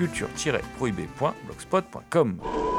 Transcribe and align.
culture-prohibée.blogspot.com. 0.00 2.69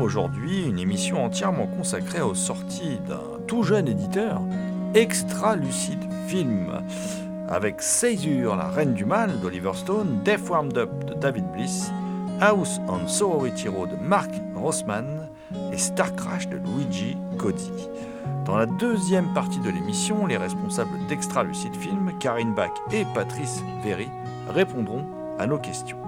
aujourd'hui, 0.00 0.64
une 0.64 0.78
émission 0.78 1.24
entièrement 1.24 1.66
consacrée 1.66 2.22
aux 2.22 2.34
sorties 2.34 2.98
d'un 3.06 3.40
tout 3.46 3.62
jeune 3.62 3.86
éditeur, 3.86 4.40
Extra 4.94 5.56
Lucide 5.56 6.02
Film, 6.26 6.82
avec 7.48 7.82
Césure, 7.82 8.56
la 8.56 8.68
reine 8.68 8.94
du 8.94 9.04
mal 9.04 9.40
d'Oliver 9.40 9.72
Stone, 9.74 10.20
Death 10.24 10.48
Warmed 10.48 10.76
Up 10.78 10.90
de 11.06 11.14
David 11.14 11.44
Bliss, 11.52 11.90
House 12.40 12.80
on 12.88 13.06
Sorority 13.06 13.68
Road 13.68 13.90
de 13.90 13.96
Mark 14.02 14.30
Rossman 14.54 15.28
et 15.72 15.78
Star 15.78 16.14
Crash 16.16 16.48
de 16.48 16.56
Luigi 16.56 17.16
Cody. 17.38 17.70
Dans 18.46 18.56
la 18.56 18.66
deuxième 18.66 19.32
partie 19.34 19.60
de 19.60 19.70
l'émission, 19.70 20.26
les 20.26 20.36
responsables 20.36 21.06
d'Extra 21.08 21.44
Lucide 21.44 21.76
Film, 21.76 22.10
Karine 22.20 22.54
Bach 22.54 22.72
et 22.90 23.04
Patrice 23.14 23.62
Véry, 23.84 24.08
répondront 24.48 25.04
à 25.38 25.46
nos 25.46 25.58
questions. 25.58 26.01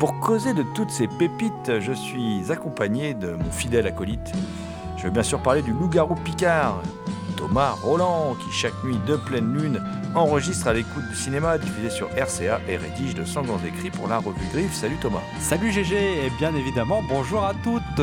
Pour 0.00 0.18
causer 0.18 0.54
de 0.54 0.62
toutes 0.62 0.90
ces 0.90 1.06
pépites, 1.06 1.78
je 1.78 1.92
suis 1.92 2.50
accompagné 2.50 3.12
de 3.12 3.32
mon 3.32 3.50
fidèle 3.50 3.86
acolyte. 3.86 4.32
Je 4.96 5.04
veux 5.04 5.10
bien 5.10 5.22
sûr 5.22 5.42
parler 5.42 5.60
du 5.60 5.72
loup-garou 5.72 6.14
Picard, 6.14 6.80
Thomas 7.36 7.72
Roland, 7.82 8.34
qui 8.42 8.50
chaque 8.50 8.82
nuit 8.82 8.98
de 9.06 9.16
pleine 9.16 9.52
lune 9.52 9.84
enregistre 10.14 10.68
à 10.68 10.72
l'écoute 10.72 11.06
du 11.10 11.14
cinéma 11.14 11.58
diffusé 11.58 11.90
sur 11.90 12.08
RCA 12.16 12.62
et 12.66 12.78
rédige 12.78 13.14
de 13.14 13.26
sanglants 13.26 13.60
écrits 13.62 13.90
pour 13.90 14.08
la 14.08 14.16
revue 14.16 14.46
Griffe. 14.54 14.72
Salut 14.72 14.96
Thomas. 15.02 15.20
Salut 15.38 15.70
GG 15.70 15.94
et 15.94 16.30
bien 16.38 16.54
évidemment 16.54 17.02
bonjour 17.06 17.44
à 17.44 17.52
toutes. 17.62 18.00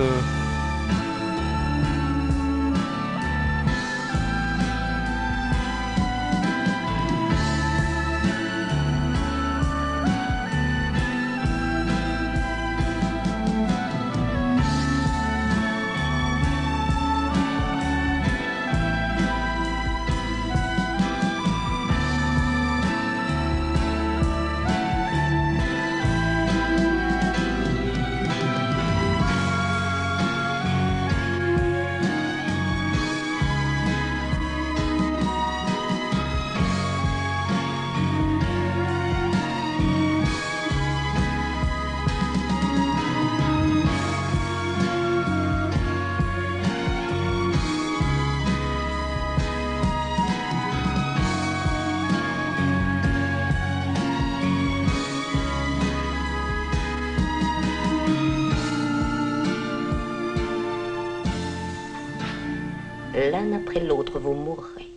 L'un 63.31 63.51
après 63.53 63.79
l'autre, 63.79 64.19
vous 64.19 64.33
mourrez. 64.33 64.87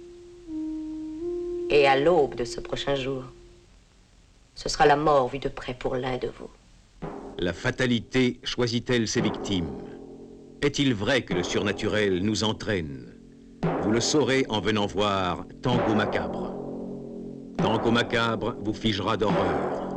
Et 1.70 1.86
à 1.86 1.98
l'aube 1.98 2.34
de 2.34 2.44
ce 2.44 2.60
prochain 2.60 2.94
jour, 2.94 3.24
ce 4.54 4.68
sera 4.68 4.86
la 4.86 4.96
mort 4.96 5.28
vue 5.28 5.38
de 5.38 5.48
près 5.48 5.74
pour 5.74 5.96
l'un 5.96 6.16
de 6.18 6.28
vous. 6.38 6.50
La 7.38 7.52
fatalité 7.52 8.38
choisit-elle 8.44 9.08
ses 9.08 9.20
victimes? 9.20 9.70
Est-il 10.62 10.94
vrai 10.94 11.22
que 11.22 11.32
le 11.34 11.42
surnaturel 11.42 12.22
nous 12.22 12.44
entraîne? 12.44 13.06
Vous 13.82 13.90
le 13.90 14.00
saurez 14.00 14.44
en 14.48 14.60
venant 14.60 14.86
voir 14.86 15.46
Tango 15.62 15.94
Macabre. 15.94 16.54
Tango 17.56 17.90
Macabre 17.90 18.56
vous 18.60 18.74
figera 18.74 19.16
d'horreur. 19.16 19.88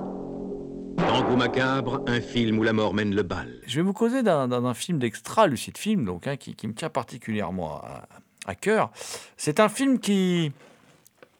Tango 0.98 1.36
Macabre, 1.36 2.02
un 2.08 2.22
film 2.22 2.60
où 2.60 2.64
la 2.64 2.72
mort 2.74 2.94
mène 2.94 3.14
le 3.14 3.24
bal. 3.24 3.50
Je 3.66 3.76
vais 3.76 3.82
vous 3.82 3.94
causer 3.94 4.24
d'un- 4.24 4.74
film 4.74 5.00
d'extra 5.00 5.48
lucide 5.48 5.78
film, 5.78 6.06
donc 6.06 6.28
hein, 6.28 6.38
qui, 6.38 6.56
qui 6.56 6.68
me 6.68 6.74
tient 6.74 6.90
particulièrement 6.90 7.78
à, 7.78 8.04
à 8.10 8.20
cœur. 8.56 8.92
C'est 9.38 9.60
un 9.60 9.70
film 9.70 10.00
qui 10.00 10.52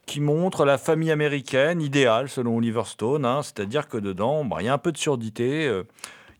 qui 0.06 0.20
montre 0.20 0.64
la 0.64 0.78
famille 0.78 1.10
américaine 1.10 1.80
idéale 1.80 2.28
selon 2.28 2.56
Oliver 2.56 2.82
Stone, 2.84 3.24
hein, 3.24 3.42
c'est-à-dire 3.42 3.88
que 3.88 3.96
dedans, 3.96 4.44
bah, 4.44 4.58
il 4.60 4.66
y 4.66 4.68
a 4.68 4.72
un 4.72 4.78
peu 4.78 4.92
de 4.92 4.98
surdité, 4.98 5.66
euh, 5.66 5.84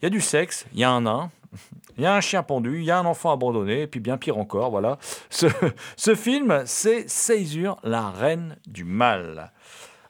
il 0.01 0.05
y 0.05 0.07
a 0.07 0.11
du 0.11 0.21
sexe, 0.21 0.67
il 0.73 0.81
y 0.81 0.85
a 0.85 0.91
un 0.91 1.03
nain, 1.03 1.31
il 1.97 2.03
y 2.03 2.07
a 2.07 2.15
un 2.15 2.21
chien 2.21 2.43
pendu, 2.43 2.79
il 2.79 2.85
y 2.85 2.91
a 2.91 2.99
un 2.99 3.07
enfant 3.07 3.33
abandonné, 3.33 3.83
et 3.83 3.87
puis 3.87 4.01
bien 4.01 4.17
pire 4.17 4.39
encore, 4.39 4.71
voilà. 4.71 4.99
Ce, 5.31 6.15
film, 6.15 6.63
c'est 6.67 7.09
Césure, 7.09 7.79
la 7.83 8.11
reine 8.11 8.57
du 8.67 8.85
mal. 8.85 9.53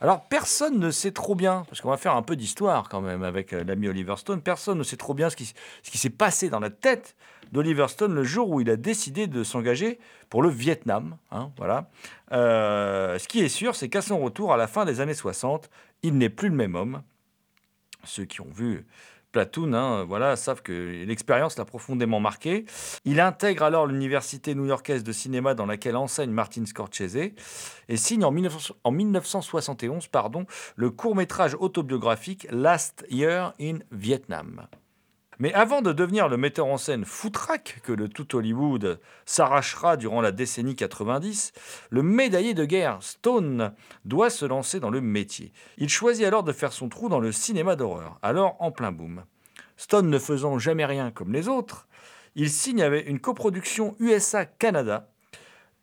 Alors, 0.01 0.25
personne 0.29 0.79
ne 0.79 0.91
sait 0.91 1.13
trop 1.13 1.35
bien, 1.35 1.65
parce 1.69 1.81
qu'on 1.81 1.91
va 1.91 1.97
faire 1.97 2.17
un 2.17 2.23
peu 2.23 2.37
d'histoire 2.37 2.89
quand 2.89 3.01
même 3.01 3.23
avec 3.23 3.53
euh, 3.53 3.65
l'ami 3.65 3.89
Oliver 3.89 4.17
Stone, 4.17 4.43
personne 4.43 4.79
ne 4.79 4.83
sait 4.83 4.97
trop 4.97 5.15
bien 5.15 5.31
ce 5.31 5.37
qui 5.37 5.99
s'est 5.99 6.11
passé 6.11 6.51
dans 6.51 6.61
la 6.61 6.71
tête 6.71 7.15
d'Oliver 7.55 7.87
Stone 7.89 8.13
le 8.13 8.25
jour 8.25 8.51
où 8.51 8.61
il 8.61 8.69
a 8.69 8.77
décidé 8.77 9.29
de 9.29 9.45
s'engager 9.45 10.01
pour 10.29 10.43
le 10.43 10.51
Vietnam. 10.51 11.17
hein, 11.31 11.53
voilà. 11.57 11.89
Euh, 12.33 13.17
ce 13.19 13.29
qui 13.29 13.41
est 13.41 13.49
sûr, 13.49 13.77
c'est 13.77 13.89
qu'à 13.89 14.03
son 14.03 14.19
retour, 14.19 14.53
à 14.53 14.57
la 14.57 14.67
fin 14.67 14.85
des 14.85 15.01
années 15.01 15.15
60, 15.15 15.71
il 16.03 16.19
n'est 16.19 16.29
plus 16.29 16.49
le 16.49 16.57
même 16.57 16.75
homme. 16.75 17.03
Ceux 18.03 18.25
qui 18.25 18.41
ont 18.41 18.51
vu 18.53 18.85
Platoon, 19.31 19.73
hein, 19.73 20.05
voilà, 20.05 20.35
savent 20.35 20.63
que 20.63 21.05
l'expérience 21.07 21.57
l'a 21.57 21.65
profondément 21.65 22.19
marqué. 22.19 22.67
Il 23.05 23.21
intègre 23.21 23.63
alors 23.63 23.87
l'université 23.87 24.57
new-yorkaise 24.57 25.05
de 25.05 25.13
cinéma 25.13 25.55
dans 25.55 25.67
laquelle 25.67 25.97
enseigne 25.97 26.31
Martin 26.31 26.67
Scorsese 26.67 27.17
et 27.17 27.97
signe 27.97 28.25
en, 28.25 28.33
1971 28.33 30.09
pardon, 30.09 30.45
le 30.75 30.91
court-métrage 30.91 31.57
autobiographique 31.59 32.49
Last 32.51 33.07
Year 33.11 33.55
in 33.61 33.79
Vietnam. 33.93 34.67
Mais 35.39 35.53
avant 35.53 35.83
de 35.83 35.93
devenir 35.93 36.29
le 36.29 36.37
metteur 36.37 36.67
en 36.67 36.77
scène 36.77 37.05
foutraque 37.05 37.81
que 37.83 37.93
le 37.93 38.09
tout 38.09 38.37
Hollywood 38.37 39.01
s'arrachera 39.27 39.97
durant 39.97 40.21
la 40.21 40.33
décennie 40.33 40.77
90, 40.77 41.53
le 41.91 42.03
médaillé 42.03 42.55
de 42.55 42.65
guerre 42.65 42.99
Stone 43.01 43.75
doit 44.05 44.31
se 44.31 44.45
lancer 44.45 44.81
dans 44.81 44.91
le 44.91 45.01
métier. 45.01 45.53
Il 45.79 45.89
choisit 45.89 46.25
alors 46.25 46.45
de 46.45 46.53
faire 46.53 46.73
son 46.73 46.89
trou 46.89 47.09
dans 47.09 47.21
le 47.21 47.33
cinéma 47.33 47.77
d'horreur, 47.77 48.19
alors 48.23 48.57
en 48.61 48.71
plein 48.71 48.93
boom. 48.93 49.25
Stone 49.77 50.09
ne 50.09 50.19
faisant 50.19 50.59
jamais 50.59 50.85
rien 50.85 51.11
comme 51.11 51.33
les 51.33 51.49
autres, 51.49 51.89
il 52.37 52.51
signe 52.51 52.83
avec 52.83 53.09
une 53.09 53.21
coproduction 53.21 53.97
USA-Canada 54.01 55.09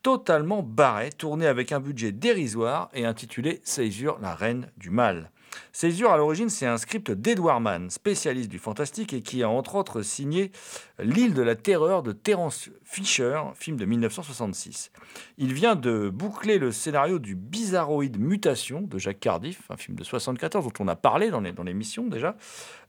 totalement 0.02 0.62
barrée, 0.62 1.10
tournée 1.10 1.46
avec 1.46 1.72
un 1.72 1.80
budget 1.80 2.12
dérisoire 2.12 2.90
et 2.92 3.06
intitulée 3.06 3.60
Césure, 3.64 4.18
la 4.20 4.34
reine 4.34 4.70
du 4.76 4.90
mal. 4.90 5.30
Césure, 5.72 6.10
à 6.10 6.16
l'origine, 6.16 6.48
c'est 6.48 6.66
un 6.66 6.78
script 6.78 7.10
d'Edward 7.10 7.62
Mann, 7.62 7.90
spécialiste 7.90 8.50
du 8.50 8.58
fantastique 8.58 9.12
et 9.12 9.22
qui 9.22 9.42
a 9.42 9.48
entre 9.48 9.74
autres 9.74 10.02
signé 10.02 10.52
L'île 10.98 11.34
de 11.34 11.42
la 11.42 11.56
terreur 11.56 12.02
de 12.02 12.12
Terence 12.12 12.70
Fisher, 12.84 13.40
film 13.54 13.76
de 13.76 13.84
1966. 13.84 14.92
Il 15.38 15.52
vient 15.52 15.74
de 15.74 16.10
boucler 16.10 16.58
le 16.58 16.70
scénario 16.70 17.18
du 17.18 17.34
Bizarroïde 17.34 18.20
Mutation 18.20 18.82
de 18.82 18.98
Jacques 18.98 19.20
Cardiff, 19.20 19.62
un 19.70 19.76
film 19.76 19.96
de 19.96 20.02
1974 20.02 20.64
dont 20.64 20.72
on 20.84 20.88
a 20.88 20.96
parlé 20.96 21.30
dans 21.30 21.40
l'émission 21.40 22.06
déjà, 22.06 22.36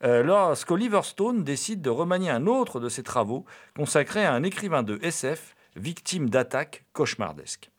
euh, 0.04 0.24
lorsqu'Oliver 0.24 1.02
Stone 1.04 1.44
décide 1.44 1.82
de 1.82 1.90
remanier 1.90 2.30
un 2.30 2.48
autre 2.48 2.80
de 2.80 2.90
ses 2.90 3.04
travaux 3.04 3.46
consacré 3.76 4.24
à 4.24 4.34
un 4.34 4.44
écrivain 4.44 4.84
de 4.84 5.00
SF 5.02 5.56
victime 5.76 6.30
d'attaques 6.30 6.86
cauchemardesques. 6.94 7.72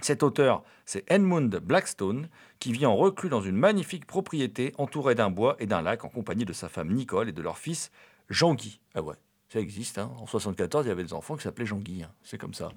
Cet 0.00 0.24
auteur, 0.24 0.64
c'est 0.84 1.04
Edmund 1.10 1.54
Blackstone, 1.56 2.28
qui 2.62 2.72
vit 2.72 2.86
en 2.86 2.94
reclus 2.94 3.28
dans 3.28 3.40
une 3.40 3.56
magnifique 3.56 4.06
propriété 4.06 4.72
entourée 4.78 5.16
d'un 5.16 5.30
bois 5.30 5.56
et 5.58 5.66
d'un 5.66 5.82
lac 5.82 6.04
en 6.04 6.08
compagnie 6.08 6.44
de 6.44 6.52
sa 6.52 6.68
femme 6.68 6.92
Nicole 6.92 7.28
et 7.28 7.32
de 7.32 7.42
leur 7.42 7.58
fils 7.58 7.90
Jean-Guy. 8.30 8.78
Ah 8.94 9.02
ouais, 9.02 9.16
ça 9.48 9.58
existe. 9.58 9.98
Hein. 9.98 10.12
En 10.20 10.26
74, 10.26 10.86
il 10.86 10.88
y 10.88 10.92
avait 10.92 11.02
des 11.02 11.12
enfants 11.12 11.34
qui 11.34 11.42
s'appelaient 11.42 11.66
Jean-Guy. 11.66 12.04
Hein. 12.04 12.12
C'est 12.22 12.38
comme 12.38 12.54
ça. 12.54 12.68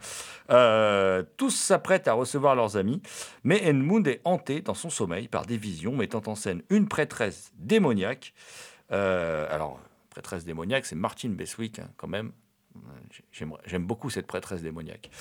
Euh, 0.49 1.21
tous 1.37 1.51
s'apprêtent 1.51 2.07
à 2.07 2.13
recevoir 2.13 2.55
leurs 2.55 2.77
amis, 2.77 2.99
mais 3.43 3.63
Edmund 3.63 4.07
est 4.07 4.21
hanté 4.23 4.61
dans 4.61 4.73
son 4.73 4.89
sommeil 4.89 5.27
par 5.27 5.45
des 5.45 5.55
visions 5.55 5.95
mettant 5.95 6.23
en 6.25 6.33
scène 6.33 6.63
une 6.71 6.87
prêtresse 6.87 7.53
démoniaque. 7.59 8.33
Euh, 8.91 9.45
alors, 9.53 9.79
prêtresse 10.09 10.45
démoniaque, 10.45 10.87
c'est 10.87 10.95
Martine 10.95 11.35
Beswick, 11.35 11.77
hein, 11.77 11.91
quand 11.97 12.07
même. 12.07 12.31
J'aime 13.31 13.85
beaucoup 13.85 14.09
cette 14.09 14.25
prêtresse 14.25 14.63
démoniaque. 14.63 15.11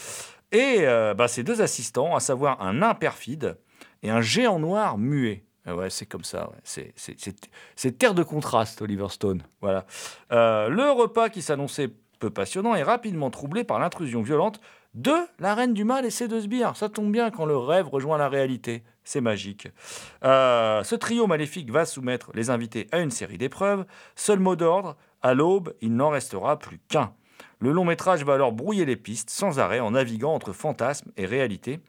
Et 0.52 0.86
euh, 0.86 1.12
bah, 1.12 1.26
deux 1.36 1.60
assistants, 1.60 2.16
à 2.16 2.20
savoir 2.20 2.62
un 2.62 2.72
nain 2.72 2.94
perfide 2.94 3.58
et 4.04 4.10
un 4.10 4.20
géant 4.20 4.60
noir 4.60 4.98
muet. 4.98 5.44
Ah 5.66 5.74
ouais, 5.74 5.90
c'est 5.90 6.06
comme 6.06 6.24
ça. 6.24 6.50
C'est 6.62 7.98
terre 7.98 8.14
de 8.14 8.22
contraste, 8.22 8.82
Oliver 8.82 9.08
Stone. 9.08 9.42
Voilà. 9.62 9.86
Euh, 10.30 10.68
le 10.68 10.90
repas 10.90 11.30
qui 11.30 11.40
s'annonçait 11.40 11.90
peu 12.20 12.30
passionnant 12.30 12.74
est 12.74 12.82
rapidement 12.82 13.30
troublé 13.30 13.64
par 13.64 13.78
l'intrusion 13.78 14.22
violente 14.22 14.60
de 14.92 15.14
la 15.38 15.54
reine 15.54 15.74
du 15.74 15.84
mal 15.84 16.04
et 16.04 16.10
ses 16.10 16.28
deux 16.28 16.42
sbires. 16.42 16.76
Ça 16.76 16.88
tombe 16.88 17.10
bien 17.10 17.30
quand 17.30 17.46
le 17.46 17.56
rêve 17.56 17.88
rejoint 17.88 18.18
la 18.18 18.28
réalité. 18.28 18.84
C'est 19.04 19.22
magique. 19.22 19.68
Euh, 20.22 20.84
ce 20.84 20.94
trio 20.94 21.26
maléfique 21.26 21.70
va 21.70 21.86
soumettre 21.86 22.30
les 22.34 22.50
invités 22.50 22.86
à 22.92 23.00
une 23.00 23.10
série 23.10 23.38
d'épreuves. 23.38 23.86
Seul 24.16 24.38
mot 24.38 24.56
d'ordre, 24.56 24.96
à 25.22 25.34
l'aube, 25.34 25.74
il 25.80 25.96
n'en 25.96 26.10
restera 26.10 26.58
plus 26.58 26.78
qu'un. 26.88 27.12
Le 27.58 27.72
long 27.72 27.84
métrage 27.84 28.24
va 28.24 28.34
alors 28.34 28.52
brouiller 28.52 28.84
les 28.84 28.96
pistes 28.96 29.30
sans 29.30 29.58
arrêt 29.58 29.80
en 29.80 29.92
naviguant 29.92 30.34
entre 30.34 30.52
fantasme 30.52 31.10
et 31.16 31.24
réalité. 31.24 31.80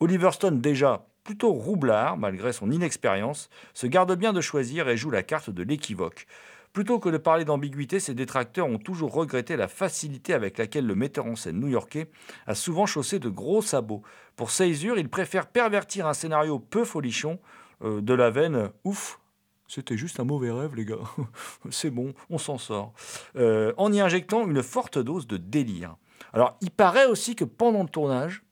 Oliver 0.00 0.32
Stone, 0.32 0.60
déjà 0.60 1.06
plutôt 1.24 1.52
roublard 1.52 2.16
malgré 2.16 2.52
son 2.52 2.70
inexpérience, 2.70 3.48
se 3.74 3.86
garde 3.86 4.14
bien 4.16 4.32
de 4.32 4.40
choisir 4.40 4.88
et 4.88 4.96
joue 4.96 5.10
la 5.10 5.22
carte 5.22 5.50
de 5.50 5.62
l'équivoque. 5.62 6.26
Plutôt 6.72 6.98
que 6.98 7.10
de 7.10 7.18
parler 7.18 7.44
d'ambiguïté, 7.44 8.00
ses 8.00 8.14
détracteurs 8.14 8.66
ont 8.66 8.78
toujours 8.78 9.12
regretté 9.12 9.56
la 9.56 9.68
facilité 9.68 10.32
avec 10.32 10.56
laquelle 10.56 10.86
le 10.86 10.94
metteur 10.94 11.26
en 11.26 11.36
scène 11.36 11.60
new-yorkais 11.60 12.10
a 12.46 12.54
souvent 12.54 12.86
chaussé 12.86 13.18
de 13.18 13.28
gros 13.28 13.60
sabots. 13.60 14.02
Pour 14.36 14.50
Seizure, 14.50 14.98
il 14.98 15.10
préfère 15.10 15.48
pervertir 15.48 16.06
un 16.06 16.14
scénario 16.14 16.58
peu 16.58 16.84
folichon 16.84 17.38
euh, 17.84 18.00
de 18.00 18.14
la 18.14 18.30
veine 18.30 18.70
ouf, 18.84 19.20
c'était 19.72 19.96
juste 19.96 20.20
un 20.20 20.24
mauvais 20.24 20.50
rêve, 20.50 20.74
les 20.74 20.84
gars. 20.84 20.98
C'est 21.70 21.88
bon, 21.88 22.12
on 22.28 22.36
s'en 22.36 22.58
sort. 22.58 22.92
Euh, 23.36 23.72
en 23.78 23.90
y 23.90 24.00
injectant 24.00 24.46
une 24.46 24.62
forte 24.62 24.98
dose 24.98 25.26
de 25.26 25.38
délire. 25.38 25.96
Alors, 26.34 26.58
il 26.60 26.70
paraît 26.70 27.06
aussi 27.06 27.36
que 27.36 27.44
pendant 27.44 27.82
le 27.82 27.88
tournage, 27.88 28.42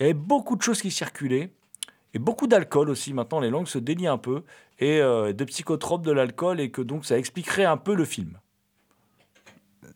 il 0.00 0.02
y 0.02 0.06
avait 0.06 0.14
beaucoup 0.14 0.56
de 0.56 0.62
choses 0.62 0.82
qui 0.82 0.90
circulaient. 0.90 1.50
Et 2.12 2.18
beaucoup 2.18 2.48
d'alcool 2.48 2.90
aussi. 2.90 3.14
Maintenant, 3.14 3.38
les 3.38 3.50
langues 3.50 3.68
se 3.68 3.78
délient 3.78 4.08
un 4.08 4.18
peu. 4.18 4.42
Et 4.80 5.00
euh, 5.00 5.32
de 5.32 5.44
psychotropes, 5.44 6.02
de 6.02 6.10
l'alcool. 6.10 6.58
Et 6.58 6.70
que 6.70 6.82
donc, 6.82 7.04
ça 7.04 7.16
expliquerait 7.16 7.66
un 7.66 7.76
peu 7.76 7.94
le 7.94 8.04
film 8.04 8.38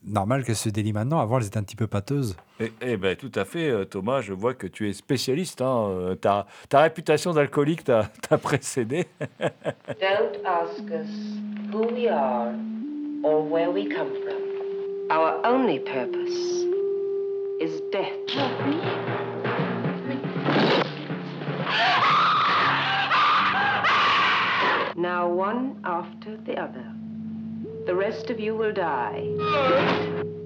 normal 0.07 0.45
qu'elle 0.45 0.57
se 0.57 0.69
délie 0.69 0.93
maintenant. 0.93 1.21
Avant, 1.21 1.39
elles 1.39 1.47
étaient 1.47 1.59
un 1.59 1.63
petit 1.63 1.77
peu 1.77 1.87
pâteuses. 1.87 2.37
Eh, 2.61 2.73
eh 2.81 2.97
ben, 2.97 3.17
tout 3.17 3.33
à 3.35 3.45
fait, 3.45 3.71
euh, 3.71 3.85
Thomas. 3.85 4.21
Je 4.21 4.33
vois 4.33 4.55
que 4.55 4.67
tu 4.67 4.89
es 4.89 4.93
spécialiste. 4.93 5.61
Hein. 5.61 5.89
Euh, 5.89 6.15
ta, 6.15 6.47
ta 6.69 6.81
réputation 6.81 7.33
d'alcoolique 7.33 7.85
t'a 7.85 8.11
précédé. 8.43 9.07
Don't 9.41 10.45
ask 10.45 10.83
us 10.91 11.09
who 11.73 11.87
we 11.93 12.09
are 12.09 12.53
or 13.23 13.43
where 13.43 13.71
we 13.71 13.89
come 13.89 14.11
from. 14.25 14.43
Our 15.11 15.41
only 15.45 15.81
purpose 15.81 16.65
is 17.61 17.81
death. 17.93 19.34
Now 24.97 25.29
one 25.29 25.81
after 25.85 26.37
the 26.37 26.57
other. 26.57 26.85
The 27.87 27.95
rest 27.95 28.31
of 28.31 28.41
you 28.41 28.55
will 28.55 28.73
die. 28.73 29.23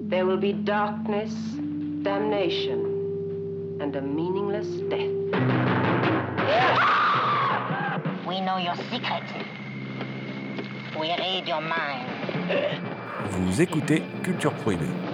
There 0.09 0.25
will 0.25 0.37
be 0.37 0.53
darkness, 0.53 1.33
damnation, 2.03 3.77
and 3.79 3.95
a 3.95 4.01
meaningless 4.01 4.67
death. 4.89 5.15
We 8.27 8.41
know 8.41 8.57
your 8.57 8.75
secret. 8.91 9.23
We 10.99 11.07
read 11.07 11.47
your 11.47 11.61
mind. 11.61 12.09
Vous 13.29 13.61
écoutez 13.61 14.03
Culture 14.23 14.51
Prohibée. 14.51 15.08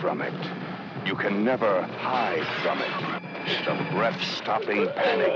From 0.00 0.22
it. 0.22 0.32
You 1.04 1.16
can 1.16 1.44
never 1.44 1.82
hide 1.82 2.46
from 2.62 2.78
it. 2.78 3.92
breath-stopping 3.92 4.86
panic 4.94 5.32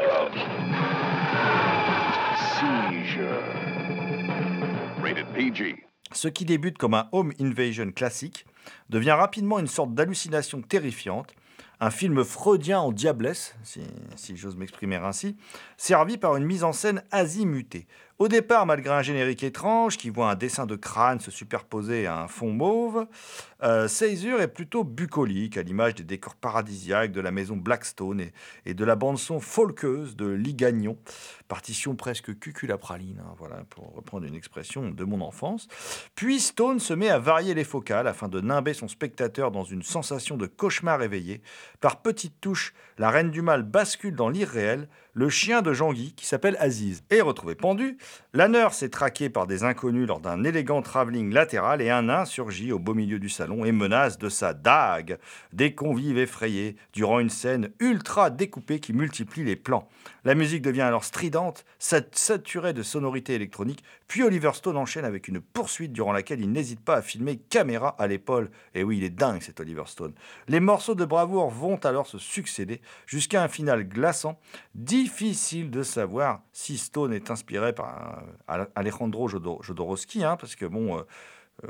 seizure. 2.55 3.43
Rated 5.03 5.27
PG. 5.35 5.75
Ce 6.13 6.29
qui 6.29 6.45
débute 6.45 6.79
comme 6.79 6.95
un 6.95 7.09
home 7.11 7.33
invasion 7.41 7.91
classique 7.91 8.47
devient 8.91 9.11
rapidement 9.11 9.59
une 9.59 9.67
sorte 9.67 9.93
d'hallucination 9.93 10.63
terrifiante, 10.63 11.35
un 11.81 11.91
film 11.91 12.23
freudien 12.23 12.79
en 12.79 12.93
diablesse, 12.93 13.57
si, 13.65 13.81
si 14.15 14.37
j'ose 14.37 14.55
m'exprimer 14.55 14.97
ainsi, 14.97 15.37
servi 15.77 16.17
par 16.17 16.37
une 16.37 16.45
mise 16.45 16.63
en 16.63 16.73
scène 16.73 17.03
azimutée. 17.11 17.89
Au 18.23 18.29
départ, 18.29 18.67
malgré 18.67 18.95
un 18.95 19.03
générique 19.03 19.43
étrange 19.43 19.97
qui 19.97 20.09
voit 20.09 20.31
un 20.31 20.37
dessin 20.37 20.65
de 20.65 20.77
crâne 20.77 21.19
se 21.19 21.33
superposer 21.33 22.07
à 22.07 22.21
un 22.21 22.29
fond 22.29 22.53
mauve, 22.53 23.09
euh, 23.65 23.89
est 23.89 24.49
plutôt 24.49 24.85
bucolique, 24.85 25.57
à 25.57 25.63
l'image 25.63 25.97
des 25.97 26.05
décors 26.05 26.37
paradisiaques 26.37 27.11
de 27.11 27.21
la 27.21 27.33
maison 27.33 27.57
Blackstone 27.57 28.27
et, 28.65 28.75
de 28.75 28.85
la 28.85 28.95
bande-son 28.95 29.41
folkeuse 29.41 30.15
de 30.15 30.27
Lee 30.27 30.55
Gagnon, 30.55 30.97
partition 31.49 31.97
presque 31.97 32.39
cuculapraline, 32.39 33.21
hein, 33.25 33.35
voilà, 33.39 33.65
pour 33.71 33.93
reprendre 33.93 34.25
une 34.25 34.37
expression 34.37 34.91
de 34.91 35.05
mon 35.05 35.21
enfance. 35.21 35.67
Puis 36.15 36.39
Stone 36.39 36.79
se 36.79 36.95
met 36.95 37.09
à 37.09 37.19
varier 37.19 37.55
les 37.55 37.65
focales 37.65 38.07
afin 38.07 38.29
de 38.29 38.41
nimber 38.41 38.75
son 38.75 38.87
spectateur 38.87 39.51
dans 39.51 39.65
une 39.65 39.83
sensation 39.83 40.37
de 40.37 40.47
cauchemar 40.47 41.03
éveillé. 41.03 41.43
Par 41.81 42.03
petites 42.03 42.41
touches, 42.41 42.73
la 42.99 43.11
reine 43.11 43.33
du 43.33 43.43
mal 43.43 43.65
bascule 43.65 44.15
dans 44.15 44.29
l'irréel, 44.29 44.89
le 45.15 45.29
chien 45.29 45.61
de 45.61 45.73
Jean-Guy, 45.73 46.15
qui 46.15 46.25
s'appelle 46.25 46.57
Aziz, 46.59 47.03
est 47.11 47.21
retrouvé 47.21 47.55
pendu. 47.55 47.99
Lanner 48.35 48.69
s'est 48.73 48.89
traqué 48.89 49.29
par 49.29 49.47
des 49.47 49.65
inconnus 49.65 50.09
lors 50.09 50.21
d'un 50.21 50.45
élégant 50.45 50.83
travelling 50.83 51.33
latéral 51.33 51.83
et 51.83 51.91
un 51.91 52.03
nain 52.03 52.25
surgit 52.25 52.73
au 52.73 52.79
beau 52.79 52.95
milieu 52.95 53.19
du 53.19 53.29
salon 53.29 53.65
et 53.65 53.73
menace 53.73 54.19
de 54.19 54.29
sa 54.29 54.55
dague 54.55 55.19
des 55.53 55.75
convives 55.75 56.19
effrayés 56.19 56.77
durant 56.93 57.21
une 57.21 57.31
scène 57.31 57.71
ultra 57.79 58.31
découpée 58.31 58.81
qui 58.81 58.93
multiplie 58.93 59.45
les 59.45 59.57
plans. 59.57 59.89
La 60.25 60.35
musique 60.35 60.63
devient 60.63 60.83
alors 60.83 61.05
stridente, 61.05 61.65
sat- 61.81 62.17
saturée 62.17 62.73
de 62.73 62.83
sonorités 62.83 63.35
électroniques, 63.35 63.83
puis 64.07 64.23
Oliver 64.23 64.53
Stone 64.55 64.77
enchaîne 64.77 65.05
avec 65.05 65.27
une 65.27 65.41
poursuite 65.41 65.93
durant 65.93 66.13
laquelle 66.13 66.41
il 66.41 66.53
n'hésite 66.53 66.81
pas 66.81 66.95
à 66.97 67.03
filmer 67.03 67.39
caméra 67.39 67.97
à 67.99 68.07
l'épaule. 68.07 68.51
Et 68.75 68.85
oui, 68.85 68.99
il 68.99 69.05
est 69.05 69.11
dingue 69.11 69.43
cet 69.43 69.59
Oliver 69.59 69.83
Stone. 69.87 70.13
Les 70.47 70.61
morceaux 70.61 70.95
de 70.95 71.05
bravoure 71.05 71.51
vont 71.51 71.77
alors 71.77 72.07
se 72.07 72.19
succéder 72.19 72.81
jusqu'à 73.07 73.43
un 73.43 73.49
final 73.49 73.83
glaçant. 73.89 74.39
Difficile 74.77 75.71
de 75.71 75.83
savoir 75.83 76.41
si 76.53 76.79
Stone 76.79 77.13
est 77.13 77.31
inspiré 77.31 77.73
par 77.73 78.23
euh, 78.49 78.65
Alejandro 78.77 79.29
Jodor- 79.29 79.63
Jodorowsky, 79.63 80.23
hein, 80.25 80.37
parce 80.37 80.55
que 80.55 80.67
bon, 80.67 80.99
euh, 80.99 81.03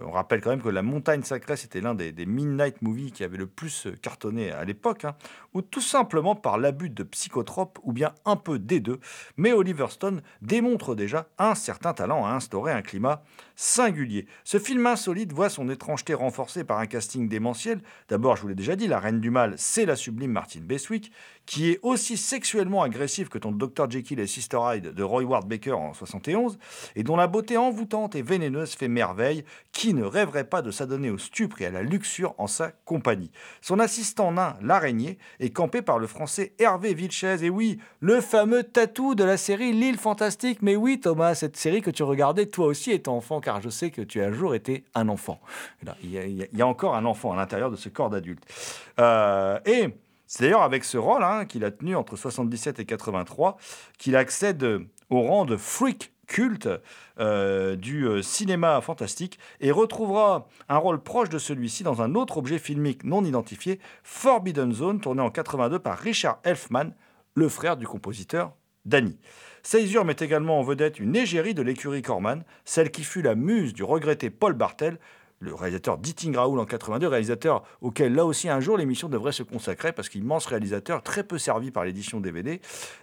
on 0.01 0.11
rappelle 0.11 0.41
quand 0.41 0.51
même 0.51 0.63
que 0.63 0.69
La 0.69 0.83
Montagne 0.83 1.23
Sacrée, 1.23 1.57
c'était 1.57 1.81
l'un 1.81 1.95
des, 1.95 2.13
des 2.13 2.25
Midnight 2.25 2.81
Movies 2.81 3.13
qui 3.13 3.25
avait 3.25 3.37
le 3.37 3.47
plus 3.47 3.87
euh, 3.87 3.97
cartonné 4.01 4.51
à 4.51 4.65
l'époque, 4.65 5.05
hein, 5.05 5.15
ou 5.53 5.61
tout 5.61 5.81
simplement 5.81 6.35
par 6.35 6.57
l'abus 6.59 6.89
de 6.89 7.03
psychotropes, 7.03 7.79
ou 7.83 7.93
bien 7.93 8.15
un 8.25 8.37
peu 8.37 8.59
des 8.59 8.81
deux. 8.81 9.01
Mais 9.37 9.53
Oliver 9.53 9.89
Stone 9.91 10.23
démontre 10.41 10.95
déjà 10.95 11.29
un 11.39 11.55
certain 11.55 11.93
talent 11.93 12.25
à 12.25 12.31
instaurer 12.31 12.73
un 12.73 12.83
climat 12.83 13.23
singulier. 13.55 14.27
Ce 14.45 14.59
film 14.59 14.87
insolite 14.87 15.33
voit 15.33 15.51
son 15.51 15.69
étrangeté 15.69 16.15
renforcée 16.15 16.65
par 16.65 16.79
un 16.79 16.87
casting 16.87 17.29
démentiel. 17.29 17.81
D'abord, 18.09 18.37
je 18.37 18.43
vous 18.43 18.49
l'ai 18.49 18.55
déjà 18.55 18.77
dit, 18.77 18.89
la 18.89 18.99
Reine 18.99 19.21
du 19.21 19.31
Mal, 19.31 19.55
c'est 19.57 19.85
la 19.85 19.97
sublime 19.97 20.33
Martine 20.33 20.65
Beswick, 20.65 21.13
qui 21.47 21.71
est 21.71 21.81
aussi 21.83 22.17
sexuellement 22.17 22.83
agressive 22.83 23.29
que 23.29 23.39
ton 23.39 23.51
Dr. 23.53 23.91
Jekyll 23.91 24.21
et 24.21 24.27
Sister 24.27 24.59
Hyde 24.63 24.95
de 24.95 25.03
Roy 25.03 25.25
Ward 25.25 25.47
Baker 25.49 25.73
en 25.73 25.93
71, 25.93 26.59
et 26.97 27.03
dont 27.03 27.17
la 27.17 27.27
beauté 27.27 27.57
envoûtante 27.57 28.15
et 28.15 28.23
vénéneuse 28.23 28.75
fait 28.75 28.89
merveille. 28.89 29.45
Qui 29.73 29.95
ne 29.95 30.05
rêverait 30.05 30.45
pas 30.45 30.61
de 30.63 30.71
s'adonner 30.71 31.11
au 31.11 31.17
stupre 31.19 31.63
et 31.63 31.67
à 31.67 31.71
la 31.71 31.83
luxure 31.83 32.35
en 32.39 32.47
sa 32.47 32.73
compagnie 32.85 33.31
Son 33.63 33.79
assistant 33.79 34.31
nain, 34.33 34.57
l'araignée, 34.61 35.19
est 35.41 35.51
campé 35.51 35.81
par 35.83 35.99
le 35.99 36.07
français 36.07 36.53
Hervé 36.59 36.93
Vilches, 36.95 37.25
et 37.25 37.49
oui, 37.51 37.79
le 38.01 38.21
fameux 38.21 38.63
tatou 38.65 39.15
de 39.15 39.25
la 39.25 39.37
série 39.37 39.73
L'île 39.73 39.97
fantastique. 39.99 40.61
Mais 40.63 40.77
oui, 40.77 41.01
Thomas, 41.01 41.35
cette 41.35 41.57
série 41.57 41.81
que 41.81 41.91
tu 41.91 42.03
regardais 42.03 42.47
toi 42.47 42.67
aussi 42.67 42.91
étant 42.93 43.17
enfant, 43.17 43.41
car 43.41 43.61
je 43.63 43.71
sais 43.71 43.91
que 43.91 44.03
tu 44.03 44.21
as 44.21 44.27
un 44.27 44.33
jour 44.33 44.55
été 44.55 44.85
un 44.95 45.09
enfant. 45.09 45.41
Et 45.83 45.87
là, 45.87 45.97
Il 46.03 46.11
y, 46.11 46.19
a- 46.19 46.25
il 46.27 46.37
y 46.37 46.43
a- 46.43 46.47
il 46.53 46.59
y 46.59 46.63
a 46.63 46.67
encore 46.67 46.95
un 46.95 47.05
enfant 47.07 47.33
à 47.33 47.37
l'intérieur 47.37 47.71
de 47.71 47.77
ce 47.77 47.89
corps 47.89 48.11
d'adulte. 48.11 48.45
Euh, 49.01 49.59
et 49.65 49.89
c'est 50.33 50.45
d'ailleurs 50.45 50.63
avec 50.63 50.83
ce 50.85 50.97
rôle 50.97 51.23
hein, 51.23 51.45
qu'il 51.45 51.63
a 51.63 51.71
tenu 51.71 51.95
entre 51.95 52.17
77 52.17 52.81
et 52.81 52.87
83 52.87 53.59
qu'il 53.99 54.17
accède 54.17 54.67
au 55.11 55.21
rang 55.21 55.45
de 55.45 55.59
freak 55.59 56.15
culte 56.27 56.71
euh, 57.21 57.77
du 57.77 58.07
euh, 58.07 58.23
cinéma 58.23 58.81
fantastique 58.81 59.39
et 59.61 59.71
retrouvera 59.71 60.49
un 60.71 60.79
rôle 60.79 61.03
proche 61.03 61.29
de 61.29 61.37
celui-ci 61.37 61.83
dans 61.83 62.01
un 62.01 62.15
autre 62.15 62.39
objet 62.39 62.59
filmique 62.59 63.05
non 63.05 63.27
identifié, 63.27 63.79
Forbidden 64.05 64.73
Zone, 64.73 65.03
tourné 65.03 65.21
en 65.21 65.31
82 65.31 65.79
par 65.79 65.99
Richard 65.99 66.39
Elfman, 66.45 66.95
le 67.35 67.51
frère 67.51 67.77
du 67.77 67.87
compositeur 67.87 68.55
Danny. 68.87 69.19
Seizure 69.63 70.07
met 70.07 70.17
également 70.19 70.59
en 70.59 70.63
vedette 70.63 70.99
une 70.99 71.15
égérie 71.15 71.53
de 71.53 71.61
l'écurie 71.61 72.01
Corman, 72.01 72.43
celle 72.65 72.91
qui 72.91 73.05
fut 73.05 73.21
la 73.21 73.35
muse 73.35 73.75
du 73.75 73.85
regretté 73.85 74.31
Paul 74.31 74.55
Bartel, 74.55 74.99
le 75.43 75.55
réalisateur 75.55 75.99
d'Eating 75.99 76.37
Raoul 76.37 76.61
en 76.61 76.65
82, 76.65 77.09
réalisateur 77.09 77.65
auquel 77.81 78.15
là 78.15 78.25
aussi 78.25 78.49
un 78.49 78.61
jour 78.61 78.77
l'émission 78.79 79.09
devrait 79.09 79.33
se 79.33 79.43
consacrer 79.43 79.93
parce 79.93 80.09
qu'immense 80.09 80.47
réalisateur 80.47 81.03
très 81.03 81.25
peu 81.25 81.37
servi 81.37 81.71
par 81.71 81.85
l'édition 81.85 82.21
DVD. 82.21 82.61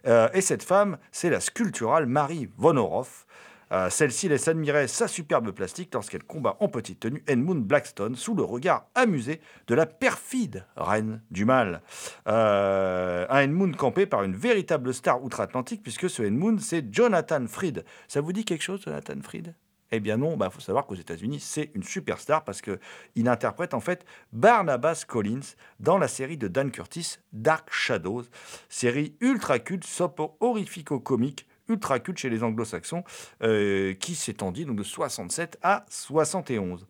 Euh, 0.08 0.29
et 0.34 0.41
cette 0.41 0.63
femme, 0.63 0.98
c'est 1.12 1.29
la 1.29 1.41
sculpturale 1.41 2.05
Marie 2.05 2.50
Vonoroff. 2.58 3.25
Euh, 3.72 3.89
Celle-ci 3.91 4.29
laisse 4.29 4.48
admirer 4.48 4.88
sa 4.88 5.08
superbe 5.08 5.51
plastique 5.51 5.93
lorsqu'elle 5.93 6.24
combat 6.24 6.58
en 6.60 6.69
petite 6.69 7.01
tenue 7.01 7.24
Edmund 7.27 7.63
Blackstone 7.63 8.15
sous 8.15 8.34
le 8.34 8.41
regard 8.41 8.88
amusé 8.96 9.41
de 9.67 9.75
la 9.75 9.86
perfide 9.86 10.65
reine 10.75 11.22
du 11.29 11.46
mal. 11.46 11.84
Euh, 12.27 13.27
un 13.29 13.41
Edmund 13.41 13.75
campé 13.75 14.08
par 14.08 14.24
une 14.24 14.36
véritable 14.36 14.91
star 14.91 15.24
outre-Atlantique 15.24 15.84
puisque 15.84 16.10
ce 16.10 16.24
Edmund 16.24 16.60
c'est 16.62 16.91
Jonathan 16.91 17.46
Fried. 17.48 17.86
Ça 18.08 18.22
vous 18.22 18.34
dit 18.34 18.46
quelque 18.46 18.63
chose, 18.63 18.81
Jonathan 18.81 19.22
Fried? 19.22 19.53
Eh 19.91 20.00
bien 20.00 20.17
non, 20.17 20.38
il 20.39 20.51
faut 20.51 20.62
savoir 20.62 20.86
qu'aux 20.86 20.96
États-Unis, 20.96 21.39
c'est 21.39 21.72
une 21.74 21.84
superstar 21.84 22.43
parce 22.43 22.62
qu'il 22.62 23.27
interprète 23.27 23.74
en 23.74 23.79
fait 23.79 24.05
Barnabas 24.34 25.03
Collins 25.08 25.55
dans 25.79 25.98
la 25.98 26.08
série 26.08 26.38
de 26.38 26.48
Dan 26.48 26.72
Curtis, 26.72 27.17
Dark 27.34 27.69
Shadows, 27.72 28.24
série 28.69 29.15
ultra 29.19 29.60
culte, 29.60 29.86
soap 29.86 30.22
horrifico-comique, 30.39 31.48
ultra 31.67 32.00
culte 32.00 32.17
chez 32.17 32.29
les 32.29 32.43
anglo-saxons, 32.43 33.03
euh, 33.43 33.93
qui 33.93 34.15
s'étendit 34.15 34.65
donc 34.65 34.77
de 34.77 34.84
67 34.84 35.58
à 35.63 35.86
71. 35.89 36.88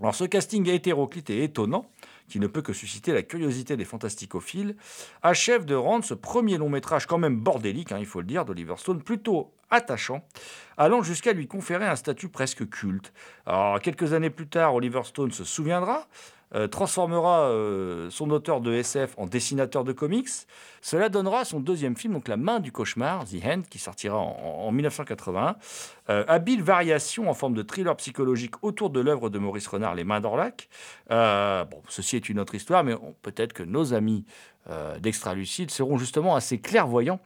Alors 0.00 0.14
ce 0.14 0.24
casting 0.24 0.66
hétéroclite 0.68 1.28
et 1.30 1.44
étonnant, 1.44 1.90
qui 2.28 2.40
ne 2.40 2.46
peut 2.46 2.62
que 2.62 2.72
susciter 2.72 3.12
la 3.12 3.22
curiosité 3.22 3.76
des 3.76 3.84
fantasticophiles, 3.84 4.76
achève 5.22 5.64
de 5.64 5.74
rendre 5.74 6.04
ce 6.04 6.14
premier 6.14 6.56
long 6.56 6.70
métrage 6.70 7.06
quand 7.06 7.18
même 7.18 7.36
bordélique, 7.36 7.92
hein, 7.92 7.98
il 7.98 8.06
faut 8.06 8.20
le 8.20 8.26
dire, 8.26 8.44
d'Oliver 8.44 8.76
Stone, 8.78 9.02
plutôt 9.02 9.52
attachant, 9.70 10.22
allant 10.76 11.02
jusqu'à 11.02 11.32
lui 11.32 11.46
conférer 11.46 11.86
un 11.86 11.96
statut 11.96 12.28
presque 12.28 12.68
culte. 12.68 13.12
Alors 13.46 13.80
quelques 13.80 14.12
années 14.12 14.30
plus 14.30 14.48
tard, 14.48 14.74
Oliver 14.74 15.02
Stone 15.04 15.30
se 15.30 15.44
souviendra, 15.44 16.06
euh, 16.52 16.66
transformera 16.66 17.42
euh, 17.42 18.10
son 18.10 18.30
auteur 18.30 18.60
de 18.60 18.72
SF 18.72 19.14
en 19.18 19.26
dessinateur 19.26 19.84
de 19.84 19.92
comics. 19.92 20.28
Cela 20.82 21.08
donnera 21.08 21.44
son 21.44 21.60
deuxième 21.60 21.96
film, 21.96 22.14
donc 22.14 22.26
La 22.26 22.36
main 22.36 22.58
du 22.58 22.72
cauchemar, 22.72 23.24
The 23.24 23.44
Hand, 23.44 23.68
qui 23.68 23.78
sortira 23.78 24.16
en, 24.18 24.66
en 24.66 24.72
1981. 24.72 25.54
Euh, 26.08 26.24
habile 26.26 26.62
variation 26.62 27.30
en 27.30 27.34
forme 27.34 27.54
de 27.54 27.62
thriller 27.62 27.94
psychologique 27.96 28.64
autour 28.64 28.90
de 28.90 28.98
l'œuvre 28.98 29.30
de 29.30 29.38
Maurice 29.38 29.68
Renard, 29.68 29.94
Les 29.94 30.02
mains 30.02 30.20
d'Orlac. 30.20 30.68
Euh, 31.12 31.64
bon, 31.66 31.80
ceci 31.88 32.16
est 32.16 32.28
une 32.28 32.40
autre 32.40 32.56
histoire, 32.56 32.82
mais 32.82 32.96
peut-être 33.22 33.52
que 33.52 33.62
nos 33.62 33.94
amis 33.94 34.24
d'Extra 35.00 35.34
Lucide 35.34 35.70
seront 35.70 35.98
justement 35.98 36.36
assez 36.36 36.60
clairvoyants 36.60 37.18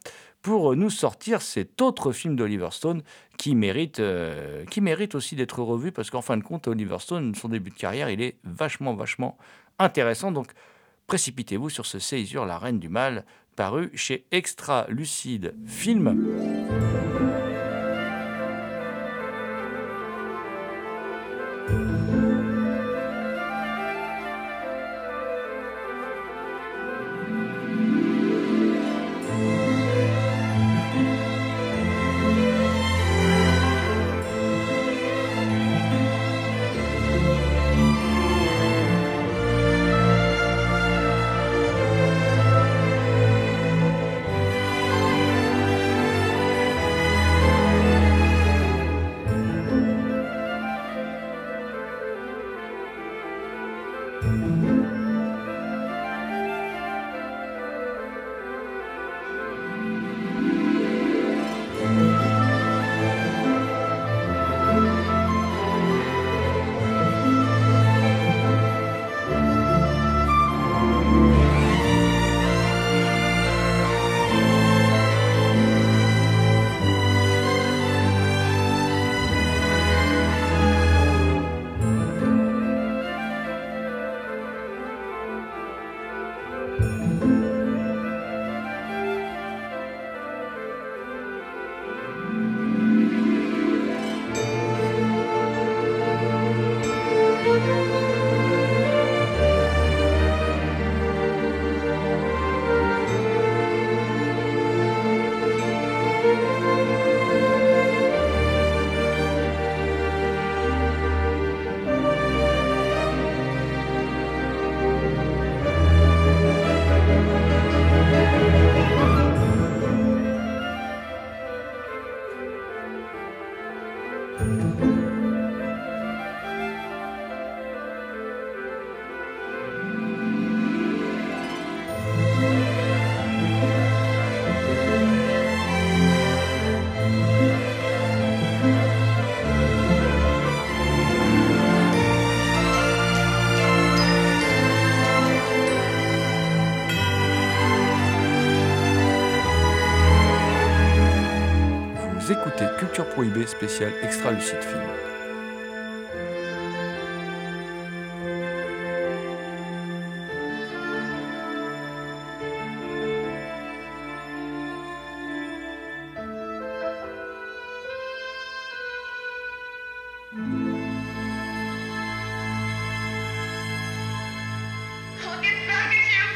pour 0.45 0.77
nous 0.77 0.91
sortir 0.91 1.41
cet 1.41 1.81
autre 1.81 2.13
film 2.13 2.37
d'Oliver 2.37 2.69
Stone 2.71 3.03
qui 3.39 3.55
mérite, 3.55 3.99
euh, 3.99 4.67
qui 4.67 4.83
mérite 4.83 5.15
aussi 5.15 5.37
d'être 5.37 5.63
revu 5.63 5.91
parce 5.91 6.11
qu'en 6.11 6.21
fin 6.21 6.37
de 6.37 6.43
compte, 6.43 6.69
Oliver 6.69 6.99
Stone, 7.01 7.35
son 7.35 7.49
début 7.49 7.71
de 7.71 7.77
carrière, 7.77 8.11
il 8.11 8.21
est 8.21 8.37
vachement, 8.45 8.93
vachement 8.95 9.39
intéressant. 9.79 10.33
Donc, 10.33 10.49
précipitez-vous 11.07 11.71
sur 11.71 11.87
ce 11.87 11.99
Césure, 11.99 12.45
la 12.45 12.59
reine 12.59 12.79
du 12.79 12.91
mal, 12.91 13.25
paru 13.57 13.91
chez 13.95 14.27
Extra 14.33 14.85
Lucide 14.91 15.55
Film. 15.65 17.34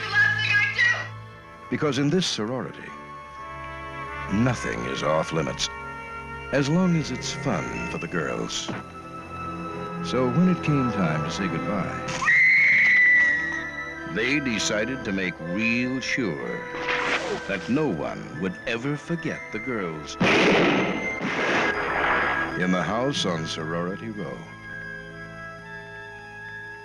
The 0.02 0.10
last 0.10 0.40
thing 0.40 0.52
I 0.52 0.74
do. 0.76 1.08
Because 1.70 1.98
in 1.98 2.10
this 2.10 2.26
sorority, 2.26 2.90
nothing 4.32 4.78
is 4.86 5.02
off 5.02 5.32
limits, 5.32 5.68
as 6.52 6.68
long 6.68 6.96
as 6.96 7.10
it's 7.10 7.32
fun 7.32 7.88
for 7.90 7.98
the 7.98 8.06
girls. 8.06 8.70
So 10.04 10.30
when 10.30 10.48
it 10.48 10.62
came 10.62 10.90
time 10.92 11.24
to 11.24 11.30
say 11.30 11.46
goodbye, 11.46 12.24
they 14.14 14.40
decided 14.40 15.04
to 15.04 15.12
make 15.12 15.34
real 15.50 16.00
sure 16.00 16.58
that 17.48 17.68
no 17.68 17.86
one 17.86 18.40
would 18.40 18.54
ever 18.66 18.96
forget 18.96 19.40
the 19.52 19.58
girls 19.58 20.16
in 22.58 22.72
the 22.72 22.82
house 22.82 23.26
on 23.26 23.46
Sorority 23.46 24.08
Row. 24.08 24.36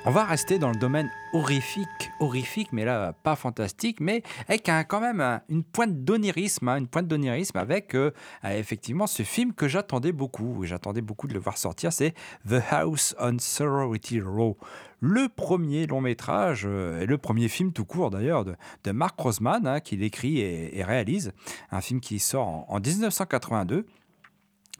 On 0.05 0.11
va 0.11 0.25
rester 0.25 0.59
dans 0.59 0.69
le 0.69 0.75
domaine 0.75 1.09
horrifique, 1.31 2.11
horrifique, 2.19 2.73
mais 2.73 2.83
là, 2.83 3.13
pas 3.23 3.37
fantastique, 3.37 4.01
mais 4.01 4.21
avec 4.49 4.69
quand 4.89 4.99
même 4.99 5.21
un- 5.21 5.41
une 5.47 5.63
pointe 5.63 6.03
d'onirisme, 6.03 6.67
hein, 6.67 6.75
une 6.77 6.87
pointe 6.89 7.07
d'onirisme 7.07 7.57
avec 7.57 7.95
euh, 7.95 8.11
euh, 8.43 8.49
effectivement 8.59 9.07
ce 9.07 9.23
film 9.23 9.53
que 9.53 9.69
j'attendais 9.69 10.11
beaucoup, 10.11 10.65
j'attendais 10.65 10.99
beaucoup 11.01 11.29
de 11.29 11.33
le 11.33 11.39
voir 11.39 11.57
sortir, 11.57 11.93
c'est 11.93 12.13
The 12.49 12.55
House 12.71 13.15
on 13.17 13.37
Sorority 13.39 14.19
Row. 14.19 14.57
Le 14.99 15.29
premier 15.29 15.87
long 15.87 16.01
métrage, 16.01 16.63
euh, 16.65 16.99
et 17.01 17.05
le 17.05 17.17
premier 17.17 17.47
film 17.47 17.71
tout 17.71 17.85
court 17.85 18.09
d'ailleurs, 18.11 18.43
de, 18.43 18.91
Mark 18.91 19.17
Rosman, 19.17 19.65
hein, 19.65 19.79
qu'il 19.79 20.03
écrit 20.03 20.39
et, 20.39 20.77
et 20.77 20.83
réalise, 20.83 21.31
un 21.71 21.79
film 21.79 22.01
qui 22.01 22.19
sort 22.19 22.47
en- 22.49 22.65
en 22.67 22.79
1982 22.81 23.85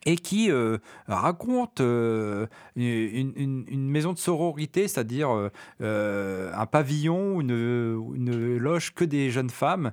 et 0.06 0.16
qui 0.16 0.52
euh, 0.52 0.78
raconte 1.08 1.82
euh, 1.82 2.48
une, 2.76 3.90
maison 3.90 4.14
de 4.14 4.18
sororité, 4.18 4.88
c'est-à-dire 4.88 5.50
euh, 5.82 6.52
un 6.54 6.66
pavillon, 6.66 7.40
une, 7.42 8.14
une 8.16 8.58
loge 8.58 8.94
que 8.94 9.06
des 9.06 9.30
jeunes 9.30 9.50
femmes 9.50 9.92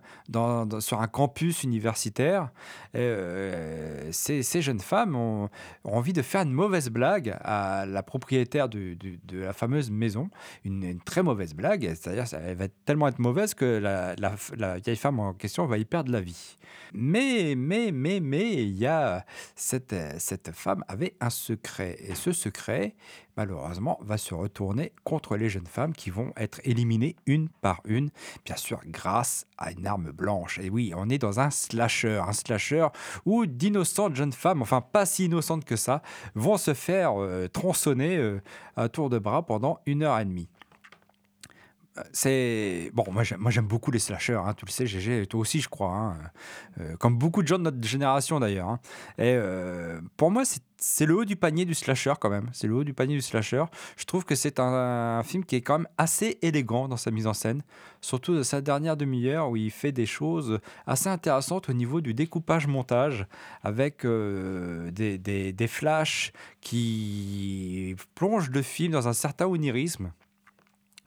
sur 0.80 1.00
un 1.00 1.06
campus 1.06 1.62
universitaire. 1.62 2.50
Ces, 2.94 4.62
jeunes 4.62 4.80
femmes 4.80 5.16
ont, 5.16 5.48
envie 5.84 6.12
de 6.12 6.22
faire 6.22 6.42
une 6.42 6.52
mauvaise 6.52 6.90
blague 6.90 7.36
à 7.42 7.86
la 7.86 8.02
propriétaire 8.02 8.68
de 8.68 8.96
la 9.32 9.52
fameuse 9.52 9.90
maison, 9.90 10.30
une, 10.64 11.00
très 11.00 11.22
mauvaise 11.22 11.54
blague, 11.54 11.94
c'est-à-dire 11.94 12.24
elle 12.32 12.56
va 12.56 12.68
tellement 12.84 13.08
être 13.08 13.18
mauvaise 13.18 13.54
que 13.54 13.78
la 13.78 14.76
vieille 14.84 14.96
femme 14.96 15.20
en 15.20 15.34
question 15.34 15.66
va 15.66 15.78
y 15.78 15.84
perdre 15.84 16.10
la 16.10 16.20
vie. 16.20 16.56
Mais, 16.92 17.54
mais, 17.56 17.92
mais, 17.92 18.20
mais, 18.20 18.52
il 18.64 18.76
y 18.76 18.86
a 18.86 19.24
cette, 19.54 19.94
cette 20.18 20.52
femme 20.52 20.84
avait 20.88 21.14
un 21.20 21.30
secret. 21.30 21.96
Et 22.00 22.14
ce 22.14 22.32
secret, 22.32 22.94
malheureusement, 23.36 23.98
va 24.02 24.18
se 24.18 24.34
retourner 24.34 24.92
contre 25.04 25.36
les 25.36 25.48
jeunes 25.48 25.66
femmes 25.66 25.94
qui 25.94 26.10
vont 26.10 26.32
être 26.36 26.60
éliminées 26.64 27.16
une 27.26 27.48
par 27.48 27.80
une, 27.84 28.10
bien 28.44 28.56
sûr, 28.56 28.80
grâce 28.86 29.46
à 29.58 29.72
une 29.72 29.86
arme 29.86 30.10
blanche. 30.10 30.58
Et 30.58 30.70
oui, 30.70 30.92
on 30.96 31.08
est 31.08 31.18
dans 31.18 31.40
un 31.40 31.50
slasher, 31.50 32.22
un 32.26 32.32
slasher 32.32 32.88
où 33.24 33.46
d'innocentes 33.46 34.16
jeunes 34.16 34.32
femmes, 34.32 34.62
enfin 34.62 34.80
pas 34.80 35.06
si 35.06 35.24
innocentes 35.24 35.64
que 35.64 35.76
ça, 35.76 36.02
vont 36.34 36.56
se 36.56 36.74
faire 36.74 37.20
euh, 37.20 37.48
tronçonner 37.48 38.16
euh, 38.16 38.40
à 38.76 38.88
tour 38.88 39.10
de 39.10 39.18
bras 39.18 39.44
pendant 39.44 39.80
une 39.86 40.02
heure 40.02 40.18
et 40.18 40.24
demie. 40.24 40.48
Euh, 41.98 42.02
C'est 42.12 42.90
bon, 42.94 43.04
moi 43.10 43.22
j'aime, 43.24 43.66
beaucoup 43.66 43.90
les 43.90 43.98
slashers, 43.98 44.34
hein, 44.34 44.54
tu 44.56 44.64
le 44.64 44.70
sais, 44.70 44.86
GG, 44.86 45.26
toi 45.26 45.40
aussi 45.40 45.60
je 45.60 45.68
crois, 45.68 45.90
hein, 45.92 46.16
euh, 46.80 46.96
comme 46.96 47.18
beaucoup 47.18 47.42
de 47.42 47.48
gens 47.48 47.58
de 47.58 47.64
notre 47.64 47.82
génération 47.86 48.38
d'ailleurs. 48.38 48.68
hein. 48.68 48.80
Et 49.18 49.34
euh, 49.34 50.00
pour 50.16 50.30
moi, 50.30 50.44
c'est, 50.44 51.06
le 51.06 51.16
haut 51.16 51.24
du 51.24 51.36
panier 51.36 51.64
du 51.64 51.74
slasher 51.74 52.14
quand 52.20 52.30
même. 52.30 52.48
C'est 52.52 52.66
le 52.66 52.74
haut 52.74 52.84
du 52.84 52.94
panier 52.94 53.16
du 53.16 53.20
slasher. 53.22 53.64
Je 53.96 54.04
trouve 54.04 54.24
que 54.24 54.34
c'est 54.34 54.60
un, 54.60 55.22
film 55.24 55.44
qui 55.44 55.56
est 55.56 55.60
quand 55.62 55.78
même 55.80 55.88
assez 55.98 56.38
élégant 56.42 56.88
dans 56.88 56.96
sa 56.96 57.10
mise 57.10 57.26
en 57.26 57.34
scène, 57.34 57.62
surtout 58.00 58.34
de 58.34 58.42
sa 58.42 58.60
dernière 58.60 58.96
demi-heure 58.96 59.50
où 59.50 59.56
il 59.56 59.70
fait 59.70 59.92
des 59.92 60.06
choses 60.06 60.60
assez 60.86 61.08
intéressantes 61.08 61.68
au 61.68 61.72
niveau 61.72 62.00
du 62.00 62.14
découpage-montage, 62.14 63.26
avec 63.62 64.06
des, 64.06 65.18
des, 65.18 65.52
des 65.52 65.66
flashs 65.66 66.32
qui 66.60 67.96
plongent 68.14 68.50
le 68.50 68.62
film 68.62 68.92
dans 68.92 69.08
un 69.08 69.12
certain 69.12 69.46
onirisme. 69.46 70.12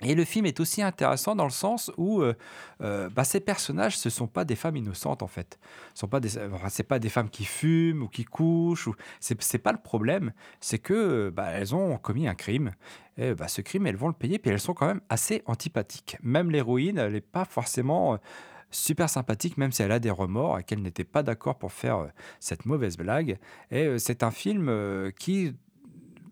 Et 0.03 0.15
le 0.15 0.25
film 0.25 0.45
est 0.45 0.59
aussi 0.59 0.81
intéressant 0.81 1.35
dans 1.35 1.45
le 1.45 1.49
sens 1.49 1.91
où 1.97 2.21
euh, 2.21 2.33
euh, 2.81 3.09
bah, 3.09 3.23
ces 3.23 3.39
personnages, 3.39 3.97
ce 3.97 4.09
sont 4.09 4.27
pas 4.27 4.45
des 4.45 4.55
femmes 4.55 4.75
innocentes 4.75 5.23
en 5.23 5.27
fait. 5.27 5.59
Ce 5.93 6.01
sont 6.01 6.07
pas 6.07 6.19
des, 6.19 7.09
femmes 7.09 7.29
qui 7.29 7.45
fument 7.45 8.03
ou 8.03 8.07
qui 8.07 8.25
couchent. 8.25 8.87
Ou, 8.87 8.95
c'est, 9.19 9.41
c'est 9.41 9.59
pas 9.59 9.71
le 9.71 9.77
problème. 9.77 10.33
C'est 10.59 10.79
que 10.79 11.29
bah, 11.29 11.47
elles 11.51 11.73
ont 11.73 11.97
commis 11.97 12.27
un 12.27 12.35
crime. 12.35 12.71
Et 13.17 13.33
bah, 13.33 13.47
ce 13.47 13.61
crime, 13.61 13.87
elles 13.87 13.95
vont 13.95 14.07
le 14.07 14.13
payer. 14.13 14.39
Puis 14.39 14.51
elles 14.51 14.59
sont 14.59 14.73
quand 14.73 14.87
même 14.87 15.01
assez 15.09 15.41
antipathiques. 15.45 16.17
Même 16.21 16.51
l'héroïne, 16.51 16.97
elle 16.97 17.13
n'est 17.13 17.21
pas 17.21 17.45
forcément 17.45 18.13
euh, 18.13 18.17
super 18.71 19.09
sympathique, 19.09 19.57
même 19.57 19.71
si 19.71 19.83
elle 19.83 19.91
a 19.91 19.99
des 19.99 20.11
remords 20.11 20.59
et 20.59 20.63
qu'elle 20.63 20.81
n'était 20.81 21.03
pas 21.03 21.23
d'accord 21.23 21.57
pour 21.57 21.71
faire 21.71 22.07
cette 22.39 22.65
mauvaise 22.65 22.97
blague. 22.97 23.37
Et 23.69 23.99
c'est 23.99 24.23
un 24.23 24.31
film 24.31 25.11
qui, 25.19 25.53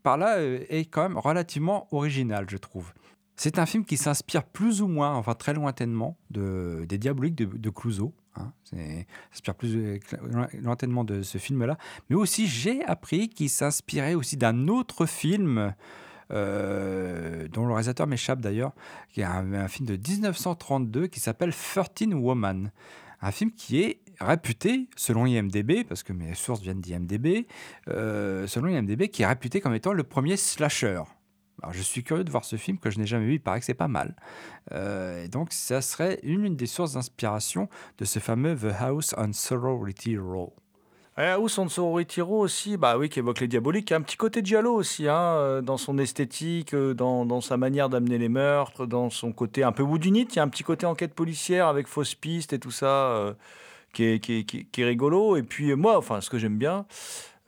par 0.01 0.17
là, 0.17 0.41
est 0.41 0.89
quand 0.89 1.03
même 1.03 1.19
relativement 1.19 1.87
original, 1.91 2.47
je 2.49 2.57
trouve. 2.57 2.93
C'est 3.43 3.57
un 3.57 3.65
film 3.65 3.85
qui 3.85 3.97
s'inspire 3.97 4.43
plus 4.43 4.83
ou 4.83 4.87
moins, 4.87 5.15
enfin 5.15 5.33
très 5.33 5.55
lointainement, 5.55 6.15
de, 6.29 6.85
des 6.87 6.99
Diaboliques 6.99 7.33
de, 7.33 7.69
Clouseau. 7.71 8.13
Hein. 8.35 8.53
S'inspire 9.31 9.55
plus 9.55 9.75
euh, 9.75 9.97
lointainement 10.61 11.03
de 11.03 11.23
ce 11.23 11.39
film-là. 11.39 11.79
Mais 12.11 12.15
aussi, 12.15 12.45
j'ai 12.45 12.85
appris 12.85 13.29
qu'il 13.29 13.49
s'inspirait 13.49 14.13
aussi 14.13 14.37
d'un 14.37 14.67
autre 14.67 15.07
film, 15.07 15.73
euh, 16.29 17.47
dont 17.47 17.65
le 17.65 17.71
réalisateur 17.73 18.05
m'échappe 18.05 18.41
d'ailleurs, 18.41 18.73
qui 19.09 19.21
est 19.21 19.23
un, 19.23 19.53
un 19.53 19.67
film 19.67 19.87
de 19.87 19.93
1932 19.93 21.07
qui 21.07 21.19
s'appelle 21.19 21.51
13 21.51 22.13
Woman. 22.13 22.69
Un 23.23 23.31
film 23.31 23.49
qui 23.53 23.81
est 23.81 24.01
réputé, 24.19 24.87
selon 24.95 25.25
IMDB, 25.25 25.83
parce 25.83 26.03
que 26.03 26.13
mes 26.13 26.35
sources 26.35 26.61
viennent 26.61 26.81
d'IMDB, 26.81 27.47
euh, 27.87 28.45
selon 28.45 28.67
IMDB, 28.67 29.07
qui 29.07 29.23
est 29.23 29.27
réputé 29.27 29.61
comme 29.61 29.73
étant 29.73 29.93
le 29.93 30.03
premier 30.03 30.37
slasher. 30.37 31.01
Alors, 31.61 31.73
je 31.73 31.81
suis 31.81 32.03
curieux 32.03 32.23
de 32.23 32.31
voir 32.31 32.43
ce 32.43 32.55
film 32.55 32.77
que 32.79 32.89
je 32.89 32.99
n'ai 32.99 33.05
jamais 33.05 33.25
vu. 33.25 33.33
Il 33.33 33.39
paraît 33.39 33.59
que 33.59 33.65
c'est 33.65 33.73
pas 33.73 33.87
mal. 33.87 34.15
Euh, 34.71 35.23
et 35.23 35.27
donc, 35.27 35.49
ça 35.51 35.81
serait 35.81 36.19
une, 36.23 36.55
des 36.55 36.65
sources 36.65 36.93
d'inspiration 36.93 37.69
de 37.99 38.05
ce 38.05 38.19
fameux 38.19 38.55
The 38.55 38.73
House 38.79 39.13
on 39.17 39.31
Sorority 39.31 40.17
Row. 40.17 40.53
Et 41.17 41.23
House 41.23 41.57
on 41.59 41.67
Sorority 41.67 42.21
Row 42.21 42.39
aussi, 42.39 42.77
bah 42.77 42.97
oui, 42.97 43.09
qui 43.09 43.19
évoque 43.19 43.41
les 43.41 43.47
diaboliques, 43.47 43.91
un 43.91 44.01
petit 44.01 44.17
côté 44.17 44.41
giallo 44.43 44.73
aussi, 44.73 45.07
hein, 45.07 45.13
euh, 45.15 45.61
dans 45.61 45.77
son 45.77 45.99
esthétique, 45.99 46.73
euh, 46.73 46.95
dans, 46.95 47.41
sa 47.41 47.57
manière 47.57 47.89
d'amener 47.89 48.17
les 48.17 48.29
meurtres, 48.29 48.87
dans 48.87 49.09
son 49.11 49.31
côté 49.31 49.63
un 49.63 49.71
peu 49.71 49.83
woodunite. 49.83 50.33
Il 50.33 50.37
y 50.37 50.39
a 50.39 50.43
un 50.43 50.47
petit 50.47 50.63
côté 50.63 50.87
enquête 50.87 51.13
policière 51.13 51.67
avec 51.67 51.87
fausse 51.87 52.15
piste 52.15 52.53
et 52.53 52.59
tout 52.59 52.71
ça, 52.71 53.35
qui 53.93 54.03
est- 54.05 54.19
qui 54.19 54.81
est 54.81 54.85
rigolo. 54.85 55.35
Et 55.35 55.43
puis 55.43 55.75
moi, 55.75 55.97
enfin, 55.97 56.21
ce 56.21 56.29
que 56.29 56.39
j'aime 56.39 56.57
bien 56.57 56.85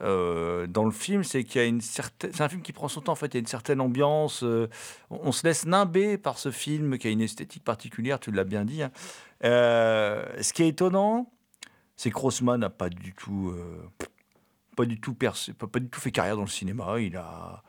euh, 0.01 0.67
dans 0.67 0.85
le 0.85 0.91
film, 0.91 1.23
c'est 1.23 1.43
qu'il 1.43 1.61
y 1.61 1.63
a 1.63 1.67
une 1.67 1.81
certaine. 1.81 2.31
C'est 2.33 2.41
un 2.43 2.49
film 2.49 2.61
qui 2.61 2.73
prend 2.73 2.87
son 2.87 3.01
temps. 3.01 3.13
En 3.13 3.15
fait, 3.15 3.27
il 3.27 3.33
y 3.35 3.37
a 3.37 3.39
une 3.39 3.45
certaine 3.47 3.79
ambiance. 3.81 4.43
euh, 4.43 4.67
on, 5.09 5.31
se 5.31 5.45
laisse 5.45 5.65
nimber 5.65 6.17
par 6.17 6.37
ce 6.39 6.51
film 6.51 6.97
qui 6.97 7.07
a 7.07 7.11
une 7.11 7.21
esthétique 7.21 7.63
particulière. 7.63 8.19
Tu 8.19 8.31
l'as 8.31 8.43
bien 8.43 8.65
dit. 8.65 8.83
hein. 8.83 8.91
Euh, 9.43 10.25
ce 10.41 10.51
qui 10.53 10.63
est 10.63 10.69
étonnant, 10.69 11.31
c'est 11.95 12.09
que 12.09 12.15
Grossman 12.15 12.59
n'a 12.59 12.69
pas 12.69 12.89
du 12.89 13.13
tout, 13.13 13.53
pas 14.75 14.85
du 14.85 14.99
tout 14.99 15.13
pas, 15.13 15.31
du 15.79 15.89
tout 15.89 15.99
fait 16.01 16.11
carrière 16.11 16.35
dans 16.35 16.41
le 16.43 16.47
cinéma. 16.47 16.99
Il 16.99 17.15
a, 17.17 17.63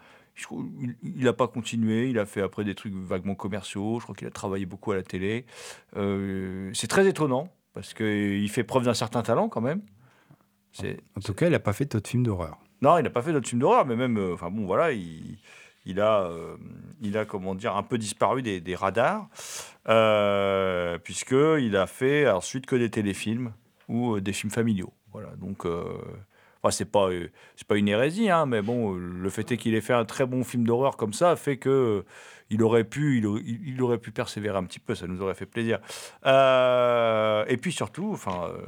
il- 0.81 0.97
il 1.03 1.29
a 1.29 1.33
pas 1.35 1.47
continué. 1.49 2.09
Il 2.11 2.19
a 2.19 2.27
fait 2.27 2.41
après 2.43 2.65
des 2.65 2.75
trucs 2.75 2.95
vaguement 2.95 3.35
commerciaux. 3.35 3.99
Je 4.01 4.05
crois 4.05 4.15
qu'il 4.17 4.27
a 4.27 4.31
travaillé 4.31 4.67
beaucoup 4.67 4.93
à 4.93 4.97
la 4.97 5.03
télé. 5.03 5.47
C'est 5.95 6.89
très 6.89 7.07
étonnant 7.07 7.49
parce 7.75 7.93
qu'il 7.95 8.49
fait 8.51 8.65
preuve 8.65 8.85
d'un 8.85 8.95
certain 8.95 9.23
talent 9.23 9.49
quand 9.49 9.61
même. 9.61 9.83
En 11.17 11.21
tout 11.21 11.35
cas, 11.35 11.47
il 11.47 11.53
n'a 11.53 11.59
pas 11.61 11.73
fait 11.73 11.85
d'autres 11.93 12.09
films 12.09 12.25
d'horreur. 12.25 12.59
Non, 12.83 12.99
il 12.99 13.03
n'a 13.05 13.11
pas 13.11 13.23
fait 13.23 13.33
d'autres 13.33 13.49
films 13.49 13.61
d'horreur, 13.61 13.87
mais 13.87 13.97
même, 13.97 14.19
euh, 14.19 14.35
enfin 14.35 14.51
bon, 14.51 14.67
voilà, 14.67 14.93
il, 14.93 15.39
il 15.87 16.01
a, 16.01 16.25
euh, 16.25 16.57
il 17.01 17.17
a, 17.17 17.25
comment 17.25 17.55
dire, 17.55 17.77
un 17.77 17.83
peu 17.83 17.97
disparu 17.99 18.43
des, 18.43 18.61
des 18.61 18.75
radars, 18.75 19.29
euh, 19.89 20.99
puisqu'il 20.99 21.77
a 21.77 21.87
fait 21.87 22.29
ensuite 22.29 22.67
que 22.67 22.77
des 22.77 22.91
téléfilms 22.91 23.53
ou 23.89 24.17
euh, 24.17 24.21
des 24.21 24.33
films 24.33 24.51
familiaux. 24.51 24.93
Voilà, 25.13 25.29
donc, 25.37 25.65
enfin, 25.65 26.71
c'est 26.71 26.91
pas, 26.91 27.09
c'est 27.57 27.67
pas 27.69 27.77
une 27.77 27.89
hérésie, 27.89 28.29
hein, 28.31 28.47
mais 28.47 28.63
bon, 28.63 28.93
le 28.95 29.31
fait 29.31 29.53
est 29.53 29.57
qu'il 29.57 29.75
ait 29.77 29.81
fait 29.81 29.93
un 29.93 30.05
très 30.05 30.27
bon 30.27 30.43
film 30.43 30.65
d'horreur 30.67 30.97
comme 30.97 31.13
ça 31.13 31.37
fait 31.37 31.57
que 31.57 32.05
il 32.51 32.63
aurait 32.63 32.85
pu, 32.85 33.19
il, 33.19 33.27
au- 33.27 33.39
il- 33.39 33.61
il 33.69 33.81
aurait 33.81 33.99
pu 33.99 34.11
persévérer 34.11 34.59
un 34.59 34.65
petit 34.65 34.81
peu, 34.81 34.95
ça 34.95 35.07
nous 35.07 35.23
aurait 35.23 35.35
fait 35.35 35.47
plaisir. 35.47 35.79
Euh, 36.27 37.45
et 37.49 37.57
puis 37.57 37.73
surtout, 37.73 38.11
enfin, 38.13 38.49
euh, 38.51 38.67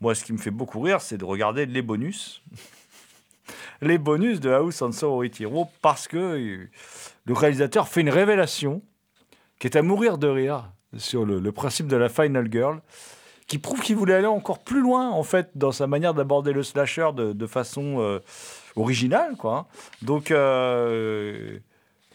moi, 0.00 0.14
ce 0.14 0.24
qui 0.24 0.32
me 0.32 0.38
fait 0.38 0.50
beaucoup 0.50 0.80
rire, 0.80 1.00
c'est 1.00 1.18
de 1.18 1.24
regarder 1.24 1.66
les 1.66 1.82
bonus 1.82 2.42
les 3.80 3.98
bonus 3.98 4.40
de 4.40 4.50
House 4.50 4.80
on 4.82 4.92
Sorority 4.92 5.44
Row 5.44 5.68
parce 5.82 6.08
que 6.08 6.16
euh, 6.16 6.70
le 7.24 7.34
réalisateur 7.34 7.88
fait 7.88 8.00
une 8.00 8.10
révélation 8.10 8.82
qui 9.58 9.66
est 9.66 9.76
à 9.76 9.82
mourir 9.82 10.18
de 10.18 10.28
rire 10.28 10.70
sur 10.96 11.24
le, 11.24 11.52
principe 11.52 11.86
de 11.86 11.96
la 11.96 12.08
Final 12.08 12.48
Girl, 12.50 12.80
qui 13.46 13.58
prouve 13.58 13.80
qu'il 13.80 13.96
voulait 13.96 14.14
aller 14.14 14.26
encore 14.26 14.60
plus 14.60 14.80
loin 14.80 15.10
en 15.10 15.22
fait 15.22 15.50
dans 15.54 15.72
sa 15.72 15.86
manière 15.86 16.14
d'aborder 16.14 16.52
le 16.52 16.62
slasher 16.62 17.10
de, 17.14 17.46
façon 17.46 17.96
euh, 18.00 18.20
originale, 18.76 19.36
quoi. 19.36 19.66
Donc 20.02 20.30
euh, 20.30 21.58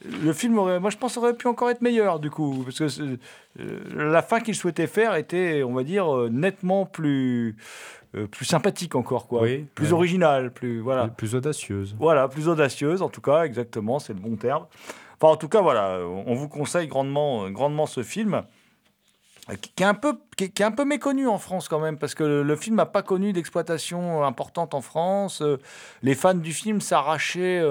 le 0.05 0.33
film 0.33 0.57
aurait, 0.57 0.79
moi 0.79 0.89
je 0.89 0.97
pense, 0.97 1.17
aurait 1.17 1.33
pu 1.33 1.47
encore 1.47 1.69
être 1.69 1.81
meilleur 1.81 2.19
du 2.19 2.29
coup, 2.29 2.63
parce 2.63 2.79
que 2.79 3.17
euh, 3.59 3.79
la 3.95 4.21
fin 4.21 4.39
qu'il 4.39 4.55
souhaitait 4.55 4.87
faire 4.87 5.15
était, 5.15 5.63
on 5.63 5.73
va 5.73 5.83
dire, 5.83 6.13
euh, 6.13 6.29
nettement 6.29 6.85
plus 6.85 7.57
euh, 8.15 8.25
plus 8.27 8.45
sympathique 8.45 8.95
encore, 8.95 9.27
quoi. 9.27 9.43
Oui, 9.43 9.65
plus 9.75 9.87
ouais. 9.87 9.93
original, 9.93 10.51
plus 10.51 10.79
voilà. 10.79 11.07
Plus 11.09 11.35
audacieuse. 11.35 11.95
Voilà, 11.99 12.27
plus 12.27 12.47
audacieuse, 12.47 13.01
en 13.01 13.09
tout 13.09 13.21
cas, 13.21 13.43
exactement, 13.43 13.99
c'est 13.99 14.13
le 14.13 14.19
bon 14.19 14.35
terme. 14.35 14.65
Enfin, 15.21 15.33
en 15.33 15.37
tout 15.37 15.49
cas, 15.49 15.61
voilà, 15.61 15.99
on 15.99 16.33
vous 16.33 16.47
conseille 16.47 16.87
grandement, 16.87 17.49
grandement 17.51 17.85
ce 17.85 18.03
film, 18.03 18.43
qui 19.61 19.83
est, 19.83 19.85
un 19.85 19.93
peu, 19.93 20.13
qui 20.37 20.45
est, 20.45 20.49
qui 20.49 20.61
est 20.61 20.65
un 20.65 20.71
peu 20.71 20.85
méconnu 20.85 21.27
en 21.27 21.37
France 21.37 21.67
quand 21.67 21.79
même, 21.79 21.97
parce 21.97 22.15
que 22.15 22.23
le, 22.23 22.41
le 22.41 22.55
film 22.55 22.77
n'a 22.77 22.85
pas 22.85 23.01
connu 23.01 23.33
d'exploitation 23.33 24.23
importante 24.23 24.73
en 24.73 24.81
France. 24.81 25.43
Les 26.01 26.15
fans 26.15 26.35
du 26.35 26.53
film 26.53 26.79
s'arrachaient 26.79 27.61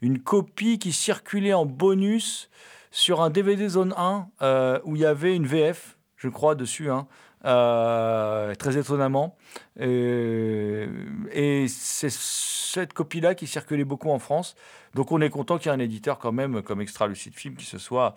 une 0.00 0.20
copie 0.20 0.78
qui 0.78 0.92
circulait 0.92 1.54
en 1.54 1.66
bonus 1.66 2.50
sur 2.90 3.20
un 3.20 3.30
DVD 3.30 3.68
Zone 3.68 3.94
1, 3.96 4.28
euh, 4.42 4.80
où 4.84 4.96
il 4.96 5.02
y 5.02 5.06
avait 5.06 5.34
une 5.34 5.46
VF, 5.46 5.98
je 6.16 6.28
crois, 6.28 6.54
dessus, 6.54 6.90
hein, 6.90 7.06
euh, 7.44 8.54
très 8.54 8.76
étonnamment. 8.76 9.36
Et, 9.78 10.88
et 11.32 11.68
c'est 11.68 12.10
cette 12.10 12.92
copie-là 12.92 13.34
qui 13.34 13.46
circulait 13.46 13.84
beaucoup 13.84 14.10
en 14.10 14.18
France. 14.18 14.56
Donc 14.94 15.12
on 15.12 15.20
est 15.20 15.30
content 15.30 15.58
qu'il 15.58 15.70
y 15.70 15.74
ait 15.74 15.76
un 15.76 15.80
éditeur 15.80 16.18
quand 16.18 16.32
même, 16.32 16.62
comme 16.62 16.80
Extra 16.80 17.06
Lucide 17.06 17.34
Film, 17.34 17.54
qui 17.56 17.66
se 17.66 17.78
soit 17.78 18.14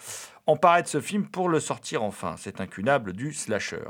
emparé 0.48 0.84
de 0.84 0.88
ce 0.88 1.02
film 1.02 1.26
pour 1.28 1.50
le 1.50 1.60
sortir 1.60 2.04
enfin. 2.04 2.36
C'est 2.38 2.62
incunable 2.62 3.14
du 3.14 3.34
slasher. 3.34 3.90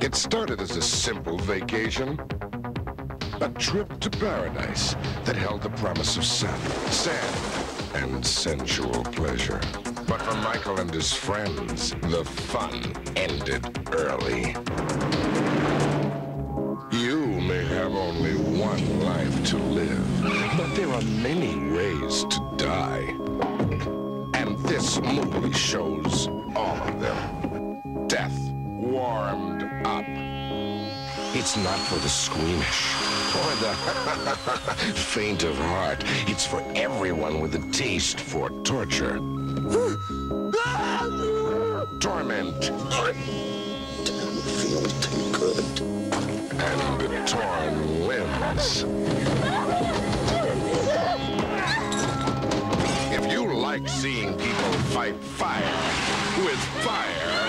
It 0.00 0.14
started 0.14 0.60
as 0.60 0.76
a 0.76 0.80
simple 0.80 1.36
vacation. 1.42 2.16
A 3.42 3.48
trip 3.48 3.98
to 4.00 4.10
paradise 4.10 4.94
that 5.24 5.34
held 5.34 5.62
the 5.62 5.70
promise 5.70 6.18
of 6.18 6.24
sun, 6.24 6.60
sand, 6.90 7.94
and 7.94 8.26
sensual 8.26 9.02
pleasure. 9.02 9.58
But 10.06 10.20
for 10.20 10.34
Michael 10.42 10.78
and 10.78 10.92
his 10.92 11.10
friends, 11.14 11.92
the 12.02 12.22
fun 12.22 12.92
ended 13.16 13.88
early. 13.92 14.54
You 16.92 17.40
may 17.40 17.64
have 17.64 17.94
only 17.94 18.34
one 18.60 19.00
life 19.00 19.46
to 19.46 19.56
live, 19.56 20.22
but 20.58 20.74
there 20.74 20.92
are 20.92 21.02
many 21.02 21.56
ways 21.72 22.24
to 22.24 22.54
die. 22.58 23.06
And 24.34 24.58
this 24.68 25.00
movie 25.00 25.52
shows 25.54 26.28
all 26.54 26.76
of 26.76 27.00
them. 27.00 28.06
Death 28.06 28.38
warmed 28.52 29.62
up. 29.86 30.29
It's 31.32 31.56
not 31.56 31.78
for 31.78 31.94
the 32.00 32.08
squeamish 32.08 32.92
or 33.36 33.54
the 33.62 33.72
faint 34.94 35.44
of 35.44 35.56
heart. 35.56 36.02
It's 36.26 36.44
for 36.44 36.60
everyone 36.74 37.40
with 37.40 37.54
a 37.54 37.70
taste 37.70 38.18
for 38.18 38.50
torture. 38.64 39.18
Torment. 42.00 42.64
Feel 44.58 44.82
too 45.00 45.32
good. 45.32 45.80
And 46.58 47.28
torn 47.28 48.08
limbs. 48.08 48.84
If 53.12 53.30
you 53.30 53.54
like 53.54 53.88
seeing 53.88 54.36
people 54.36 54.72
fight 54.90 55.14
fire 55.14 55.62
with 56.44 56.58
fire, 56.82 57.39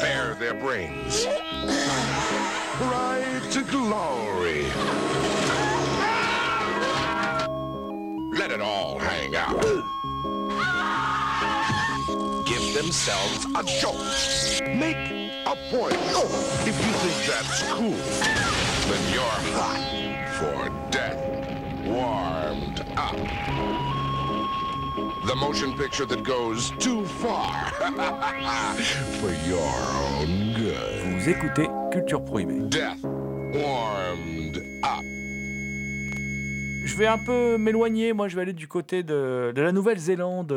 bare 0.00 0.34
their 0.34 0.54
brains. 0.54 1.26
Ride 2.80 3.42
to 3.50 3.62
glory. 3.64 4.64
Let 8.38 8.50
it 8.50 8.60
all 8.60 8.98
hang 8.98 9.36
out. 9.36 9.60
Give 12.46 12.74
themselves 12.74 13.46
a 13.54 13.62
jolt. 13.62 13.98
Make 14.76 14.96
a 15.46 15.56
point. 15.70 15.96
Oh, 16.14 16.28
if 16.66 16.76
you 16.84 16.92
think 17.02 17.26
that's 17.26 17.62
cool, 17.72 18.00
then 18.90 19.12
you're 19.12 19.38
hot 19.54 19.80
for 20.38 20.90
death 20.90 21.32
warmed 21.84 22.84
up. 22.96 23.81
The 25.24 25.36
motion 25.36 25.72
picture 25.76 26.04
that 26.06 26.24
goes 26.24 26.72
too 26.80 27.04
far 27.04 27.54
for 29.20 29.30
your 29.48 29.70
own 30.18 30.52
good. 30.54 31.14
Vous 31.14 31.28
écoutez 31.28 31.68
Culture 31.92 32.24
Prohibée. 32.24 32.58
Death 32.68 32.98
warmed 33.04 34.56
up. 34.82 35.04
Je 36.84 36.96
vais 36.96 37.06
un 37.06 37.18
peu 37.18 37.56
m'éloigner, 37.56 38.12
moi 38.12 38.26
je 38.26 38.34
vais 38.34 38.42
aller 38.42 38.52
du 38.52 38.66
côté 38.66 39.04
de, 39.04 39.52
de 39.54 39.62
la 39.62 39.70
Nouvelle-Zélande 39.70 40.52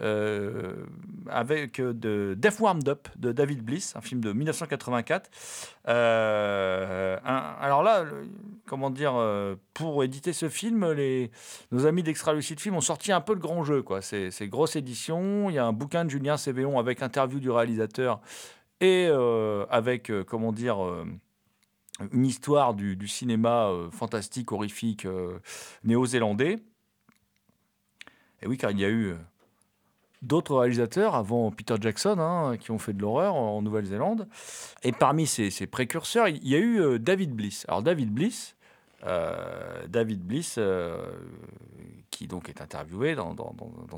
euh, 0.00 0.86
avec 1.28 1.78
euh, 1.78 1.92
de 1.92 2.34
Death 2.38 2.60
Warmed 2.60 2.88
Up 2.88 3.08
de 3.16 3.30
David 3.30 3.62
Bliss, 3.62 3.94
un 3.94 4.00
film 4.00 4.22
de 4.22 4.32
1984. 4.32 5.30
Euh, 5.88 7.18
alors 7.22 7.82
là, 7.82 8.06
comment 8.66 8.88
dire, 8.88 9.14
pour 9.74 10.02
éditer 10.02 10.32
ce 10.32 10.48
film, 10.48 10.90
les, 10.92 11.30
nos 11.72 11.86
amis 11.86 12.02
d'Extra 12.02 12.32
Lucid 12.32 12.58
Film 12.58 12.76
ont 12.76 12.80
sorti 12.80 13.12
un 13.12 13.20
peu 13.20 13.34
le 13.34 13.40
grand 13.40 13.64
jeu. 13.64 13.82
quoi. 13.82 14.00
C'est 14.00 14.48
grosse 14.48 14.76
édition, 14.76 15.50
il 15.50 15.56
y 15.56 15.58
a 15.58 15.66
un 15.66 15.72
bouquin 15.72 16.04
de 16.04 16.10
Julien 16.10 16.38
Cévéon 16.38 16.78
avec 16.78 17.02
interview 17.02 17.38
du 17.38 17.50
réalisateur 17.50 18.20
et 18.80 19.08
avec, 19.70 20.10
comment 20.26 20.52
dire... 20.52 20.78
une 22.12 22.26
histoire 22.26 22.74
du, 22.74 23.08
cinéma 23.08 23.70
fantastique, 23.90 24.52
horrifique 24.52 25.06
néo-zélandais. 25.84 26.58
Et 28.40 28.48
oui, 28.48 28.56
car 28.56 28.72
il 28.72 28.80
y 28.80 28.84
a 28.84 28.90
eu 28.90 29.14
d'autres 30.22 30.56
réalisateurs 30.56 31.14
avant 31.14 31.50
Peter 31.50 31.74
Jackson 31.80 32.16
hein, 32.18 32.56
qui 32.56 32.70
ont 32.70 32.78
fait 32.78 32.92
de 32.92 33.02
l'horreur 33.02 33.34
en 33.34 33.60
Nouvelle-Zélande. 33.60 34.28
Et 34.82 34.92
parmi 34.92 35.26
ces, 35.26 35.50
ces 35.50 35.66
précurseurs, 35.66 36.28
il 36.28 36.46
y 36.48 36.54
a 36.54 36.58
eu 36.58 36.80
euh, 36.80 36.98
David 36.98 37.32
Bliss. 37.34 37.64
Alors 37.68 37.82
David 37.82 38.10
Bliss, 38.12 38.54
euh, 39.04 39.84
David 39.88 40.20
Bliss, 40.24 40.56
euh, 40.58 40.96
qui 42.10 42.28
donc 42.28 42.48
est 42.48 42.60
interviewé 42.60 43.14
dans, 43.16 43.34
dans- 43.34 43.54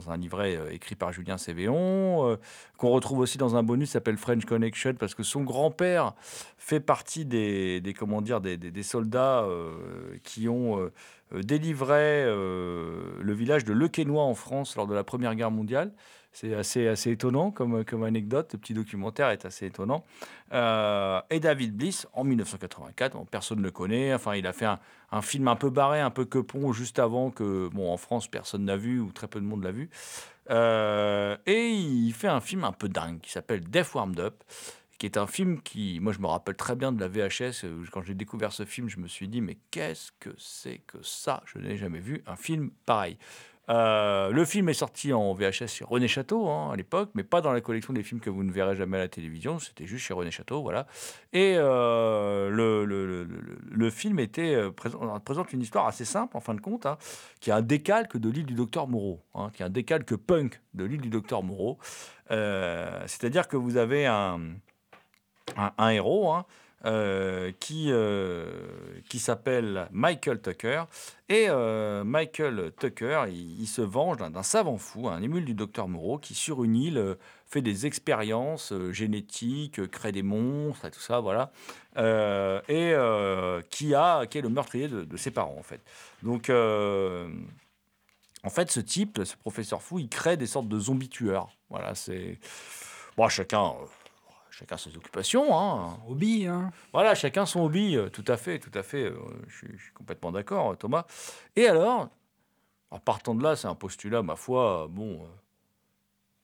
un 0.09 0.17
livret 0.17 0.59
écrit 0.71 0.95
par 0.95 1.13
Julien 1.13 1.37
Cévéon, 1.37 2.27
euh, 2.29 2.37
qu'on 2.79 2.91
retrouve 2.91 3.19
aussi 3.19 3.37
dans 3.39 3.57
un 3.57 3.63
bonus 3.63 3.91
s'appelle 3.91 4.17
French 4.17 4.45
Connection, 4.45 4.95
parce 4.95 5.15
que 5.15 5.23
son 5.23 5.43
grand-père 5.43 6.15
fait 6.59 6.81
partie 6.81 7.25
des, 7.25 7.81
des, 7.81 7.93
comment 7.93 8.23
dire, 8.23 8.41
des, 8.41 8.57
des- 8.57 8.71
des 8.71 8.83
soldats 8.83 9.47
qui 10.23 10.49
ont 10.49 10.91
euh, 11.35 11.43
délivré 11.43 12.25
euh, 12.25 13.19
le 13.21 13.33
village 13.33 13.65
de 13.65 13.73
Le 13.73 13.89
Quesnoy 13.89 14.21
en 14.21 14.35
France 14.35 14.77
lors 14.77 14.87
de 14.87 14.95
la 14.95 15.05
Première 15.05 15.35
Guerre 15.35 15.51
mondiale. 15.51 15.93
C'est 16.33 16.55
assez, 16.55 16.89
assez 16.89 17.13
étonnant 17.13 17.53
comme, 17.53 17.85
comme 17.85 18.03
anecdote. 18.03 18.53
Le 18.53 18.59
petit 18.59 18.75
documentaire 18.75 19.31
est 19.31 19.45
assez 19.45 19.67
étonnant. 19.67 20.05
Euh, 20.53 21.21
et 21.31 21.39
David 21.39 21.77
Bliss, 21.77 22.09
en 22.13 22.25
1984, 22.25 23.13
bon, 23.13 23.25
personne 23.25 23.59
ne 23.59 23.65
le 23.65 23.71
connaît. 23.71 24.13
Enfin, 24.13 24.35
il 24.35 24.47
a 24.47 24.53
fait 24.53 24.67
un, 24.67 25.23
film 25.23 25.47
un 25.47 25.55
peu 25.55 25.71
barré, 25.71 26.01
un 26.01 26.11
peu 26.11 26.25
quepon, 26.25 26.73
juste 26.73 26.99
avant 26.99 27.31
que, 27.31 27.69
bon, 27.73 27.93
en 27.93 27.97
France, 27.97 28.27
personne 28.27 28.65
n'a 28.65 28.77
vu 28.77 28.99
ou 28.99 29.13
très 29.13 29.29
peu 29.29 29.41
de 29.41 29.47
monde 29.47 29.63
l'a 29.63 29.71
vu. 29.71 29.91
Et 30.51 31.71
il 31.71 32.13
fait 32.13 32.29
un 32.29 32.41
film 32.41 32.65
un 32.65 32.73
peu 32.73 32.89
dingue 32.89 33.21
qui 33.21 33.31
s'appelle 33.31 33.63
Death 33.63 33.95
Warmed 33.95 34.19
Up, 34.19 34.43
qui 34.99 35.07
est 35.07 35.17
un 35.17 35.27
film 35.27 35.61
qui, 35.61 35.99
moi, 36.01 36.13
je 36.13 36.19
me 36.21 36.27
rappelle 36.27 36.57
très 36.57 36.77
bien 36.77 36.93
de 36.93 37.01
la 37.01 37.09
VHS. 37.09 37.65
euh, 37.65 37.85
Quand 37.93 38.03
j'ai 38.03 38.15
découvert 38.15 38.53
ce 38.53 38.65
film, 38.65 38.89
je 38.89 38.99
me 38.99 39.09
suis 39.09 39.29
dit, 39.29 39.41
mais 39.41 39.59
qu'est-ce 39.71 40.13
que 40.21 40.31
c'est 40.39 40.79
que 40.87 40.99
ça? 41.03 41.43
Je 41.47 41.59
n'ai 41.59 41.77
jamais 41.77 42.01
vu 42.01 42.23
un 42.27 42.37
film 42.37 42.71
pareil. 42.87 43.19
Euh, 43.71 44.29
le 44.29 44.45
film 44.45 44.69
est 44.69 44.75
sorti 44.75 45.15
en 45.15 45.33
VHS 45.33 45.69
chez 45.69 45.85
René 45.87 46.07
Château 46.07 46.49
hein, 46.51 46.71
à 46.73 46.77
l'époque, 46.77 47.09
mais 47.15 47.23
pas 47.25 47.41
dans 47.41 47.51
la 47.51 47.63
collection 47.63 47.95
des 47.95 48.03
films 48.03 48.21
que 48.21 48.29
vous 48.29 48.43
ne 48.45 48.53
verrez 48.53 48.77
jamais 48.77 48.99
à 48.99 49.01
la 49.01 49.09
télévision. 49.09 49.59
C'était 49.59 49.87
juste 49.87 50.05
chez 50.05 50.13
René 50.13 50.31
Château, 50.31 50.61
voilà. 50.61 50.87
Et 51.33 51.55
euh, 51.57 52.51
le, 52.51 52.85
le- 52.85 53.25
le- 53.25 53.91
film 53.91 54.19
était 54.19 54.71
présent- 54.71 55.19
présente 55.21 55.55
une 55.55 55.63
histoire 55.63 55.87
assez 55.87 56.05
simple 56.05 56.37
en 56.37 56.41
fin 56.41 56.53
de 56.55 56.61
compte, 56.61 56.85
hein, 56.85 56.99
qui 57.41 57.49
est 57.49 57.55
un 57.55 57.63
décalque 57.63 58.19
de 58.19 58.29
l'île 58.29 58.45
du 58.45 58.53
Docteur 58.55 58.87
Moreau, 58.87 59.25
hein, 59.35 59.49
qui 59.55 59.63
est 59.63 59.67
un 59.67 59.71
décalque 59.71 60.15
punk 60.15 60.61
de 60.75 60.85
l'île 60.85 61.01
du 61.01 61.09
Docteur 61.09 61.43
Moreau. 61.43 61.79
C'est-à-dire 62.29 63.49
que 63.49 63.57
vous 63.57 63.79
avez 63.79 64.05
un, 64.07 64.41
un, 65.57 65.91
héros 65.91 66.33
hein, 66.33 66.45
euh, 66.85 67.51
qui, 67.61 67.87
euh, 67.91 68.47
qui 69.09 69.19
s'appelle 69.19 69.89
Michael 69.91 70.41
Tucker. 70.41 70.85
Et 71.29 71.47
euh, 71.49 72.05
Michael 72.05 72.73
Tucker, 72.79 73.25
il, 73.31 73.67
se 73.67 73.81
venge 73.81 74.19
d'un 74.19 74.43
savant 74.43 74.77
fou, 74.77 75.09
un 75.09 75.23
émule 75.23 75.47
du 75.47 75.55
docteur 75.55 75.89
Moreau, 75.89 76.19
qui 76.19 76.35
sur 76.35 76.63
une 76.63 76.77
île 76.77 77.17
fait 77.47 77.63
des 77.63 77.87
expériences 77.87 78.75
génétiques, 78.91 79.91
crée 79.91 80.13
des 80.13 80.23
monstres 80.23 80.85
et 80.85 80.91
tout 80.91 81.01
ça, 81.01 81.21
voilà. 81.21 81.53
Et 82.69 82.95
qui, 83.71 83.95
a, 83.95 84.27
qui 84.27 84.39
est 84.39 84.43
le 84.43 84.49
meurtrier 84.51 84.89
de, 84.89 85.05
de 85.05 85.17
ses 85.17 85.31
parents, 85.31 85.57
en 85.59 85.63
fait. 85.63 85.81
Donc, 86.23 86.51
en 88.45 88.51
fait, 88.51 88.71
ce 88.71 88.81
type, 88.81 89.23
ce 89.25 89.37
professeur 89.37 89.81
fou, 89.81 89.99
il 90.01 90.11
crée 90.11 90.37
des 90.37 90.47
sortes 90.47 90.69
de 90.69 90.79
zombies 90.79 91.09
tueurs. 91.09 91.49
Voilà, 91.71 91.95
c'est. 91.95 92.39
Bon, 93.17 93.27
chacun. 93.29 93.73
Chacun 94.57 94.77
ses 94.77 94.97
occupations, 94.97 95.59
hein. 95.59 95.99
Hobby, 96.09 96.47
hein. 96.47 96.71
Voilà, 96.93 97.17
chacun 97.17 97.45
son 97.45 97.63
hobby, 97.63 97.97
euh, 97.97 98.09
tout 98.09 98.25
à 98.29 98.37
fait, 98.37 98.61
tout 98.61 98.71
à 98.73 98.85
fait. 98.85 99.05
euh, 99.05 99.17
Je 99.49 99.57
suis, 99.57 99.69
je 99.77 99.83
suis 99.83 99.93
complètement 99.93 100.31
d'accord, 100.31 100.71
euh, 100.73 100.75
Thomas. 100.77 101.07
Et 101.57 101.67
alors, 101.67 102.09
en 102.91 103.01
partant 103.01 103.35
de 103.35 103.43
là, 103.43 103.57
c'est 103.57 103.67
un 103.67 103.75
postulat, 103.75 104.23
ma 104.23 104.37
foi, 104.37 104.87
bon, 104.89 105.27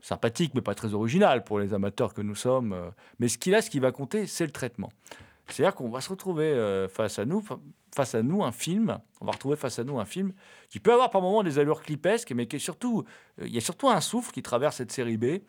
sympathique, 0.01 0.55
mais 0.55 0.61
pas 0.61 0.75
très 0.75 0.92
original 0.92 1.44
pour 1.44 1.61
les 1.61 1.73
amateurs 1.73 2.12
que 2.12 2.23
nous 2.23 2.35
sommes. 2.35 2.92
Mais 3.20 3.29
ce 3.29 3.38
qui 3.38 3.51
là, 3.51 3.62
ce 3.62 3.70
qui 3.70 3.79
va 3.79 3.92
compter, 3.92 4.27
c'est 4.27 4.44
le 4.46 4.51
traitement. 4.53 4.90
C'est-à-dire 5.52 5.74
qu'on 5.74 5.90
va 5.90 6.00
se 6.00 6.08
retrouver 6.10 6.44
euh, 6.46 6.88
face 6.88 7.18
à 7.18 7.24
nous, 7.24 7.40
fa- 7.40 7.58
face 7.94 8.14
à 8.14 8.22
nous 8.22 8.42
un 8.44 8.52
film. 8.52 8.98
On 9.20 9.26
va 9.26 9.32
retrouver 9.32 9.56
face 9.56 9.78
à 9.78 9.84
nous 9.84 9.98
un 9.98 10.04
film 10.04 10.32
qui 10.68 10.80
peut 10.80 10.92
avoir 10.92 11.10
par 11.10 11.22
moments 11.22 11.42
des 11.42 11.58
allures 11.58 11.82
clipesques, 11.82 12.32
mais 12.32 12.46
qui 12.46 12.56
est 12.56 12.60
surtout, 12.60 13.04
euh, 13.40 13.46
il 13.46 13.54
y 13.54 13.58
a 13.58 13.60
surtout 13.60 13.88
un 13.88 14.00
souffle 14.00 14.30
qui 14.32 14.42
traverse 14.42 14.76
cette 14.76 14.92
série 14.92 15.16
B, 15.16 15.40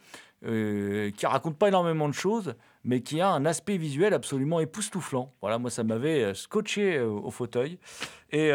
euh, 0.43 1.11
qui 1.11 1.25
raconte 1.27 1.57
pas 1.57 1.67
énormément 1.67 2.09
de 2.09 2.13
choses, 2.13 2.55
mais 2.83 3.01
qui 3.01 3.21
a 3.21 3.29
un 3.29 3.45
aspect 3.45 3.77
visuel 3.77 4.13
absolument 4.13 4.59
époustouflant. 4.59 5.31
Voilà, 5.41 5.59
moi 5.59 5.69
ça 5.69 5.83
m'avait 5.83 6.33
scotché 6.33 6.99
au 6.99 7.29
fauteuil. 7.29 7.77
Et 8.31 8.47
il 8.47 8.53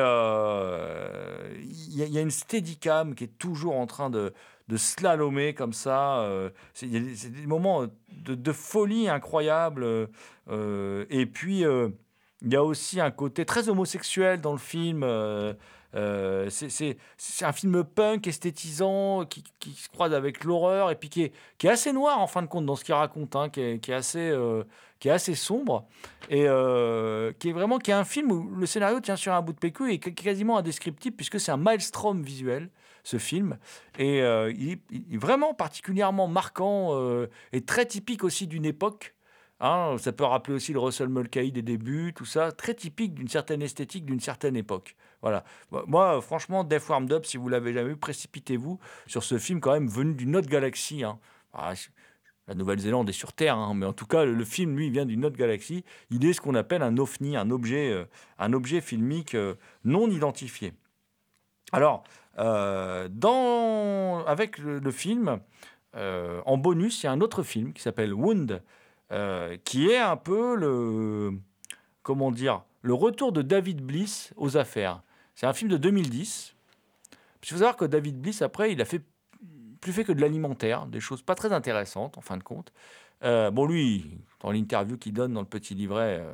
y, 1.94 2.02
y 2.02 2.18
a 2.18 2.20
une 2.20 2.30
steadicam 2.30 3.14
qui 3.14 3.24
est 3.24 3.38
toujours 3.38 3.76
en 3.76 3.86
train 3.86 4.10
de, 4.10 4.32
de 4.68 4.76
slalomer 4.76 5.54
comme 5.54 5.72
ça. 5.72 6.20
euh, 6.20 6.50
c'est 6.74 6.88
des- 6.88 7.46
moments 7.46 7.86
de, 8.12 8.34
de 8.34 8.52
folie 8.52 9.08
incroyables. 9.08 9.84
euh, 9.84 10.06
euh, 10.48 11.04
et 11.10 11.26
puis, 11.26 11.64
euh, 11.64 11.88
il 12.42 12.52
y 12.52 12.56
a 12.56 12.64
aussi 12.64 13.00
un 13.00 13.10
côté 13.10 13.44
très 13.44 13.68
homosexuel 13.68 14.40
dans 14.40 14.52
le 14.52 14.58
film. 14.58 15.02
euh, 15.04 15.54
euh, 15.94 16.50
c'est- 16.50 16.96
un 17.42 17.52
film 17.52 17.84
punk 17.84 18.26
esthétisant 18.26 19.24
qui, 19.24 19.42
se 19.74 19.88
croise 19.88 20.12
avec 20.12 20.44
l'horreur 20.44 20.90
et 20.90 20.96
puis 20.96 21.08
qui 21.08 21.22
est, 21.22 21.68
assez 21.68 21.92
noir 21.92 22.18
en 22.20 22.26
fin 22.26 22.42
de 22.42 22.48
compte 22.48 22.66
dans 22.66 22.76
ce 22.76 22.84
qu'il 22.84 22.94
raconte, 22.94 23.34
hein, 23.36 23.48
qui, 23.48 23.60
est, 23.60 23.78
qui 23.78 23.92
est 23.92 23.94
assez, 23.94 24.28
euh, 24.30 24.64
sombre 25.34 25.86
et 26.28 26.46
euh, 26.48 27.32
qui 27.38 27.50
est 27.50 27.52
vraiment 27.52 27.78
qui 27.78 27.92
est 27.92 27.94
un 27.94 28.04
film 28.04 28.32
où 28.32 28.56
le 28.56 28.66
scénario 28.66 29.00
tient 29.00 29.16
sur 29.16 29.32
un 29.32 29.40
bout 29.42 29.52
de 29.52 29.58
PQ 29.58 29.92
et 29.92 29.98
qui 30.00 30.08
est 30.10 30.12
quasiment 30.12 30.58
indescriptible 30.58 31.16
puisque 31.16 31.38
c'est 31.38 31.52
un 31.52 31.56
maelstrom 31.56 32.22
visuel 32.22 32.68
ce 33.06 33.18
film 33.18 33.56
et 34.00 34.20
euh, 34.22 34.52
il, 34.58 34.72
est- 34.72 35.16
vraiment 35.16 35.54
particulièrement 35.54 36.26
marquant 36.26 36.88
euh, 36.94 37.28
et 37.52 37.60
très 37.64 37.86
typique 37.86 38.24
aussi 38.24 38.48
d'une 38.48 38.64
époque. 38.64 39.14
Hein, 39.60 39.96
ça 39.98 40.12
peut 40.12 40.24
rappeler 40.24 40.54
aussi 40.54 40.72
le 40.72 40.80
Russell 40.80 41.08
Mulcahy 41.08 41.50
des 41.52 41.62
débuts, 41.62 42.12
tout 42.14 42.26
ça, 42.26 42.52
très 42.52 42.74
typique 42.74 43.14
d'une 43.14 43.28
certaine 43.28 43.62
esthétique, 43.62 44.04
d'une 44.04 44.20
certaine 44.20 44.54
époque. 44.54 44.96
Voilà. 45.22 45.44
Moi, 45.86 46.20
franchement, 46.20 46.62
Death 46.62 46.86
Warmed 46.88 47.10
Up, 47.12 47.24
si 47.24 47.38
vous 47.38 47.48
l'avez 47.48 47.72
jamais 47.72 47.90
vu, 47.90 47.96
précipitez-vous 47.96 48.78
sur 49.06 49.22
ce 49.22 49.38
film 49.38 49.60
quand 49.60 49.72
même 49.72 49.88
venu 49.88 50.12
d'une 50.14 50.36
autre 50.36 50.48
galaxie. 50.48 51.04
hein. 51.04 51.18
Ah, 51.54 51.72
la 52.48 52.54
Nouvelle-Zélande 52.54 53.08
est 53.08 53.12
sur 53.12 53.32
Terre, 53.32 53.56
hein, 53.56 53.72
mais 53.74 53.86
en 53.86 53.94
tout 53.94 54.06
cas, 54.06 54.24
le, 54.26 54.44
film, 54.44 54.76
lui, 54.76 54.90
vient 54.90 55.06
d'une 55.06 55.24
autre 55.24 55.38
galaxie. 55.38 55.84
Il 56.10 56.26
est 56.26 56.34
ce 56.34 56.40
qu'on 56.40 56.54
appelle 56.54 56.82
un 56.82 56.98
ovni, 56.98 57.36
un 57.36 57.50
objet, 57.50 57.90
euh, 57.90 58.04
un 58.38 58.52
objet 58.52 58.82
filmique 58.82 59.36
non 59.84 60.10
identifié. 60.10 60.74
Alors, 61.72 62.04
euh, 62.38 63.08
dans, 63.10 64.24
avec 64.26 64.58
le, 64.58 64.90
film, 64.90 65.40
euh, 65.96 66.40
en 66.44 66.58
bonus, 66.58 67.02
il 67.02 67.06
y 67.06 67.08
a 67.08 67.12
un 67.12 67.20
autre 67.20 67.42
film 67.42 67.72
qui 67.72 67.82
s'appelle 67.82 68.12
Wound, 68.12 68.62
euh, 69.12 69.56
qui 69.64 69.88
est 69.88 69.98
un 69.98 70.16
peu 70.16 70.56
le, 70.56 71.32
comment 72.02 72.30
dire, 72.30 72.62
le 72.82 72.94
retour 72.94 73.32
de 73.32 73.42
David 73.42 73.80
Bliss 73.80 74.32
aux 74.36 74.56
affaires. 74.56 75.02
C'est 75.34 75.46
un 75.46 75.52
film 75.52 75.70
de 75.70 75.76
2010. 75.76 76.54
Il 77.42 77.48
faut 77.48 77.56
savoir 77.56 77.76
que 77.76 77.84
David 77.84 78.20
Bliss, 78.20 78.42
après, 78.42 78.72
il 78.72 78.80
a 78.80 78.84
fait 78.84 79.02
plus 79.80 79.92
fait 79.92 80.04
que 80.04 80.12
de 80.12 80.20
l'alimentaire, 80.20 80.86
des 80.86 81.00
choses 81.00 81.22
pas 81.22 81.36
très 81.36 81.52
intéressantes 81.52 82.18
en 82.18 82.20
fin 82.20 82.36
de 82.36 82.42
compte. 82.42 82.72
Bon, 83.22 83.66
lui, 83.66 84.18
dans 84.40 84.50
l'interview 84.50 84.98
qu'il 84.98 85.12
donne 85.12 85.32
dans 85.32 85.40
le 85.40 85.46
petit 85.46 85.74
livret 85.74 86.24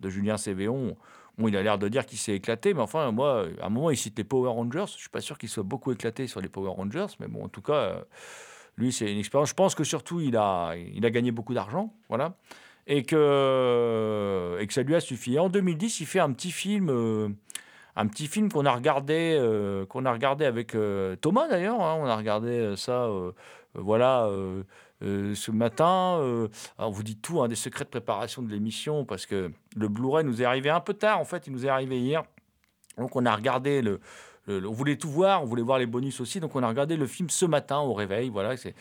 de 0.00 0.10
Julien 0.10 0.36
Cévéon, 0.36 0.96
bon, 1.38 1.48
il 1.48 1.56
a 1.56 1.62
l'air 1.62 1.78
de 1.78 1.88
dire 1.88 2.04
qu'il 2.04 2.18
s'est 2.18 2.34
éclaté, 2.34 2.74
mais 2.74 2.80
enfin, 2.80 3.10
moi, 3.12 3.46
à 3.60 3.66
un 3.66 3.68
moment, 3.68 3.90
il 3.90 3.96
cite 3.96 4.18
les 4.18 4.24
Power 4.24 4.50
Rangers. 4.50 4.84
Je 4.86 4.98
suis 4.98 5.08
pas 5.08 5.20
sûr 5.20 5.38
qu'il 5.38 5.48
soit 5.48 5.62
beaucoup 5.62 5.92
éclaté 5.92 6.26
sur 6.26 6.40
les 6.40 6.48
Power 6.48 6.70
Rangers, 6.70 7.06
mais 7.20 7.28
bon, 7.28 7.44
en 7.44 7.48
tout 7.48 7.62
cas, 7.62 7.72
euh, 7.74 8.00
lui, 8.76 8.92
c'est 8.92 9.10
une 9.10 9.18
expérience. 9.18 9.50
Je 9.50 9.54
pense 9.54 9.74
que 9.74 9.84
surtout, 9.84 10.20
il 10.20 10.36
a, 10.36 10.74
gagné 11.10 11.30
beaucoup 11.30 11.54
d'argent, 11.54 11.94
voilà, 12.08 12.36
et 12.86 13.04
que, 13.04 14.58
et 14.60 14.70
ça 14.70 14.82
lui 14.82 14.94
a 14.94 15.00
suffi. 15.00 15.34
Et 15.34 15.38
en 15.38 15.48
2010, 15.48 16.00
il 16.00 16.06
fait 16.06 16.20
un 16.20 16.32
petit 16.32 16.50
film. 16.50 16.90
euh, 16.90 17.28
un 17.96 18.06
petit 18.06 18.28
film 18.28 18.48
qu'on 18.50 18.64
a 18.64 18.72
regardé, 18.72 19.36
euh, 19.40 19.84
qu'on 19.86 20.04
a 20.04 20.12
regardé 20.12 20.44
avec 20.44 20.76
Thomas 21.20 21.48
d'ailleurs. 21.48 21.80
hein. 21.80 21.98
on 22.00 22.06
a 22.06 22.16
regardé 22.16 22.74
ça, 22.76 23.10
voilà, 23.74 24.30
euh, 25.02 25.34
ce 25.34 25.50
matin. 25.50 26.18
euh, 26.20 26.48
on 26.78 26.90
vous 26.90 27.02
dit 27.02 27.16
tout, 27.16 27.40
hein, 27.40 27.48
des 27.48 27.54
secrets 27.54 27.84
de 27.84 27.90
préparation 27.90 28.42
de 28.42 28.50
l'émission, 28.50 29.04
parce 29.04 29.26
que 29.26 29.52
le 29.76 29.88
Blu-ray 29.88 30.24
nous 30.24 30.42
est 30.42 30.44
arrivé 30.44 30.70
un 30.70 30.80
peu 30.80 30.94
tard. 30.94 31.20
En 31.20 31.24
fait, 31.24 31.46
il 31.46 31.52
nous 31.52 31.64
est 31.66 31.68
arrivé 31.68 31.98
hier. 31.98 32.24
Donc, 32.96 33.14
on 33.14 33.24
a 33.26 33.34
regardé 33.34 33.80
le. 33.80 34.00
on 34.48 34.72
voulait 34.72 34.96
tout 34.96 35.10
voir, 35.10 35.42
on 35.42 35.46
voulait 35.46 35.62
voir 35.62 35.78
les 35.78 35.86
bonus 35.86 36.20
aussi, 36.20 36.40
donc 36.40 36.56
on 36.56 36.62
a 36.62 36.68
regardé 36.68 36.96
le 36.96 37.06
film 37.06 37.30
ce 37.30 37.46
matin 37.46 37.78
au 37.78 37.92
réveil. 37.94 38.28
Voilà, 38.28 38.56
c'est, 38.56 38.74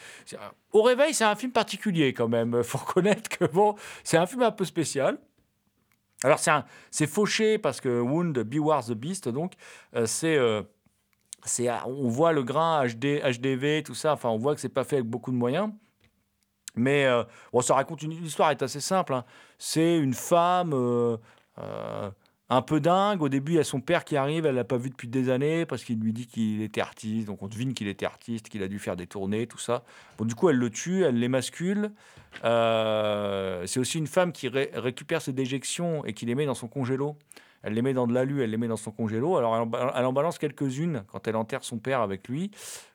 au 0.71 0.81
réveil, 0.81 1.13
c'est 1.13 1.25
un 1.25 1.35
film 1.35 1.51
particulier 1.51 2.13
quand 2.13 2.27
même. 2.27 2.63
Faut 2.63 2.79
reconnaître 2.79 3.29
que 3.29 3.45
bon, 3.45 3.75
c'est 4.03 4.17
un 4.17 4.25
film 4.25 4.41
un 4.41 4.51
peu 4.51 4.65
spécial. 4.65 5.19
Alors 6.23 6.39
c'est 6.39 6.51
c'est 6.89 7.05
fauché 7.05 7.59
parce 7.59 7.79
que 7.79 8.01
Wound, 8.01 8.39
Beware 8.39 8.83
the 8.83 8.93
Beast, 8.93 9.29
donc 9.29 9.53
euh, 9.95 10.07
c'est 10.07 10.39
c'est 11.45 11.69
on 11.85 12.07
voit 12.07 12.31
le 12.31 12.41
grain 12.41 12.87
HD, 12.87 13.21
HDV, 13.23 13.83
tout 13.83 13.93
ça. 13.93 14.13
Enfin, 14.13 14.29
on 14.29 14.37
voit 14.37 14.55
que 14.55 14.61
c'est 14.61 14.69
pas 14.69 14.83
fait 14.83 14.95
avec 14.95 15.07
beaucoup 15.07 15.31
de 15.31 15.37
moyens. 15.37 15.71
Mais 16.77 17.05
euh, 17.05 17.23
bon, 17.51 17.61
ça 17.61 17.75
raconte 17.75 18.01
une 18.03 18.11
l'histoire 18.11 18.51
est 18.51 18.61
assez 18.61 18.79
simple. 18.79 19.13
hein. 19.13 19.25
C'est 19.57 19.97
une 19.97 20.13
femme 20.13 20.71
euh, 20.73 21.17
euh, 21.59 22.09
un 22.49 22.61
peu 22.61 22.79
dingue. 22.79 23.21
Au 23.21 23.29
début, 23.29 23.53
il 23.53 23.55
y 23.55 23.59
a 23.59 23.63
son 23.63 23.81
père 23.81 24.05
qui 24.05 24.15
arrive. 24.15 24.45
Elle 24.45 24.55
l'a 24.55 24.63
pas 24.63 24.77
vu 24.77 24.89
depuis 24.89 25.07
des 25.07 25.29
années 25.29 25.65
parce 25.65 25.83
qu'il 25.83 25.99
lui 25.99 26.13
dit 26.13 26.27
qu'il 26.27 26.61
était 26.61 26.81
artiste. 26.81 27.27
Donc 27.27 27.41
on 27.41 27.47
devine 27.47 27.73
qu'il 27.73 27.87
était 27.87 28.05
artiste, 28.05 28.49
qu'il 28.49 28.63
a 28.63 28.67
dû 28.67 28.79
faire 28.79 28.95
des 28.95 29.07
tournées, 29.07 29.47
tout 29.47 29.57
ça. 29.57 29.83
Bon, 30.17 30.25
du 30.25 30.35
coup, 30.35 30.49
elle 30.49 30.57
le 30.57 30.69
tue, 30.69 31.03
elle 31.03 31.19
l'émascule. 31.19 31.91
Euh, 32.43 33.65
c'est 33.65 33.79
aussi 33.79 33.97
une 33.97 34.07
femme 34.07 34.31
qui 34.31 34.47
ré- 34.47 34.71
récupère 34.73 35.21
ses 35.21 35.33
déjections 35.33 36.05
et 36.05 36.13
qui 36.13 36.25
les 36.25 36.35
met 36.35 36.45
dans 36.45 36.53
son 36.53 36.67
congélo. 36.67 37.15
Elle 37.67 37.73
les 37.73 37.81
met 37.81 37.93
dans 37.93 38.07
de 38.07 38.13
l'alu, 38.13 38.41
elle 38.41 38.51
les 38.51 38.57
met 38.57 38.69
dans 38.69 38.77
son 38.77 38.91
congélo. 38.91 39.35
Alors 39.35 39.53
elle 39.97 40.05
en, 40.05 40.13
balance 40.13 40.37
quelques-unes 40.37 41.03
quand 41.11 41.27
elle 41.27 41.35
enterre 41.35 41.65
son 41.65 41.79
père 41.79 41.99
avec 41.99 42.29
lui. 42.29 42.49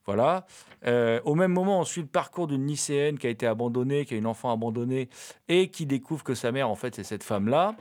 Voilà. 0.06 0.46
Euh, 0.86 1.20
au 1.26 1.34
même 1.34 1.52
moment, 1.52 1.80
on 1.80 1.84
suit 1.84 2.00
le 2.00 2.06
parcours 2.06 2.46
d'une 2.46 2.66
lycéenne 2.66 3.18
qui 3.18 3.26
a 3.26 3.30
été 3.30 3.46
abandonnée, 3.46 4.06
qui 4.06 4.14
a 4.14 4.16
une 4.16 4.26
enfant 4.26 4.50
abandonnée 4.50 5.10
et 5.50 5.68
qui 5.68 5.84
découvre 5.84 6.24
que 6.24 6.34
sa 6.34 6.52
mère, 6.52 6.70
en 6.70 6.74
fait, 6.74 6.94
c'est 6.94 7.04
cette 7.04 7.22
femme-là. 7.22 7.76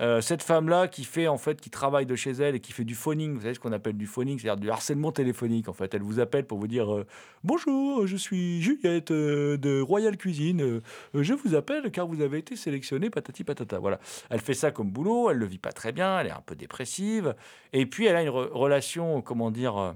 Euh, 0.00 0.20
cette 0.20 0.42
femme-là 0.42 0.88
qui 0.88 1.04
fait 1.04 1.28
en 1.28 1.38
fait, 1.38 1.60
qui 1.60 1.70
travaille 1.70 2.04
de 2.04 2.16
chez 2.16 2.32
elle 2.32 2.56
et 2.56 2.60
qui 2.60 2.72
fait 2.72 2.84
du 2.84 2.96
phoning, 2.96 3.34
vous 3.34 3.42
savez 3.42 3.54
ce 3.54 3.60
qu'on 3.60 3.72
appelle 3.72 3.96
du 3.96 4.06
phoning, 4.06 4.38
c'est-à-dire 4.38 4.60
du 4.60 4.70
harcèlement 4.70 5.12
téléphonique. 5.12 5.68
En 5.68 5.72
fait, 5.72 5.94
elle 5.94 6.02
vous 6.02 6.18
appelle 6.18 6.46
pour 6.46 6.58
vous 6.58 6.66
dire 6.66 6.92
euh, 6.92 7.06
bonjour, 7.44 8.06
je 8.06 8.16
suis 8.16 8.60
Juliette 8.60 9.12
euh, 9.12 9.56
de 9.56 9.80
Royal 9.80 10.16
Cuisine. 10.16 10.80
je 11.14 11.32
vous 11.34 11.54
appelle 11.54 11.92
car 11.92 12.08
vous 12.08 12.22
avez 12.22 12.38
été 12.38 12.56
sélectionné 12.56 13.08
patati 13.08 13.44
patata. 13.44 13.78
Voilà, 13.78 14.00
elle 14.30 14.40
fait 14.40 14.54
ça 14.54 14.72
comme 14.72 14.90
boulot, 14.90 15.30
elle 15.30 15.38
le 15.38 15.46
vit 15.46 15.58
pas 15.58 15.72
très 15.72 15.92
bien, 15.92 16.18
elle 16.18 16.26
est 16.26 16.30
un 16.32 16.42
peu 16.44 16.56
dépressive, 16.56 17.34
et 17.72 17.86
puis 17.86 18.06
elle 18.06 18.16
a 18.16 18.22
une 18.22 18.30
re- 18.30 18.50
relation, 18.50 19.22
comment 19.22 19.50
dire. 19.52 19.94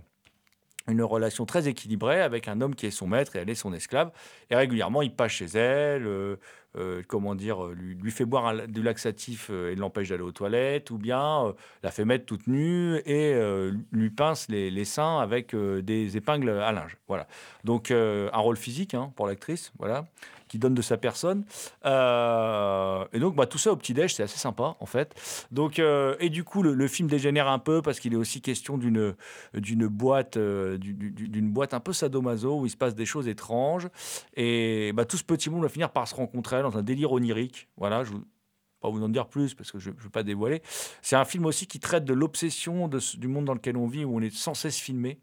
Une 0.88 1.02
relation 1.02 1.44
très 1.46 1.68
équilibrée 1.68 2.20
avec 2.20 2.48
un 2.48 2.60
homme 2.60 2.74
qui 2.74 2.86
est 2.86 2.90
son 2.90 3.06
maître 3.06 3.36
et 3.36 3.40
elle 3.40 3.50
est 3.50 3.54
son 3.54 3.72
esclave. 3.72 4.10
Et 4.50 4.56
régulièrement, 4.56 5.02
il 5.02 5.12
passe 5.12 5.32
chez 5.32 5.46
elle. 5.46 6.06
euh, 6.06 6.36
euh, 6.76 7.02
comment 7.08 7.34
dire, 7.34 7.64
euh, 7.64 7.74
lui, 7.74 8.10
fait 8.10 8.26
boire 8.26 8.54
du 8.68 8.82
laxatif 8.82 9.50
et 9.50 9.74
l'empêche 9.74 10.10
d'aller 10.10 10.22
aux 10.22 10.32
toilettes, 10.32 10.90
ou 10.90 10.98
bien 10.98 11.54
la 11.82 11.90
fait 11.90 12.04
mettre 12.04 12.26
toute 12.26 12.46
nue 12.46 13.00
et 13.06 13.34
lui 13.90 14.10
pince 14.10 14.48
les, 14.48 14.84
seins 14.84 15.18
avec 15.18 15.56
des 15.56 16.16
épingles 16.16 16.50
à 16.50 16.72
linge. 16.72 16.96
Voilà. 17.08 17.26
Donc 17.64 17.90
un 17.90 18.38
rôle 18.38 18.56
physique 18.56 18.94
hein, 18.94 19.12
pour 19.16 19.26
l'actrice, 19.26 19.72
voilà, 19.78 20.06
qui 20.48 20.58
donne 20.58 20.74
de 20.74 20.82
sa 20.82 20.96
personne. 20.96 21.44
Euh, 21.84 23.04
et 23.12 23.18
donc 23.18 23.36
bah, 23.36 23.46
tout 23.46 23.58
ça 23.58 23.72
au 23.72 23.76
petit 23.76 23.94
déj, 23.94 24.14
c'est 24.14 24.22
assez 24.22 24.38
sympa 24.38 24.76
en 24.80 24.86
fait. 24.86 25.14
Donc 25.50 25.78
euh, 25.78 26.16
et 26.20 26.30
du 26.30 26.44
coup 26.44 26.62
le, 26.62 26.88
film 26.88 27.08
dégénère 27.08 27.48
un 27.48 27.58
peu 27.58 27.82
parce 27.82 28.00
qu'il 28.00 28.12
est 28.14 28.16
aussi 28.16 28.40
question 28.40 28.78
d'une 28.78 29.14
d'une 29.54 29.86
boîte 29.86 30.36
euh, 30.36 30.78
du- 30.78 30.94
du- 30.94 31.28
d'une 31.28 31.50
boîte 31.50 31.74
un 31.74 31.80
peu 31.80 31.92
sadomaso 31.92 32.60
où 32.60 32.66
il 32.66 32.70
se 32.70 32.76
passe 32.76 32.94
des 32.94 33.04
choses 33.06 33.28
étranges 33.28 33.88
et 34.34 34.92
bah, 34.94 35.04
tout 35.04 35.16
ce 35.16 35.24
petit 35.24 35.50
monde 35.50 35.62
va 35.62 35.68
finir 35.68 35.90
par 35.90 36.08
se 36.08 36.14
rencontrer 36.14 36.62
dans 36.62 36.76
un 36.78 36.82
délire 36.82 37.12
onirique. 37.12 37.68
Voilà, 37.76 38.04
je 38.04 38.12
ne 38.14 38.18
pas 38.80 38.88
vous 38.90 39.02
en 39.02 39.08
dire 39.08 39.26
plus 39.26 39.54
parce 39.54 39.70
que 39.70 39.78
je 39.78 39.90
ne 39.90 39.96
veux 39.96 40.10
pas 40.10 40.22
dévoiler. 40.22 40.62
C'est 41.02 41.16
un 41.16 41.24
film 41.24 41.46
aussi 41.46 41.66
qui 41.66 41.80
traite 41.80 42.04
de 42.04 42.14
l'obsession 42.14 42.88
du 42.88 43.28
monde 43.28 43.44
dans 43.44 43.54
lequel 43.54 43.76
on 43.76 43.86
vit 43.86 44.04
où 44.04 44.16
on 44.16 44.20
est 44.20 44.34
sans 44.34 44.54
cesse 44.54 44.78
filmé 44.78 45.18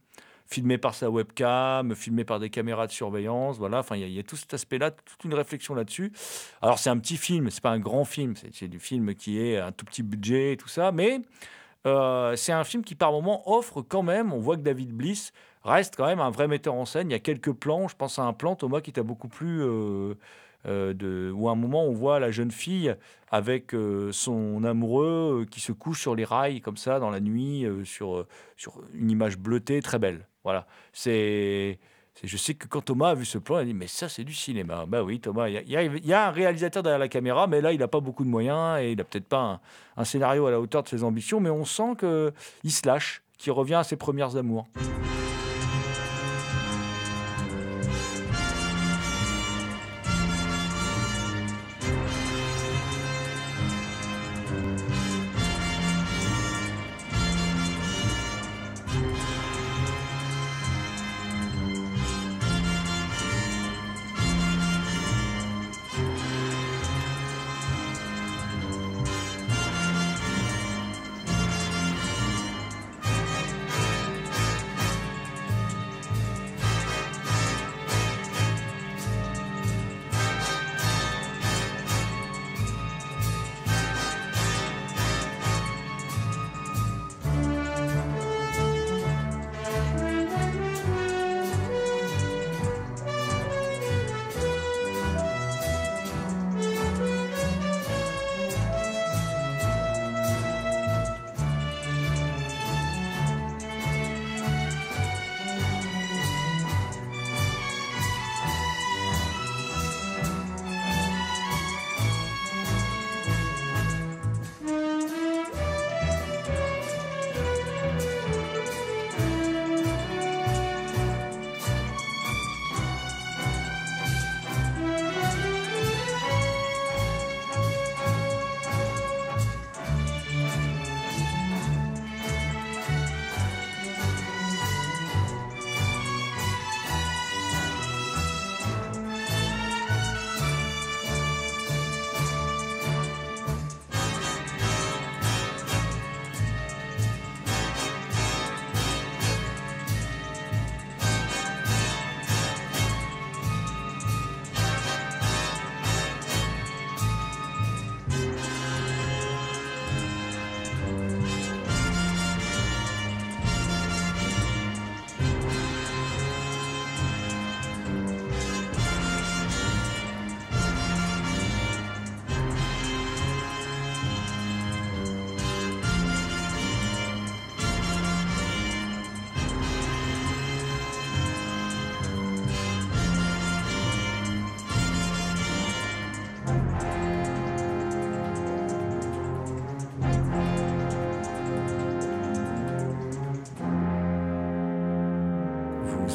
filmé 0.48 0.78
par 0.78 0.94
sa 0.96 1.10
webcam, 1.10 1.96
filmé 1.96 2.24
par 2.24 2.40
des 2.40 2.50
caméras 2.50 2.88
de 2.88 2.92
surveillance, 2.92 3.58
voilà. 3.58 3.80
Enfin, 3.80 3.96
il 3.96 4.10
y 4.10 4.20
a- 4.20 4.24
tout 4.24 4.36
cet 4.36 4.54
aspect-là, 4.54 4.92
toute 4.92 5.24
une 5.24 5.34
réflexion 5.34 5.74
là-dessus. 5.76 6.12
Alors, 6.62 6.80
c'est 6.80 6.90
un 6.90 6.98
petit 6.98 7.18
film, 7.18 7.50
c'est 7.50 7.62
pas 7.64 7.72
un 7.72 7.80
grand 7.80 8.06
film, 8.06 8.36
c'est 8.54 8.68
du 8.68 8.80
film 8.80 9.16
qui 9.16 9.40
est 9.40 9.58
un 9.58 9.72
tout 9.72 9.86
petit 9.86 10.04
budget 10.04 10.54
et 10.54 10.58
tout 10.58 10.68
ça, 10.70 10.92
mais 10.92 11.22
euh, 11.88 12.36
c'est 12.36 12.52
un 12.52 12.64
film 12.64 12.84
qui 12.84 12.96
par 12.96 13.12
moment 13.12 13.50
offre 13.52 13.82
quand 13.82 14.04
même. 14.04 14.34
On 14.34 14.40
voit 14.40 14.56
que 14.58 14.62
David 14.62 14.92
Bliss 14.94 15.32
reste 15.64 15.96
quand 15.96 16.06
même 16.06 16.20
un 16.20 16.32
vrai 16.32 16.48
metteur 16.48 16.74
en 16.76 16.86
scène. 16.86 17.10
Il 17.10 17.14
y 17.14 17.16
a 17.16 17.20
quelques 17.20 17.54
plans, 17.54 17.88
je 17.88 17.96
pense 17.96 18.20
à 18.20 18.24
un 18.24 18.34
plan 18.34 18.56
Thomas 18.56 18.82
qui 18.82 18.92
t'a 18.92 19.04
beaucoup 19.04 19.28
plu. 19.28 19.62
euh, 19.62 20.16
euh, 20.68 20.94
de, 20.96 21.32
à 21.48 21.52
un 21.52 21.56
moment 21.56 21.86
on 21.86 21.94
voit 21.94 22.20
la 22.20 22.32
jeune 22.32 22.50
fille 22.50 22.96
avec 23.30 23.76
euh, 23.76 24.12
son 24.12 24.64
amoureux 24.64 25.42
euh, 25.44 25.46
qui 25.46 25.60
se 25.60 25.72
couche 25.72 26.02
sur 26.02 26.16
les 26.16 26.26
rails 26.26 26.60
comme 26.60 26.78
ça 26.78 27.00
dans 27.00 27.12
la 27.12 27.20
nuit 27.20 27.68
sur 27.84 28.26
une 28.96 29.12
image 29.12 29.38
bleutée 29.38 29.80
très 29.84 30.00
belle. 30.00 30.28
Voilà, 30.46 30.66
c'est 30.94 31.80
je 32.24 32.38
sais 32.38 32.54
que 32.54 32.68
quand 32.68 32.82
Thomas 32.82 33.10
a 33.10 33.14
vu 33.14 33.26
ce 33.26 33.38
plan, 33.38 33.58
il 33.58 33.62
a 33.62 33.66
dit 33.66 33.74
Mais 33.74 33.88
ça, 33.88 34.08
c'est 34.08 34.24
du 34.24 34.34
cinéma. 34.34 34.86
Bah 34.88 35.04
oui, 35.04 35.20
Thomas, 35.20 35.50
il 35.50 35.70
y 35.70 36.14
a, 36.14 36.28
un 36.28 36.32
réalisateur 36.32 36.82
derrière 36.82 37.00
la 37.00 37.10
caméra, 37.10 37.48
mais 37.48 37.62
là, 37.62 37.74
il 37.74 37.80
n'a 37.80 37.88
pas 37.88 38.00
beaucoup 38.00 38.24
de 38.24 38.30
moyens 38.30 38.80
et 38.80 38.92
il 38.92 38.98
n'a 38.98 39.04
peut-être 39.04 39.28
pas 39.28 39.42
un, 39.42 39.60
un 39.98 40.06
scénario 40.06 40.46
à 40.46 40.52
la 40.52 40.60
hauteur 40.62 40.84
de 40.84 40.88
ses 40.88 41.04
ambitions, 41.04 41.40
mais 41.40 41.50
on 41.50 41.66
sent 41.66 41.98
qu'il 42.00 42.72
se 42.72 42.88
lâche, 42.88 43.22
qu'il 43.38 43.52
revient 43.52 43.76
à 43.76 43.84
ses 43.84 43.98
premières 43.98 44.38
amours. 44.38 44.68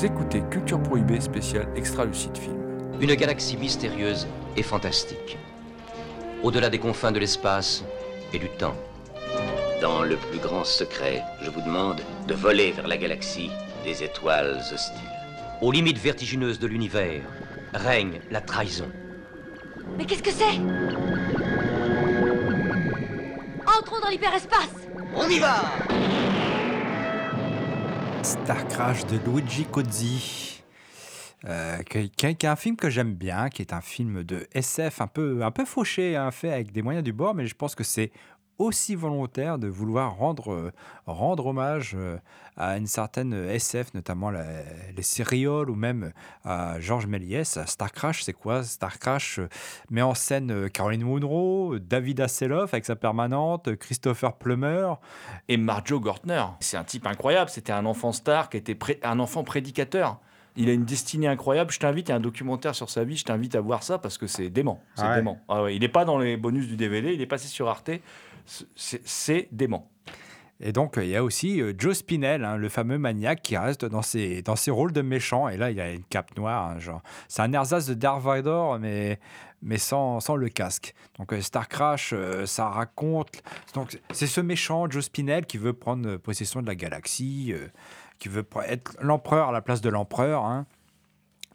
Vous 0.01 0.07
écoutez 0.07 0.43
Culture 0.51 0.83
Prohibée 0.83 1.21
spéciale 1.21 1.69
Extra 1.77 2.07
Lucide 2.07 2.35
Film. 2.35 2.57
Une 3.03 3.15
galaxie 3.17 3.59
mystérieuse 3.59 4.27
et 4.57 4.63
fantastique. 4.63 5.37
Au-delà 6.43 6.71
des 6.71 6.79
confins 6.79 7.13
de 7.13 7.19
l'espace 7.19 7.85
et 8.33 8.39
du 8.39 8.49
temps. 8.49 8.75
Dans 9.83 10.03
le 10.03 10.17
plus 10.17 10.39
grand 10.39 10.65
secret, 10.65 11.23
je 11.43 11.51
vous 11.51 11.61
demande 11.61 12.01
de 12.27 12.33
voler 12.33 12.73
vers 12.73 12.89
la 12.89 12.97
galaxie 12.97 13.51
des 13.85 14.03
étoiles 14.03 14.63
hostiles. 14.73 14.97
Aux 15.61 15.71
limites 15.71 15.99
vertigineuses 15.99 16.59
de 16.59 16.67
l'univers 16.67 17.21
règne 17.75 18.21
la 18.31 18.41
trahison. 18.41 18.91
Mais 19.99 20.07
qu'est-ce 20.07 20.23
que 20.23 20.33
c'est? 20.33 20.59
Entrons 23.67 24.01
dans 24.03 24.09
l'hyperespace 24.09 24.89
On 25.15 25.29
y 25.29 25.41
va 25.41 25.57
Star 28.23 28.69
Crash 28.69 29.07
de 29.07 29.19
Luigi 29.19 29.65
Cozzi. 29.65 30.63
Euh, 31.47 31.79
qui, 31.83 32.27
est 32.27 32.45
un 32.45 32.57
film 32.57 32.77
que 32.77 32.91
j'aime 32.91 33.15
bien, 33.15 33.49
qui 33.49 33.63
est 33.63 33.73
un 33.73 33.81
film 33.81 34.25
de 34.25 34.47
SF 34.53 35.01
un 35.01 35.07
peu, 35.07 35.43
un 35.43 35.51
peu 35.51 35.65
fauché, 35.65 36.17
hein, 36.17 36.31
fait 36.31 36.53
avec 36.53 36.71
des 36.71 36.83
moyens 36.83 37.03
du 37.03 37.15
bord, 37.15 37.35
mais 37.35 37.47
je 37.47 37.55
pense 37.55 37.75
que 37.75 37.85
c'est 37.85 38.13
aussi 38.61 38.95
volontaire 38.95 39.59
de 39.59 39.69
vouloir 39.69 40.15
rendre, 40.17 40.53
euh, 40.53 40.73
rendre 41.07 41.47
hommage 41.47 41.93
euh, 41.97 42.19
à 42.57 42.77
une 42.77 42.87
certaine 42.87 43.33
SF, 43.33 43.95
notamment 43.95 44.31
la- 44.31 44.45
les 44.95 45.03
sérioles 45.03 45.71
ou 45.71 45.75
même 45.75 46.13
à 46.45 46.79
Georges 46.79 47.07
Méliès. 47.07 47.59
Star 47.65 47.91
Crash, 47.91 48.23
c'est 48.23 48.35
quoi 48.35 48.63
Star 48.63 48.99
Crash 48.99 49.39
euh, 49.39 49.49
met 49.91 50.03
en 50.03 50.15
scène 50.15 50.51
euh, 50.51 50.69
Caroline 50.69 51.05
Munro, 51.05 51.79
David 51.79 52.21
Hasselhoff 52.21 52.75
avec 52.75 52.85
sa 52.85 52.97
permanente, 52.97 53.75
Christopher 53.77 54.35
Plummer, 54.37 54.95
Et 55.49 55.57
Marjo 55.57 55.99
Gortner, 55.99 56.45
c'est 56.61 56.77
un 56.77 56.85
type 56.85 57.07
incroyable. 57.07 57.49
C'était 57.51 57.73
un 57.73 57.87
enfant 57.87 58.13
star 58.13 58.51
qui 58.51 58.59
était 58.59 58.75
pré- 58.75 59.01
un 59.03 59.19
enfant 59.21 59.43
prédicateur. 59.43 60.19
Il 60.57 60.69
a 60.69 60.73
une 60.73 60.85
destinée 60.85 61.29
incroyable. 61.29 61.71
Je 61.71 61.79
t'invite, 61.79 62.09
il 62.09 62.11
y 62.11 62.13
a 62.13 62.17
un 62.17 62.21
documentaire 62.21 62.75
sur 62.75 62.91
sa 62.91 63.05
vie, 63.05 63.17
je 63.17 63.25
t'invite 63.25 63.55
à 63.55 63.61
voir 63.61 63.85
ça 63.85 63.99
parce 63.99 64.19
que 64.19 64.27
c'est 64.27 64.51
dément. 64.51 64.83
C'est 64.97 65.05
Ah 65.05 65.11
ouais. 65.11 65.17
dément. 65.17 65.39
Ah 65.49 65.63
ouais, 65.63 65.77
il 65.77 65.81
n'est 65.81 65.89
pas 65.89 66.05
dans 66.05 66.19
les 66.19 66.37
bonus 66.37 66.67
du 66.67 66.77
DVD, 66.77 67.15
il 67.15 67.21
est 67.23 67.27
passé 67.27 67.47
sur 67.47 67.69
Arte. 67.69 67.91
C'est- 68.47 69.49
dément. 69.53 69.91
Et 70.63 70.73
donc, 70.73 70.95
il 70.99 71.09
y 71.09 71.17
a 71.17 71.25
aussi 71.25 71.63
euh, 71.63 71.73
Joe 71.79 71.97
Spinell, 71.97 72.45
hein, 72.45 72.57
le 72.59 72.69
fameux 72.69 72.99
maniaque 72.99 73.41
qui 73.41 73.57
reste 73.57 73.87
dans 73.87 74.03
ses, 74.03 74.43
dans 74.43 74.57
ses 74.57 74.71
rôles 74.71 74.93
de 74.93 75.01
méchant. 75.01 75.49
Et 75.49 75.57
là, 75.57 75.71
il 75.71 75.81
a 75.81 75.91
une 75.91 76.05
cape 76.05 76.37
noire. 76.37 76.69
hein, 76.73 76.79
genre. 76.79 77.03
C'est 77.29 77.41
un 77.41 77.51
ersatz 77.55 77.87
de 77.87 77.95
Darth 77.95 78.23
Vader, 78.23 78.77
mais, 78.79 79.19
mais 79.63 79.79
sans, 79.79 80.21
sans 80.21 80.37
le 80.37 80.51
casque. 80.51 80.95
Donc, 81.19 81.33
euh, 81.33 81.41
Star 81.41 81.67
Crash, 81.67 82.13
euh, 82.13 82.45
ça 82.45 82.69
raconte. 82.69 83.43
Donc, 83.73 83.99
c'est 84.13 84.27
ce 84.27 84.43
méchant, 84.43 84.89
Joe 84.91 85.03
Spinell, 85.03 85.47
qui 85.47 85.57
veut 85.57 85.73
prendre 85.73 86.17
possession 86.19 86.61
de 86.61 86.67
la 86.67 86.75
galaxie, 86.75 87.55
qui 88.19 88.29
veut 88.29 88.47
être 88.69 88.97
l'empereur 89.01 89.49
à 89.49 89.53
la 89.53 89.63
place 89.63 89.81
de 89.81 89.89
l'empereur. 89.89 90.45
hein, 90.45 90.67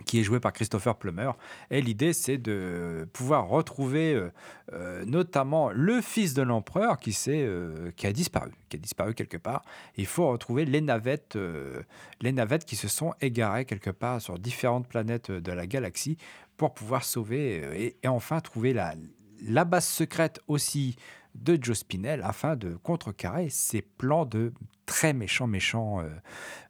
qui 0.06 0.20
est 0.20 0.24
joué 0.24 0.40
par 0.40 0.54
Christopher 0.54 0.96
Plummer. 0.96 1.32
Et 1.72 1.82
l'idée, 1.82 2.14
c'est 2.14 2.38
de 2.38 3.08
pouvoir 3.14 3.48
retrouver 3.48 4.14
euh, 4.14 4.30
euh, 4.74 5.06
notamment 5.06 5.70
le 5.70 6.02
fils 6.02 6.34
de 6.34 6.42
l'empereur 6.42 6.98
qui, 6.98 7.16
euh, 7.28 7.92
qui 7.96 8.08
a 8.08 8.12
disparu, 8.12 8.52
qui 8.68 8.78
a 8.78 8.80
disparu 8.80 9.14
quelque 9.14 9.38
part. 9.38 9.64
Il 9.96 10.08
faut 10.08 10.28
retrouver 10.28 10.66
les 10.66 10.82
navettes, 10.82 11.36
euh, 11.36 11.84
les 12.20 12.32
navettes 12.32 12.66
qui 12.66 12.76
se 12.76 12.88
sont 12.88 13.14
égarées 13.22 13.66
quelque 13.66 13.92
part 13.92 14.22
sur 14.22 14.40
différentes 14.40 14.88
planètes 14.88 15.30
de 15.30 15.52
la 15.52 15.68
galaxie 15.68 16.18
pour 16.58 16.74
pouvoir 16.74 17.04
sauver 17.04 17.96
et, 18.04 18.08
enfin 18.08 18.40
trouver 18.40 18.74
la, 18.74 18.96
la 19.44 19.66
base 19.66 19.86
secrète 19.86 20.40
aussi 20.48 20.96
de 21.36 21.60
Joe 21.62 21.78
Spinell 21.78 22.24
afin 22.24 22.56
de 22.56 22.74
contrecarrer 22.76 23.50
ses 23.52 23.84
plans 23.84 24.26
de 24.26 24.52
très 24.88 25.14
méchants, 25.14 25.48
méchants, 25.48 26.02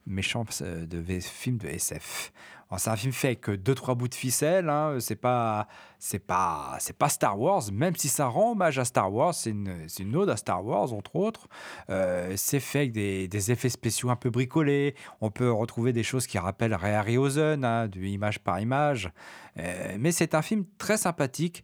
méchants 0.06 0.44
de 0.60 1.20
films 1.20 1.58
de 1.58 1.68
SF. 1.68 2.32
C'est 2.78 2.90
un 2.90 2.96
film 2.96 3.12
fait 3.12 3.28
avec 3.28 3.50
deux 3.62 3.74
trois 3.74 3.94
bouts 3.94 4.08
de 4.08 4.14
ficelle. 4.14 4.68
Hein. 4.68 4.96
C'est 4.98 5.16
pas, 5.16 5.68
c'est 5.98 6.18
pas, 6.18 6.76
c'est 6.80 6.96
pas 6.98 7.08
Star 7.08 7.38
Wars. 7.38 7.62
Même 7.72 7.94
si 7.94 8.08
ça 8.08 8.26
rend 8.26 8.52
hommage 8.52 8.78
à 8.78 8.84
Star 8.84 9.12
Wars, 9.12 9.34
c'est 9.34 9.50
une, 9.50 9.86
une 9.98 10.16
ode 10.16 10.30
à 10.30 10.36
Star 10.36 10.64
Wars 10.64 10.92
entre 10.92 11.16
autres. 11.16 11.48
Euh, 11.90 12.32
c'est 12.36 12.60
fait 12.60 12.80
avec 12.80 12.92
des, 12.92 13.28
des 13.28 13.52
effets 13.52 13.68
spéciaux 13.68 14.10
un 14.10 14.16
peu 14.16 14.30
bricolés. 14.30 14.94
On 15.20 15.30
peut 15.30 15.50
retrouver 15.50 15.92
des 15.92 16.02
choses 16.02 16.26
qui 16.26 16.38
rappellent 16.38 16.74
Ray 16.74 16.94
Harryhausen, 16.94 17.64
hein, 17.64 17.86
du 17.86 18.08
image 18.08 18.40
par 18.40 18.58
image. 18.60 19.10
Euh, 19.58 19.96
mais 19.98 20.10
c'est 20.10 20.34
un 20.34 20.42
film 20.42 20.64
très 20.78 20.96
sympathique 20.96 21.62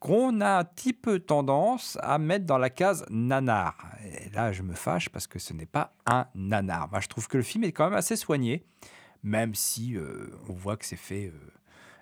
qu'on 0.00 0.40
a 0.40 0.58
un 0.58 0.64
petit 0.64 0.92
peu 0.92 1.20
tendance 1.20 1.96
à 2.02 2.18
mettre 2.18 2.44
dans 2.44 2.58
la 2.58 2.70
case 2.70 3.06
nanar. 3.08 3.76
Et 4.04 4.30
là, 4.30 4.50
je 4.50 4.62
me 4.62 4.74
fâche 4.74 5.08
parce 5.08 5.28
que 5.28 5.38
ce 5.38 5.52
n'est 5.52 5.64
pas 5.64 5.94
un 6.06 6.26
nanar. 6.34 6.90
Moi, 6.90 6.98
je 6.98 7.06
trouve 7.06 7.28
que 7.28 7.36
le 7.36 7.44
film 7.44 7.62
est 7.62 7.70
quand 7.70 7.84
même 7.84 7.96
assez 7.96 8.16
soigné, 8.16 8.66
même 9.22 9.54
si 9.54 9.96
euh, 9.96 10.30
on 10.48 10.52
voit 10.52 10.76
que 10.76 10.84
c'est 10.84 10.96
fait 10.96 11.26
euh, 11.26 11.52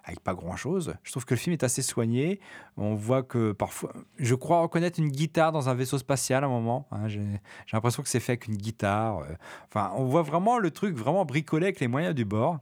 avec 0.05 0.21
pas 0.21 0.35
grand-chose. 0.35 0.95
Je 1.03 1.11
trouve 1.11 1.25
que 1.25 1.35
le 1.35 1.39
film 1.39 1.53
est 1.53 1.63
assez 1.63 1.83
soigné. 1.83 2.41
On 2.77 2.95
voit 2.95 3.23
que 3.23 3.53
parfois, 3.53 3.93
je 4.19 4.35
crois 4.35 4.61
reconnaître 4.63 4.99
une 4.99 5.11
guitare 5.11 5.53
dans 5.53 5.69
un 5.69 5.75
vaisseau 5.75 5.99
spatial 5.99 6.43
à 6.43 6.47
un 6.47 6.51
moment. 6.51 6.87
hein. 6.91 7.09
J'ai 7.09 7.21
j'ai 7.67 7.77
l'impression 7.77 8.03
que 8.03 8.09
c'est 8.09 8.21
fait 8.21 8.33
avec 8.33 8.47
une 8.47 8.57
guitare. 8.57 9.19
euh. 9.19 9.35
Enfin, 9.69 9.93
on 9.97 10.05
voit 10.07 10.23
vraiment 10.23 10.59
le 10.59 10.71
truc 10.71 10.97
vraiment 10.97 11.25
bricolé 11.25 11.67
avec 11.67 11.81
les 11.81 11.89
moyens 11.89 12.15
du 12.15 12.25
bord. 12.25 12.59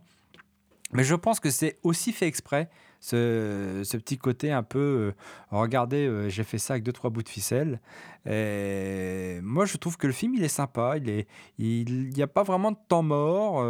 Mais 0.93 1.05
je 1.05 1.15
pense 1.15 1.39
que 1.39 1.51
c'est 1.51 1.79
aussi 1.83 2.13
fait 2.13 2.27
exprès, 2.27 2.71
ce, 3.01 3.97
petit 3.97 4.19
côté 4.19 4.53
un 4.53 4.63
peu. 4.63 4.79
euh, 4.79 5.13
regardez, 5.51 6.07
euh, 6.07 6.29
j'ai 6.29 6.45
fait 6.45 6.59
ça 6.59 6.75
avec 6.75 6.85
deux, 6.85 6.93
trois 6.93 7.11
bouts 7.11 7.23
de 7.23 7.29
ficelle. 7.29 7.81
Et 8.29 9.41
moi, 9.43 9.65
je 9.67 9.77
trouve 9.77 9.97
que 9.97 10.07
le 10.07 10.13
film, 10.13 10.35
il 10.35 10.45
est 10.45 10.49
sympa. 10.49 10.97
Il 10.99 11.25
il 11.59 12.11
n'y 12.11 12.23
a 12.23 12.27
pas 12.27 12.43
vraiment 12.43 12.73
de 12.73 12.79
temps 12.89 13.03
mort. 13.03 13.61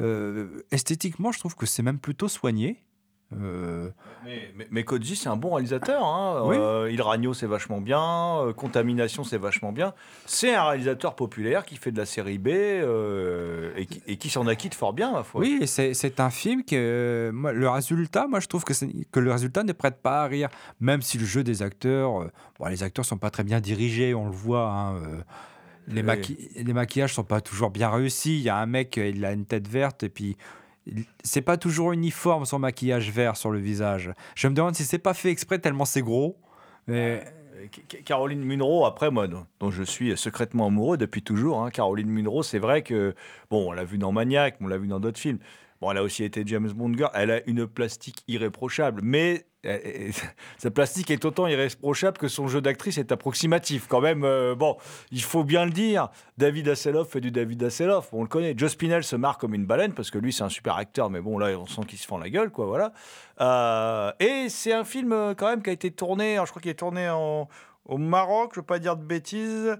euh, 0.00 0.64
esthétiquement, 0.70 1.32
je 1.32 1.38
trouve 1.38 1.54
que 1.56 1.66
c'est 1.66 1.82
même 1.82 1.98
plutôt 1.98 2.28
soigné. 2.28 2.82
Euh, 3.32 3.90
Mais, 4.24 4.50
mais, 4.56 4.66
mais 4.70 4.82
Koji, 4.84 5.14
c'est 5.14 5.28
un 5.28 5.36
bon 5.36 5.54
réalisateur. 5.54 6.04
Hein. 6.04 6.42
Oui. 6.44 6.56
Euh, 6.58 6.90
Il 6.90 7.00
Ragno, 7.00 7.32
c'est 7.32 7.46
vachement 7.46 7.80
bien. 7.80 8.00
Euh, 8.40 8.52
Contamination, 8.52 9.22
c'est 9.22 9.38
vachement 9.38 9.70
bien. 9.72 9.94
C'est 10.26 10.54
un 10.54 10.64
réalisateur 10.64 11.14
populaire 11.14 11.64
qui 11.64 11.76
fait 11.76 11.92
de 11.92 11.98
la 11.98 12.06
série 12.06 12.38
B 12.38 12.48
et 12.48 13.86
qui, 13.86 14.02
et 14.06 14.16
qui 14.16 14.30
s'en 14.30 14.46
acquitte 14.46 14.74
fort 14.74 14.92
bien, 14.92 15.12
ma 15.12 15.22
foi. 15.22 15.40
Oui, 15.42 15.62
c'est 15.66 16.20
un 16.20 16.30
film 16.30 16.64
que 16.64 17.30
moi, 17.32 17.52
le 17.52 17.68
résultat, 17.68 18.26
moi 18.26 18.40
je 18.40 18.46
trouve 18.48 18.64
que, 18.64 18.72
le 19.20 19.32
résultat 19.32 19.62
ne 19.62 19.72
prête 19.72 20.02
pas 20.02 20.22
à 20.24 20.26
rire, 20.26 20.48
même 20.80 21.02
si 21.02 21.16
le 21.18 21.24
jeu 21.24 21.44
des 21.44 21.62
acteurs, 21.62 22.26
bon, 22.58 22.66
les 22.66 22.82
acteurs 22.82 23.04
sont 23.04 23.18
pas 23.18 23.30
très 23.30 23.44
bien 23.44 23.60
dirigés, 23.60 24.12
on 24.14 24.26
le 24.26 24.32
voit. 24.32 24.68
hein, 24.70 24.94
les, 25.88 26.00
Oui. 26.02 26.06
maqui- 26.06 26.50
les 26.56 26.72
maquillages 26.72 27.14
sont 27.14 27.24
pas 27.24 27.40
toujours 27.40 27.70
bien 27.70 27.90
réussis. 27.90 28.36
Il 28.38 28.42
y 28.42 28.48
a 28.48 28.56
un 28.56 28.66
mec, 28.66 28.96
il 28.96 29.24
a 29.24 29.32
une 29.32 29.44
tête 29.46 29.66
verte 29.66 30.02
et 30.02 30.08
puis 30.08 30.36
c'est 31.22 31.42
pas 31.42 31.56
toujours 31.56 31.92
uniforme 31.92 32.44
son 32.44 32.58
maquillage 32.58 33.10
vert 33.10 33.36
sur 33.36 33.50
le 33.50 33.58
visage. 33.58 34.12
Je 34.34 34.48
me 34.48 34.54
demande 34.54 34.74
si 34.74 34.84
c'est 34.84 34.98
pas 34.98 35.14
fait 35.14 35.30
exprès 35.30 35.58
tellement 35.58 35.84
c'est 35.84 36.02
gros. 36.02 36.36
Mais 36.86 37.22
Euh, 37.56 37.66
Ca- 37.74 37.82
Ca- 37.90 38.02
Caroline 38.02 38.42
Munro, 38.42 38.86
après 38.86 39.10
moi, 39.10 39.28
dont, 39.28 39.44
je 39.70 39.82
suis 39.82 40.16
secrètement 40.16 40.66
amoureux 40.68 40.96
depuis 40.96 41.22
toujours. 41.22 41.60
hein. 41.62 41.70
Caroline 41.70 42.08
Munro, 42.08 42.42
c'est 42.42 42.58
vrai 42.58 42.82
que, 42.82 43.14
bon, 43.50 43.68
on 43.68 43.72
l'a 43.72 43.84
vu 43.84 43.98
dans 43.98 44.12
Maniac, 44.12 44.56
on 44.62 44.66
l'a 44.66 44.78
vu 44.78 44.88
dans 44.88 44.98
d'autres 45.00 45.18
films. 45.20 45.38
Bon, 45.80 45.90
elle 45.90 45.98
a 45.98 46.02
aussi 46.02 46.24
été 46.24 46.42
James 46.46 46.70
Bond 46.72 46.94
girl. 46.96 47.10
Elle 47.14 47.30
a 47.30 47.46
une 47.46 47.66
plastique 47.66 48.24
irréprochable, 48.28 49.02
mais 49.04 49.44
sa 50.58 50.70
plastique 50.70 51.10
est 51.10 51.24
autant 51.24 51.46
irréprochable 51.46 52.16
que 52.16 52.28
son 52.28 52.48
jeu 52.48 52.60
d'actrice 52.60 52.98
est 52.98 53.12
approximatif. 53.12 53.86
Quand 53.88 54.00
même, 54.00 54.24
euh, 54.24 54.54
bon, 54.54 54.76
il 55.10 55.22
faut 55.22 55.44
bien 55.44 55.64
le 55.64 55.70
dire. 55.70 56.08
David 56.38 56.68
Hasselhoff 56.68 57.10
fait 57.10 57.20
du 57.20 57.30
David 57.30 57.62
Hasselhoff, 57.62 58.08
on 58.12 58.22
le 58.22 58.28
connaît. 58.28 58.54
Joe 58.56 58.70
Spinell 58.70 59.04
se 59.04 59.16
marre 59.16 59.38
comme 59.38 59.54
une 59.54 59.66
baleine 59.66 59.92
parce 59.92 60.10
que 60.10 60.18
lui, 60.18 60.32
c'est 60.32 60.44
un 60.44 60.48
super 60.48 60.76
acteur, 60.76 61.10
mais 61.10 61.20
bon, 61.20 61.38
là, 61.38 61.48
on 61.58 61.66
sent 61.66 61.82
qu'il 61.86 61.98
se 61.98 62.06
fend 62.06 62.18
la 62.18 62.30
gueule, 62.30 62.50
quoi, 62.50 62.66
voilà. 62.66 62.92
Euh, 63.40 64.12
et 64.18 64.48
c'est 64.48 64.72
un 64.72 64.84
film 64.84 65.12
euh, 65.12 65.34
quand 65.34 65.48
même 65.48 65.62
qui 65.62 65.70
a 65.70 65.72
été 65.72 65.90
tourné, 65.90 66.36
je 66.36 66.50
crois 66.50 66.62
qu'il 66.62 66.70
est 66.70 66.74
tourné 66.74 67.08
en, 67.10 67.48
au 67.84 67.98
Maroc, 67.98 68.52
je 68.54 68.60
ne 68.60 68.62
veux 68.62 68.66
pas 68.66 68.78
dire 68.78 68.96
de 68.96 69.04
bêtises, 69.04 69.76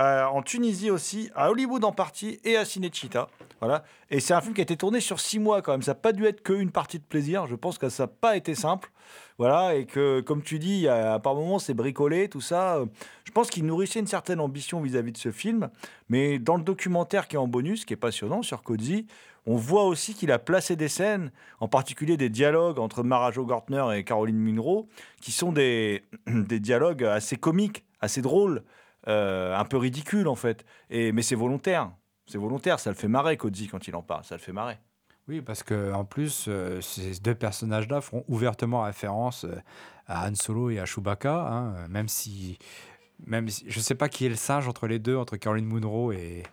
euh, 0.00 0.24
en 0.24 0.42
Tunisie 0.42 0.90
aussi, 0.90 1.30
à 1.34 1.50
Hollywood 1.50 1.84
en 1.84 1.92
partie 1.92 2.38
et 2.44 2.56
à 2.56 2.64
Cinecittà. 2.64 3.28
Voilà. 3.60 3.84
Et 4.10 4.20
c'est 4.20 4.34
un 4.34 4.40
film 4.42 4.52
qui 4.52 4.60
a 4.60 4.62
été 4.62 4.76
tourné 4.76 5.00
sur 5.00 5.18
six 5.20 5.38
mois 5.38 5.62
quand 5.62 5.72
même. 5.72 5.82
Ça 5.82 5.92
n'a 5.92 5.96
pas 5.96 6.12
dû 6.12 6.26
être 6.26 6.42
qu'une 6.42 6.70
partie 6.70 6.98
de 6.98 7.04
plaisir. 7.04 7.46
Je 7.46 7.54
pense 7.54 7.78
que 7.78 7.88
ça 7.88 8.02
n'a 8.04 8.08
pas 8.08 8.36
été 8.36 8.54
simple. 8.54 8.90
Voilà. 9.38 9.74
Et 9.74 9.86
que, 9.86 10.20
comme 10.20 10.42
tu 10.42 10.58
dis, 10.58 10.86
a- 10.88 11.18
par 11.18 11.34
moments, 11.34 11.58
c'est 11.58 11.72
bricolé, 11.74 12.28
tout 12.28 12.42
ça. 12.42 12.80
Je 13.24 13.32
pense 13.32 13.48
qu'il 13.48 13.64
nourrissait 13.64 14.00
une 14.00 14.06
certaine 14.06 14.40
ambition 14.40 14.80
vis-à-vis 14.82 15.12
de 15.12 15.18
ce 15.18 15.30
film. 15.30 15.70
Mais 16.10 16.38
dans 16.38 16.56
le 16.56 16.62
documentaire 16.62 17.26
qui 17.28 17.36
est 17.36 17.38
en 17.38 17.48
bonus, 17.48 17.84
qui 17.86 17.94
est 17.94 17.96
passionnant 17.96 18.42
sur 18.42 18.62
Cozy, 18.62 19.06
on 19.46 19.56
voit 19.56 19.84
aussi 19.84 20.12
qu'il 20.12 20.32
a 20.32 20.38
placé 20.40 20.74
des 20.76 20.88
scènes, 20.88 21.30
en 21.60 21.68
particulier 21.68 22.16
des 22.16 22.28
dialogues 22.28 22.80
entre 22.80 23.02
Marajo 23.04 23.46
Gortner 23.46 23.84
et 23.94 24.02
Caroline 24.04 24.36
Munro, 24.38 24.88
qui 25.22 25.30
sont 25.32 25.52
des, 25.52 26.02
dialogues 26.26 27.04
assez 27.04 27.36
comiques, 27.36 27.84
assez 28.00 28.22
drôles, 28.22 28.62
un 29.06 29.64
peu 29.64 29.76
ridicules 29.76 30.28
en 30.28 30.34
fait. 30.34 30.64
Et, 30.90 31.12
mais 31.12 31.22
c'est 31.22 31.34
volontaire. 31.36 31.90
C'est 32.26 32.38
volontaire, 32.38 32.80
ça 32.80 32.90
le 32.90 32.96
fait 32.96 33.08
marrer, 33.08 33.36
Cozy, 33.36 33.68
quand 33.68 33.86
il 33.86 33.94
en 33.94 34.02
parle. 34.02 34.24
Ça 34.24 34.34
le 34.34 34.40
fait 34.40 34.52
marrer. 34.52 34.78
Oui, 35.28 35.40
parce 35.40 35.62
que 35.62 35.92
en 35.92 36.04
plus, 36.04 36.46
euh, 36.48 36.80
ces 36.80 37.20
deux 37.20 37.34
personnages-là 37.34 38.00
feront 38.00 38.24
ouvertement 38.28 38.82
référence 38.82 39.44
euh, 39.44 39.56
à 40.06 40.28
Han 40.28 40.34
Solo 40.36 40.70
et 40.70 40.78
à 40.78 40.86
Chewbacca, 40.86 41.48
hein, 41.48 41.74
euh, 41.74 41.88
même 41.88 42.08
si, 42.08 42.58
même 43.26 43.48
si, 43.48 43.64
je 43.68 43.80
sais 43.80 43.96
pas 43.96 44.08
qui 44.08 44.26
est 44.26 44.28
le 44.28 44.36
singe 44.36 44.68
entre 44.68 44.86
les 44.86 45.00
deux, 45.00 45.16
entre 45.16 45.36
Caroline 45.36 45.66
Munro 45.66 46.12
et 46.12 46.44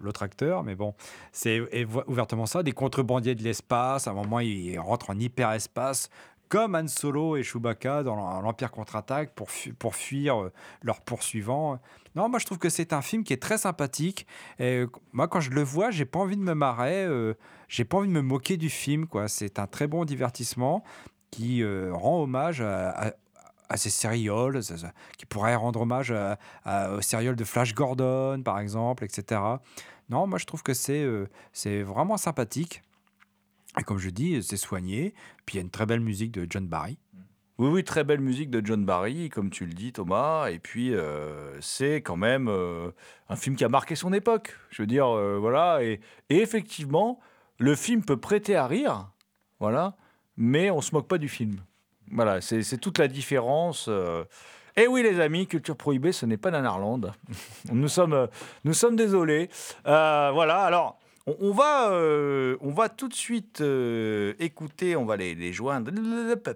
l'autre 0.00 0.22
acteur, 0.22 0.64
mais 0.64 0.74
bon, 0.74 0.94
c'est 1.30 1.60
ouvertement 2.06 2.46
ça, 2.46 2.62
des 2.62 2.72
contrebandiers 2.72 3.34
de 3.34 3.42
l'espace. 3.42 4.08
À 4.08 4.12
un 4.12 4.14
moment, 4.14 4.40
ils 4.40 4.78
rentrent 4.78 5.10
en 5.10 5.18
hyperespace. 5.18 6.08
Comme 6.52 6.74
Han 6.74 6.86
Solo 6.86 7.36
et 7.38 7.42
Chewbacca 7.42 8.02
dans 8.02 8.14
l'Em- 8.14 8.44
l'Empire 8.44 8.70
contre-attaque 8.70 9.34
pour, 9.34 9.48
pour 9.78 9.94
fuir 9.96 10.38
euh, 10.38 10.52
leurs 10.82 11.00
poursuivants. 11.00 11.80
Non, 12.14 12.28
moi 12.28 12.38
je 12.38 12.44
trouve 12.44 12.58
que 12.58 12.68
c'est 12.68 12.92
un 12.92 13.00
film 13.00 13.24
qui 13.24 13.32
est 13.32 13.40
très 13.40 13.56
sympathique. 13.56 14.26
Et 14.58 14.80
euh, 14.80 14.86
moi, 15.14 15.28
quand 15.28 15.40
je 15.40 15.48
le 15.48 15.62
vois, 15.62 15.90
j'ai 15.90 16.04
pas 16.04 16.18
envie 16.18 16.36
de 16.36 16.42
me 16.42 16.52
marrer, 16.52 17.04
euh, 17.06 17.32
j'ai 17.68 17.86
pas 17.86 17.96
envie 17.96 18.08
de 18.08 18.12
me 18.12 18.20
moquer 18.20 18.58
du 18.58 18.68
film. 18.68 19.06
quoi. 19.06 19.28
C'est 19.28 19.58
un 19.58 19.66
très 19.66 19.86
bon 19.86 20.04
divertissement 20.04 20.84
qui 21.30 21.62
euh, 21.62 21.90
rend 21.94 22.20
hommage 22.22 22.60
à, 22.60 22.90
à- 22.90 23.12
à 23.70 23.76
ces 23.78 23.88
sérioles, 23.88 24.60
qui 25.16 25.24
pourrait 25.24 25.54
rendre 25.54 25.80
hommage 25.80 26.10
à, 26.12 26.38
à- 26.66 26.90
aux 26.92 27.00
sérioles 27.00 27.36
de 27.36 27.44
Flash 27.44 27.72
Gordon, 27.74 28.42
par 28.44 28.58
exemple, 28.58 29.04
etc. 29.04 29.40
Non, 30.10 30.26
moi 30.26 30.38
je 30.38 30.44
trouve 30.44 30.62
que 30.62 30.74
c'est 30.74 31.06
c'est 31.54 31.80
vraiment 31.82 32.18
sympathique. 32.18 32.82
Et 33.78 33.82
comme 33.82 33.98
je 33.98 34.10
dis, 34.10 34.42
c'est 34.42 34.56
soigné. 34.56 35.14
Puis 35.46 35.54
il 35.54 35.56
y 35.56 35.60
a 35.60 35.62
une 35.62 35.70
très 35.70 35.86
belle 35.86 36.00
musique 36.00 36.32
de 36.32 36.46
John 36.48 36.66
Barry. 36.66 36.98
Oui, 37.58 37.68
oui, 37.68 37.84
très 37.84 38.02
belle 38.02 38.20
musique 38.20 38.50
de 38.50 38.64
John 38.64 38.84
Barry, 38.84 39.28
comme 39.28 39.50
tu 39.50 39.66
le 39.66 39.72
dis, 39.72 39.92
Thomas. 39.92 40.50
Et 40.50 40.58
puis, 40.58 40.94
euh, 40.94 41.60
c'est 41.60 41.96
quand 41.96 42.16
même 42.16 42.48
euh, 42.48 42.90
un 43.28 43.36
film 43.36 43.56
qui 43.56 43.64
a 43.64 43.68
marqué 43.68 43.94
son 43.94 44.12
époque. 44.12 44.56
Je 44.70 44.82
veux 44.82 44.86
dire, 44.86 45.06
euh, 45.06 45.38
voilà. 45.38 45.82
Et, 45.82 46.00
effectivement, 46.30 47.20
le 47.58 47.76
film 47.76 48.04
peut 48.04 48.16
prêter 48.16 48.56
à 48.56 48.66
rire, 48.66 49.10
voilà, 49.60 49.94
mais 50.36 50.70
on 50.70 50.80
se 50.80 50.92
moque 50.92 51.06
pas 51.06 51.18
du 51.18 51.28
film. 51.28 51.60
Voilà, 52.10 52.40
c'est 52.40 52.78
toute 52.78 52.98
la 52.98 53.06
différence. 53.06 53.88
Et 54.76 54.86
oui, 54.86 55.02
les 55.02 55.20
amis, 55.20 55.46
Culture 55.46 55.76
Prohibée, 55.76 56.12
ce 56.12 56.26
n'est 56.26 56.36
pas 56.36 56.50
Nanarland. 56.50 57.12
nous, 57.72 57.88
sommes, 57.88 58.28
nous 58.64 58.74
sommes 58.74 58.96
désolés. 58.96 59.50
Voilà, 59.84 60.64
alors, 60.64 60.98
On, 61.26 61.36
on 61.40 61.52
va, 61.52 61.92
euh, 61.92 62.56
on 62.60 62.70
va 62.70 62.88
tout 62.88 63.08
de 63.08 63.14
suite 63.14 63.60
euh, 63.60 64.34
écouter, 64.40 64.96
on 64.96 65.04
va 65.04 65.16
les, 65.16 65.52
joindre 65.52 65.92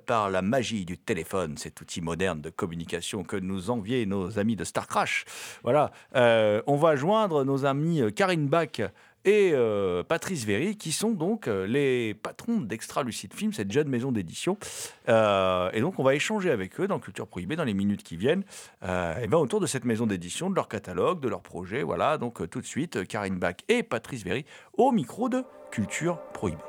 par 0.06 0.30
la 0.30 0.42
magie 0.42 0.84
du 0.84 0.98
téléphone, 0.98 1.56
cet 1.56 1.80
outil 1.80 2.00
moderne 2.00 2.40
de 2.40 2.50
communication 2.50 3.22
que 3.22 3.36
nous 3.36 3.70
enviaient 3.70 4.06
nos 4.06 4.38
amis 4.38 4.56
de 4.56 4.64
Star 4.64 4.86
Crash. 4.88 5.24
Voilà, 5.62 5.92
euh, 6.16 6.62
on 6.66 6.76
va 6.76 6.96
joindre 6.96 7.44
nos 7.44 7.64
amis 7.64 8.00
Karine 8.14 8.48
Bach 8.48 8.80
et 9.26 9.50
euh, 9.52 10.04
Patrice 10.04 10.44
Véry, 10.44 10.76
qui 10.76 10.92
sont 10.92 11.10
donc 11.10 11.48
euh, 11.48 11.66
les 11.66 12.14
patrons 12.14 12.60
d'Extra 12.60 13.02
Lucide 13.02 13.34
Film, 13.34 13.52
cette 13.52 13.72
jeune 13.72 13.88
maison 13.88 14.12
d'édition. 14.12 14.56
Euh, 15.08 15.68
et 15.72 15.80
donc, 15.80 15.98
on 15.98 16.04
va 16.04 16.14
échanger 16.14 16.50
avec 16.50 16.80
eux 16.80 16.86
dans 16.86 17.00
Culture 17.00 17.26
Prohibée 17.26 17.56
dans 17.56 17.64
les 17.64 17.74
minutes 17.74 18.04
qui 18.04 18.16
viennent, 18.16 18.44
et 18.82 19.26
ben, 19.26 19.36
autour 19.36 19.60
de 19.60 19.66
cette 19.66 19.84
maison 19.84 20.06
d'édition, 20.06 20.48
de 20.48 20.54
leur 20.54 20.68
catalogue, 20.68 21.20
de 21.20 21.28
leur 21.28 21.42
projet. 21.42 21.82
Voilà, 21.82 22.18
donc 22.18 22.48
tout 22.48 22.60
de 22.60 22.66
suite, 22.66 23.06
Karine 23.08 23.38
Bach 23.38 23.56
et 23.68 23.82
Patrice 23.82 24.22
Véry 24.22 24.46
au 24.74 24.92
micro 24.92 25.28
de 25.28 25.42
Culture 25.72 26.20
Prohibée. 26.32 26.62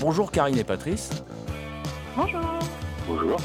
Bonjour 0.00 0.32
Karine 0.32 0.58
et 0.58 0.64
Patrice. 0.64 1.10
Bonjour. 2.20 2.40
Bonjour. 3.06 3.36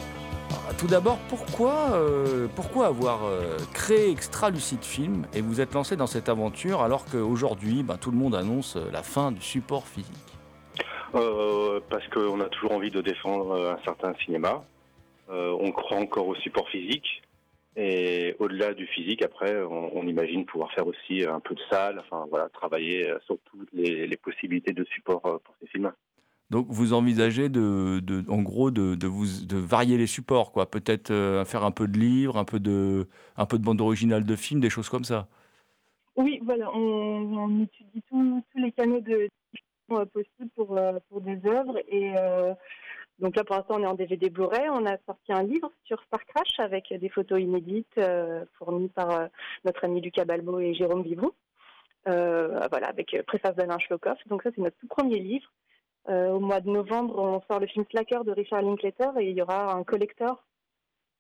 Alors, 0.50 0.78
Tout 0.80 0.88
d'abord, 0.88 1.20
pourquoi, 1.30 1.92
euh, 1.94 2.48
pourquoi 2.56 2.88
avoir 2.88 3.24
euh, 3.24 3.56
créé 3.72 4.10
Extra 4.10 4.50
Lucide 4.50 4.84
Film 4.84 5.28
et 5.36 5.42
vous 5.42 5.62
êtes 5.62 5.76
lancé 5.76 5.96
dans 5.96 6.08
cette 6.08 6.28
aventure 6.28 6.82
alors 6.82 7.06
qu'aujourd'hui, 7.06 7.84
ben, 7.84 7.98
tout 7.98 8.10
le 8.10 8.18
monde 8.18 8.34
annonce 8.34 8.76
euh, 8.78 8.90
la 8.92 9.04
fin 9.04 9.32
du 9.32 9.42
support 9.42 9.88
physique? 9.88 10.16
Euh, 11.14 11.82
parce 11.88 12.08
qu'on 12.08 12.42
a 12.42 12.46
toujours 12.46 12.72
envie 12.72 12.90
de 12.90 13.02
défendre 13.02 13.78
un 13.78 13.84
certain 13.86 14.16
cinéma. 14.26 14.64
Euh, 15.30 15.56
on 15.60 15.72
croit 15.72 15.98
encore 15.98 16.28
au 16.28 16.36
support 16.38 16.68
physique. 16.70 17.22
Et 17.76 18.36
au-delà 18.40 18.74
du 18.74 18.88
physique, 18.88 19.22
après, 19.22 19.62
on, 19.62 19.96
on 19.96 20.08
imagine 20.08 20.48
pouvoir 20.48 20.72
faire 20.74 20.88
aussi 20.88 21.24
un 21.24 21.40
peu 21.40 21.54
de 21.54 21.62
salle, 21.70 22.00
enfin 22.00 22.26
voilà, 22.28 22.50
travailler 22.50 23.08
sur 23.28 23.38
toutes 23.46 23.70
les, 23.72 24.08
les 24.08 24.18
possibilités 24.18 24.74
de 24.74 24.84
support 24.86 25.22
pour 25.22 25.56
ces 25.62 25.68
films. 25.68 25.92
Donc 26.54 26.68
vous 26.70 26.94
envisagez 26.94 27.50
de, 27.50 28.00
en 28.30 28.44
gros 28.44 28.70
de, 28.70 29.08
vous 29.08 29.26
de 29.44 29.58
varier 29.58 29.98
les 29.98 30.06
supports 30.06 30.52
quoi, 30.52 30.70
peut-être 30.70 31.10
euh, 31.10 31.44
faire 31.46 31.64
un 31.64 31.72
peu 31.72 31.88
de 31.88 31.98
livres, 31.98 32.38
un 32.38 32.46
peu 32.46 32.60
de 32.60 33.08
un 33.38 33.48
peu 33.48 33.58
de 33.58 33.64
bande 33.64 33.82
originale 33.82 34.24
de 34.24 34.36
films, 34.36 34.60
des 34.60 34.70
choses 34.70 34.88
comme 34.88 35.04
ça. 35.04 35.26
Oui, 36.16 36.40
voilà, 36.44 36.70
on, 36.76 37.64
étudie 37.64 38.04
tous 38.08 38.44
les 38.54 38.72
canaux 38.72 39.02
de 39.02 39.30
euh, 39.94 40.06
possibles 40.06 40.52
pour, 40.56 40.78
euh, 40.78 41.00
pour 41.10 41.22
des 41.22 41.40
œuvres. 41.48 41.80
Et 41.88 42.14
donc 43.18 43.36
là, 43.36 43.44
pour 43.44 43.56
l'instant, 43.56 43.78
on 43.80 43.82
est 43.82 43.88
en 43.88 43.96
DVD 43.96 44.30
Blu-ray. 44.30 44.70
On 44.70 44.86
a 44.86 44.98
sorti 45.08 45.34
un 45.34 45.42
livre 45.42 45.72
sur 45.86 46.00
Star 46.04 46.24
Crash 46.28 46.60
avec 46.60 46.94
des 46.94 47.10
photos 47.10 47.42
inédites 47.42 48.00
fournies 48.60 48.90
par 48.90 49.28
notre 49.66 49.86
ami 49.86 50.02
Lucas 50.02 50.26
Balbo 50.26 50.60
et 50.60 50.76
Jérôme 50.76 51.02
Vivou. 51.02 51.34
Euh, 52.08 52.68
voilà, 52.70 52.88
avec 52.90 53.16
préface 53.26 53.56
d'Alain 53.56 53.80
Schlokoff. 53.80 54.20
Donc 54.28 54.44
ça, 54.44 54.50
c'est 54.54 54.62
notre 54.62 54.78
tout 54.78 54.88
premier 54.88 55.20
livre. 55.20 55.50
Euh, 56.10 56.32
au 56.32 56.40
mois 56.40 56.60
de 56.60 56.70
novembre, 56.70 57.18
on 57.18 57.42
sort 57.48 57.60
le 57.60 57.68
film 57.68 57.86
Slacker 57.90 58.26
de 58.26 58.32
Richard 58.32 58.62
Linklater 58.62 59.10
et 59.20 59.30
il 59.30 59.38
y 59.38 59.42
aura 59.42 59.74
un 59.74 59.84
collector 59.84 60.44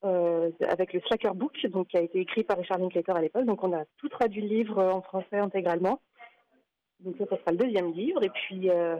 euh, 0.03 0.51
avec 0.67 0.91
le 0.91 0.99
Slacker 1.01 1.33
Book, 1.33 1.65
donc 1.67 1.87
qui 1.87 1.97
a 1.97 2.01
été 2.01 2.19
écrit 2.19 2.43
par 2.43 2.57
Richard 2.57 2.79
Linklater 2.79 3.15
à 3.15 3.21
l'époque. 3.21 3.45
Donc 3.45 3.63
on 3.63 3.73
a 3.73 3.85
tout 3.97 4.09
traduit 4.09 4.41
le 4.41 4.47
livre 4.49 4.83
en 4.83 5.01
français 5.01 5.37
intégralement. 5.37 6.01
Donc 6.99 7.15
ça, 7.17 7.25
sera 7.25 7.51
le 7.51 7.57
deuxième 7.57 7.93
livre. 7.93 8.23
Et 8.23 8.29
puis 8.29 8.69
euh, 8.69 8.97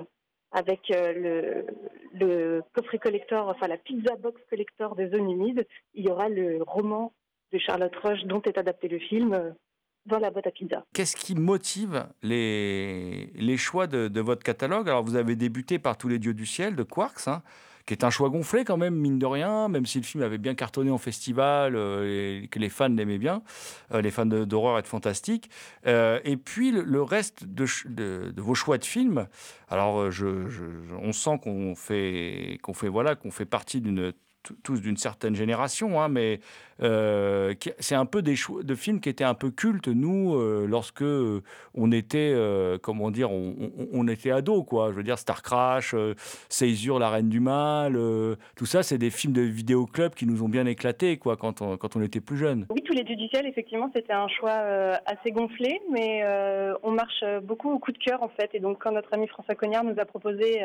avec 0.52 0.90
le, 0.90 2.64
coffret 2.74 3.00
collector, 3.00 3.50
enfin 3.50 3.68
la 3.68 3.78
pizza 3.78 4.16
box 4.16 4.42
collector 4.50 4.96
des 4.96 5.10
zones 5.10 5.30
humides, 5.30 5.68
il 5.96 6.06
y 6.06 6.10
aura 6.10 6.30
le 6.30 6.64
roman 6.64 7.12
de 7.52 7.58
Charlotte 7.58 7.96
Roche 7.98 8.24
dont 8.24 8.42
est 8.44 8.58
adapté 8.58 8.88
le 8.88 9.00
film 9.00 9.54
dans 10.06 10.20
la 10.20 10.32
boîte 10.32 10.48
à 10.48 10.52
pizza. 10.52 10.86
Qu'est-ce 10.94 11.16
qui 11.16 11.36
motive 11.36 12.06
les, 12.22 13.32
les 13.36 13.58
choix 13.58 13.88
de, 13.88 14.20
votre 14.20 14.44
catalogue? 14.44 14.90
Alors, 14.90 15.04
vous 15.04 15.16
avez 15.16 15.36
débuté 15.36 15.80
par 15.80 15.98
Tous 15.98 16.08
les 16.08 16.20
dieux 16.20 16.34
du 16.34 16.46
ciel 16.46 16.76
de 16.76 16.84
Quarks, 16.84 17.28
hein, 17.28 17.42
qui 17.86 17.94
est 17.94 18.04
un 18.04 18.10
choix 18.10 18.30
gonflé 18.30 18.64
quand 18.64 18.78
même, 18.78 18.96
mine 18.96 19.20
de 19.20 19.26
rien, 19.26 19.68
même 19.70 19.86
si 19.86 20.00
le 20.00 20.04
film 20.04 20.24
avait 20.24 20.38
bien 20.38 20.56
cartonné 20.56 20.92
en 20.92 20.98
festival 20.98 21.76
euh, 21.76 22.42
et 22.44 22.48
que 22.48 22.60
les 22.60 22.70
fans 22.70 22.90
l'aimaient 22.90 23.18
bien, 23.18 23.44
euh, 23.94 24.02
les 24.02 24.12
fans 24.12 24.26
d'horreur 24.26 24.80
et 24.80 24.82
de 24.82 24.88
fantastique. 24.88 25.50
Euh, 25.88 26.20
et 26.24 26.38
puis, 26.38 26.72
le, 26.72 27.02
reste 27.02 27.46
de, 27.46 28.34
vos 28.42 28.56
choix 28.56 28.78
de 28.78 28.86
films, 28.86 29.28
alors, 29.70 30.10
on 31.02 31.14
sent 31.14 31.40
qu'on 31.42 31.76
fait, 31.76 32.60
qu'on 32.62 32.74
fait, 32.74 32.90
voilà, 32.90 33.16
qu'on 33.16 33.32
fait 33.32 33.46
partie 33.46 33.82
d'une 33.82 34.14
tous 34.64 34.82
d'une 34.82 34.98
certaine 34.98 35.36
génération, 35.36 36.02
hein, 36.02 36.10
mais 36.10 36.40
euh, 36.82 37.54
c'est 37.80 37.96
un 37.96 38.06
peu 38.06 38.22
des 38.22 38.36
choix 38.36 38.64
de 38.64 38.76
films 38.76 39.00
qui 39.00 39.10
étaient 39.10 39.24
un 39.24 39.34
peu 39.34 39.52
cultes, 39.52 39.88
nous, 39.88 40.36
euh, 40.36 40.66
lorsque 40.68 41.02
euh, 41.02 41.42
on 41.76 41.92
était, 41.92 42.36
comment 42.82 43.12
dire, 43.12 43.32
on, 43.32 43.56
on- 43.92 44.08
était 44.08 44.32
ados, 44.32 44.66
quoi. 44.68 44.92
Je 44.92 44.98
veux 44.98 45.04
dire, 45.04 45.18
Star 45.18 45.42
Crash, 45.42 45.96
Seizure, 46.50 47.00
La 47.00 47.10
Reine 47.10 47.30
du 47.30 47.40
Mal, 47.40 47.98
tout 48.56 48.66
ça, 48.66 48.84
c'est 48.84 48.98
des 48.98 49.10
films 49.10 49.34
de 49.34 49.42
vidéoclub 49.42 50.14
qui 50.14 50.26
nous 50.26 50.44
ont 50.44 50.50
bien 50.50 50.66
éclatés, 50.66 51.18
quoi, 51.18 51.38
quand 51.38 51.62
on, 51.62 51.78
quand 51.78 51.96
on 51.96 52.02
était 52.02 52.20
plus 52.20 52.38
jeune. 52.38 52.68
Oui, 52.70 52.84
tous 52.84 52.94
les 52.94 53.04
ciel, 53.34 53.48
effectivement, 53.48 53.90
c'était 53.96 54.14
un 54.14 54.28
choix 54.28 54.52
assez 55.06 55.32
gonflé, 55.32 55.82
mais 55.92 56.24
on 56.84 56.92
marche 56.92 57.24
beaucoup 57.44 57.72
au 57.72 57.80
coup 57.80 57.92
de 57.92 57.98
cœur, 57.98 58.22
en 58.22 58.30
fait. 58.30 58.50
Et 58.54 58.60
donc, 58.60 58.84
quand 58.84 58.92
notre 58.92 59.14
ami 59.14 59.28
François 59.28 59.56
Cognard 59.56 59.84
nous 59.84 60.00
a 60.00 60.06
proposé 60.06 60.62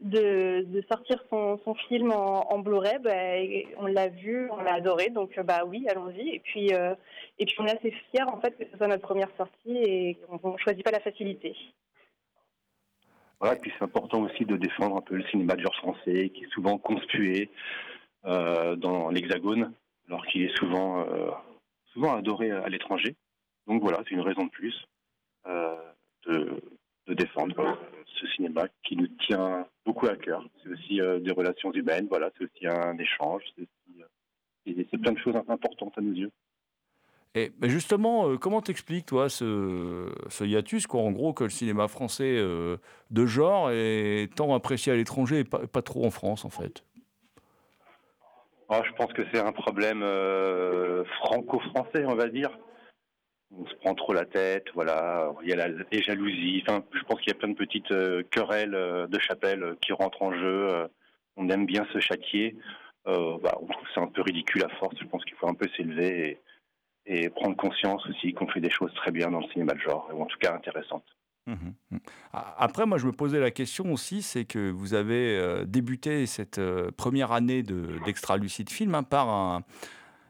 de, 0.00 0.84
sortir 0.88 1.22
son, 1.30 1.58
film 1.88 2.12
en, 2.12 2.58
Blu-ray, 2.58 2.98
et 3.06 3.68
on 3.78 3.86
l'a 3.86 4.08
vu, 4.08 4.48
on 4.50 4.62
l'a 4.62 4.74
adoré. 4.74 5.10
Donc, 5.10 5.25
euh, 5.38 5.42
bah 5.42 5.64
oui, 5.66 5.86
allons-y. 5.88 6.34
Et 6.34 6.40
puis, 6.40 6.72
euh, 6.74 6.94
et 7.38 7.46
puis, 7.46 7.54
on 7.58 7.66
est 7.66 7.76
assez 7.76 7.90
fiers, 8.10 8.22
en 8.22 8.40
fait, 8.40 8.56
que 8.56 8.64
ce 8.70 8.76
soit 8.76 8.88
notre 8.88 9.02
première 9.02 9.30
sortie 9.36 9.76
et 9.76 10.18
on 10.28 10.52
ne 10.52 10.58
choisit 10.58 10.84
pas 10.84 10.90
la 10.90 11.00
facilité. 11.00 11.54
Voilà, 13.40 13.56
et 13.56 13.58
puis 13.58 13.72
c'est 13.76 13.84
important 13.84 14.22
aussi 14.22 14.44
de 14.44 14.56
défendre 14.56 14.96
un 14.96 15.02
peu 15.02 15.16
le 15.16 15.24
cinéma 15.24 15.56
de 15.56 15.60
genre 15.60 15.74
français, 15.76 16.30
qui 16.30 16.44
est 16.44 16.52
souvent 16.52 16.78
conspué 16.78 17.50
euh, 18.24 18.76
dans 18.76 19.10
l'Hexagone, 19.10 19.72
alors 20.08 20.26
qu'il 20.26 20.42
est 20.42 20.56
souvent, 20.56 21.06
souvent 21.92 22.16
adoré 22.16 22.50
à 22.50 22.68
l'étranger. 22.68 23.14
Donc 23.66 23.82
voilà, 23.82 23.98
c'est 24.04 24.14
une 24.14 24.20
raison 24.20 24.44
de 24.44 24.50
plus 24.50 24.86
de, 25.44 26.62
défendre 27.08 27.78
ce 28.06 28.26
cinéma 28.28 28.68
qui 28.82 28.96
nous 28.96 29.06
tient 29.26 29.66
beaucoup 29.84 30.06
à 30.06 30.16
cœur. 30.16 30.44
C'est 30.62 30.70
aussi 30.70 31.22
des 31.22 31.30
relations 31.32 31.72
humaines, 31.72 32.06
voilà, 32.08 32.30
c'est 32.36 32.44
aussi 32.44 32.66
un 32.66 32.96
échange, 32.98 33.42
et 34.66 34.86
c'est 34.90 34.98
plein 34.98 35.12
de 35.12 35.18
choses 35.18 35.36
importantes 35.48 35.94
à 35.96 36.00
nos 36.00 36.12
yeux. 36.12 36.30
Et 37.36 37.52
justement, 37.64 38.30
euh, 38.30 38.38
comment 38.38 38.62
t'expliques, 38.62 39.04
toi, 39.04 39.28
ce, 39.28 40.10
ce 40.30 40.42
hiatus, 40.44 40.86
quoi, 40.86 41.02
en 41.02 41.10
gros, 41.10 41.34
que 41.34 41.44
le 41.44 41.50
cinéma 41.50 41.86
français 41.86 42.34
euh, 42.38 42.78
de 43.10 43.26
genre 43.26 43.70
est 43.70 44.34
tant 44.34 44.54
apprécié 44.54 44.90
à 44.90 44.96
l'étranger 44.96 45.40
et 45.40 45.44
pas, 45.44 45.66
pas 45.66 45.82
trop 45.82 46.06
en 46.06 46.10
France, 46.10 46.46
en 46.46 46.48
fait? 46.48 46.82
Ah, 48.70 48.80
je 48.86 48.92
pense 48.92 49.12
que 49.12 49.22
c'est 49.30 49.38
un 49.38 49.52
problème 49.52 50.02
euh, 50.02 51.04
franco-français, 51.20 52.06
on 52.06 52.14
va 52.14 52.28
dire. 52.28 52.50
On 53.54 53.66
se 53.66 53.74
prend 53.76 53.94
trop 53.94 54.14
la 54.14 54.24
tête, 54.24 54.64
voilà. 54.74 55.30
Il 55.42 55.50
y 55.50 55.52
a 55.52 55.56
la, 55.56 55.68
les 55.68 56.02
jalousies. 56.02 56.64
Enfin, 56.66 56.82
je 56.94 57.02
pense 57.02 57.20
qu'il 57.20 57.28
y 57.28 57.36
a 57.36 57.38
plein 57.38 57.50
de 57.50 57.54
petites 57.54 57.92
euh, 57.92 58.22
querelles 58.30 58.72
de 59.10 59.18
chapelle 59.18 59.76
qui 59.82 59.92
rentrent 59.92 60.22
en 60.22 60.32
jeu. 60.32 60.88
on 61.36 61.50
aime 61.50 61.66
bien 61.66 61.86
se 61.92 62.00
châtier. 62.00 62.56
On 63.06 63.38
trouve 63.38 63.88
ça 63.94 64.00
un 64.00 64.08
peu 64.08 64.22
ridicule 64.22 64.64
à 64.64 64.68
force. 64.78 64.96
Je 65.00 65.06
pense 65.06 65.24
qu'il 65.24 65.36
faut 65.36 65.48
un 65.48 65.54
peu 65.54 65.68
s'élever 65.76 66.40
et, 67.06 67.30
prendre 67.30 67.56
conscience 67.56 68.04
aussi 68.08 68.32
qu'on 68.32 68.48
fait 68.48 68.60
des 68.60 68.70
choses 68.70 68.92
très 68.94 69.12
bien 69.12 69.30
dans 69.30 69.40
le 69.40 69.46
cinéma 69.52 69.74
de 69.74 69.78
genre, 69.80 70.10
ou 70.12 70.22
en 70.22 70.26
tout 70.26 70.38
cas 70.38 70.54
intéressantes. 70.54 71.04
Mhm, 71.46 71.74
mhm. 71.92 72.00
Après, 72.32 72.86
moi, 72.86 72.98
je 72.98 73.06
me 73.06 73.12
posais 73.12 73.38
la 73.38 73.52
question 73.52 73.92
aussi, 73.92 74.22
c'est 74.22 74.44
que 74.44 74.70
vous 74.70 74.94
avez 74.94 75.38
euh, 75.38 75.64
débuté 75.64 76.26
cette 76.26 76.58
euh, 76.58 76.90
première 76.96 77.30
année 77.30 77.62
de- 77.62 78.00
d'Extra 78.04 78.36
Lucide 78.36 78.68
Film 78.70 78.94
hein, 78.96 79.04
par 79.04 79.28
un... 79.28 79.62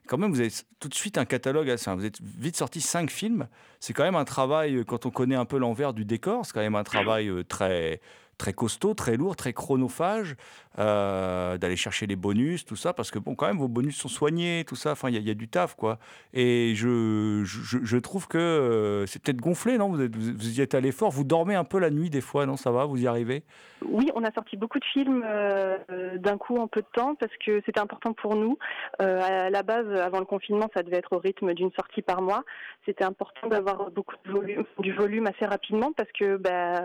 Quand 0.06 0.18
même, 0.18 0.30
vous 0.30 0.40
avez 0.40 0.50
tout 0.78 0.88
de 0.88 0.94
suite 0.94 1.16
un 1.16 1.24
catalogue, 1.24 1.70
assez- 1.70 1.90
vous 1.94 2.04
êtes 2.04 2.20
vite 2.20 2.56
sorti 2.56 2.82
cinq 2.82 3.10
films. 3.10 3.48
C'est 3.80 3.94
quand 3.94 4.04
même 4.04 4.14
un 4.14 4.26
travail, 4.26 4.76
euh, 4.76 4.84
quand 4.84 5.06
on 5.06 5.10
connaît 5.10 5.34
un 5.34 5.46
peu 5.46 5.56
l'envers 5.56 5.94
du 5.94 6.04
décor, 6.04 6.44
c'est 6.44 6.52
quand 6.52 6.60
même 6.60 6.76
un 6.76 6.84
travail 6.84 7.30
très, 7.48 8.02
très 8.38 8.52
costaud, 8.52 8.94
très 8.94 9.16
lourd, 9.16 9.36
très 9.36 9.52
chronophage, 9.52 10.36
euh, 10.78 11.56
d'aller 11.58 11.76
chercher 11.76 12.06
les 12.06 12.16
bonus, 12.16 12.64
tout 12.64 12.76
ça, 12.76 12.92
parce 12.92 13.10
que 13.10 13.18
bon, 13.18 13.34
quand 13.34 13.46
même, 13.46 13.58
vos 13.58 13.68
bonus 13.68 13.96
sont 13.96 14.08
soignés, 14.08 14.64
tout 14.66 14.76
ça, 14.76 14.92
enfin, 14.92 15.08
il 15.08 15.16
y, 15.16 15.30
a- 15.30 15.34
du 15.34 15.48
taf, 15.48 15.74
quoi. 15.74 15.98
Et 16.32 16.72
je, 16.74 17.42
je, 17.44 17.96
trouve 17.98 18.26
que 18.26 18.38
euh, 18.38 19.06
c'est 19.06 19.22
peut-être 19.22 19.40
gonflé, 19.40 19.76
non? 19.76 19.90
Vous, 19.90 20.00
êtes- 20.00 20.16
vous, 20.16 20.58
y 20.58 20.62
êtes 20.62 20.74
allé 20.74 20.92
fort, 20.92 21.10
vous 21.10 21.24
dormez 21.24 21.54
un 21.54 21.64
peu 21.64 21.78
la 21.78 21.90
nuit 21.90 22.08
des 22.08 22.22
fois, 22.22 22.46
non? 22.46 22.56
Ça 22.56 22.70
va, 22.70 22.86
vous 22.86 23.02
y 23.02 23.06
arrivez? 23.06 23.42
Oui, 23.84 24.10
on 24.14 24.24
a 24.24 24.32
sorti 24.32 24.56
beaucoup 24.56 24.78
de 24.78 24.84
films 24.84 25.22
euh, 25.26 25.76
d'un 26.16 26.38
coup 26.38 26.56
en 26.56 26.68
peu 26.68 26.80
de 26.80 26.86
temps 26.94 27.14
parce 27.14 27.32
que 27.44 27.60
c'était 27.66 27.80
important 27.80 28.14
pour 28.14 28.34
nous. 28.34 28.56
À 28.98 29.50
la 29.50 29.62
base, 29.62 29.86
avant 30.00 30.20
le 30.20 30.24
confinement, 30.24 30.70
ça 30.74 30.82
devait 30.82 30.96
être 30.96 31.12
au 31.12 31.18
rythme 31.18 31.52
d'une 31.52 31.70
sortie 31.72 32.00
par 32.02 32.22
mois. 32.22 32.44
C'était 32.86 33.04
important 33.04 33.48
d'avoir 33.48 33.90
beaucoup 33.90 34.14
de 34.24 34.30
volume, 34.32 34.64
du 34.78 34.92
volume 34.92 35.26
assez 35.26 35.44
rapidement 35.44 35.92
parce 35.92 36.10
que 36.12 36.36
bah, 36.36 36.80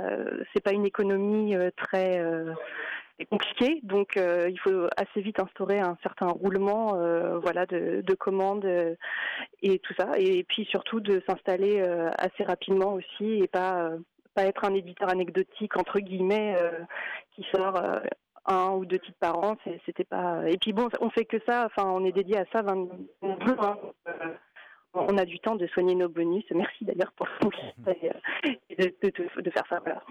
c'est 0.53 0.61
pas 0.61 0.73
une 0.73 0.85
économie 0.85 1.40
euh, 1.55 1.69
très 1.75 2.19
euh, 2.19 2.53
compliqué, 3.29 3.79
donc 3.83 4.17
euh, 4.17 4.47
il 4.49 4.59
faut 4.59 4.87
assez 4.97 5.21
vite 5.21 5.39
instaurer 5.39 5.79
un 5.79 5.97
certain 6.01 6.27
roulement, 6.27 6.95
euh, 6.95 7.37
voilà, 7.39 7.65
de, 7.67 8.01
de 8.01 8.13
commandes 8.15 8.65
euh, 8.65 8.95
et 9.61 9.77
tout 9.79 9.93
ça, 9.99 10.09
et 10.17 10.43
puis 10.43 10.65
surtout 10.65 10.99
de 10.99 11.21
s'installer 11.27 11.81
assez 12.17 12.43
rapidement 12.43 12.93
aussi 12.93 13.39
et 13.43 13.47
pas 13.47 13.91
pas 14.33 14.43
être 14.45 14.63
un 14.65 14.73
éditeur 14.73 15.09
anecdotique 15.09 15.75
entre 15.77 15.99
guillemets 15.99 16.55
qui 17.35 17.45
sort 17.53 17.79
un 18.45 18.69
ou 18.71 18.85
deux 18.85 18.97
titres 18.97 19.17
par 19.19 19.37
an, 19.43 19.55
c'était 19.85 20.05
pas. 20.05 20.41
Et 20.49 20.57
puis 20.57 20.71
bon, 20.73 20.87
on 21.01 21.09
fait 21.11 21.25
que 21.25 21.37
ça, 21.45 21.65
enfin, 21.67 21.87
on 21.91 22.03
est 22.05 22.11
dédié 22.13 22.37
à 22.37 22.45
ça 22.51 22.61
20 22.63 22.87
ans. 23.59 23.77
On 24.93 25.17
a 25.17 25.25
du 25.25 25.39
temps 25.39 25.55
de 25.55 25.67
soigner 25.67 25.95
nos 25.95 26.09
bonus. 26.09 26.43
Merci 26.51 26.85
d'ailleurs 26.85 27.11
pour 27.13 27.27
et 28.69 28.75
de, 28.75 28.93
de- 29.03 29.41
de 29.41 29.49
faire 29.51 29.63
ça. 29.69 29.79
Voilà. 29.83 30.01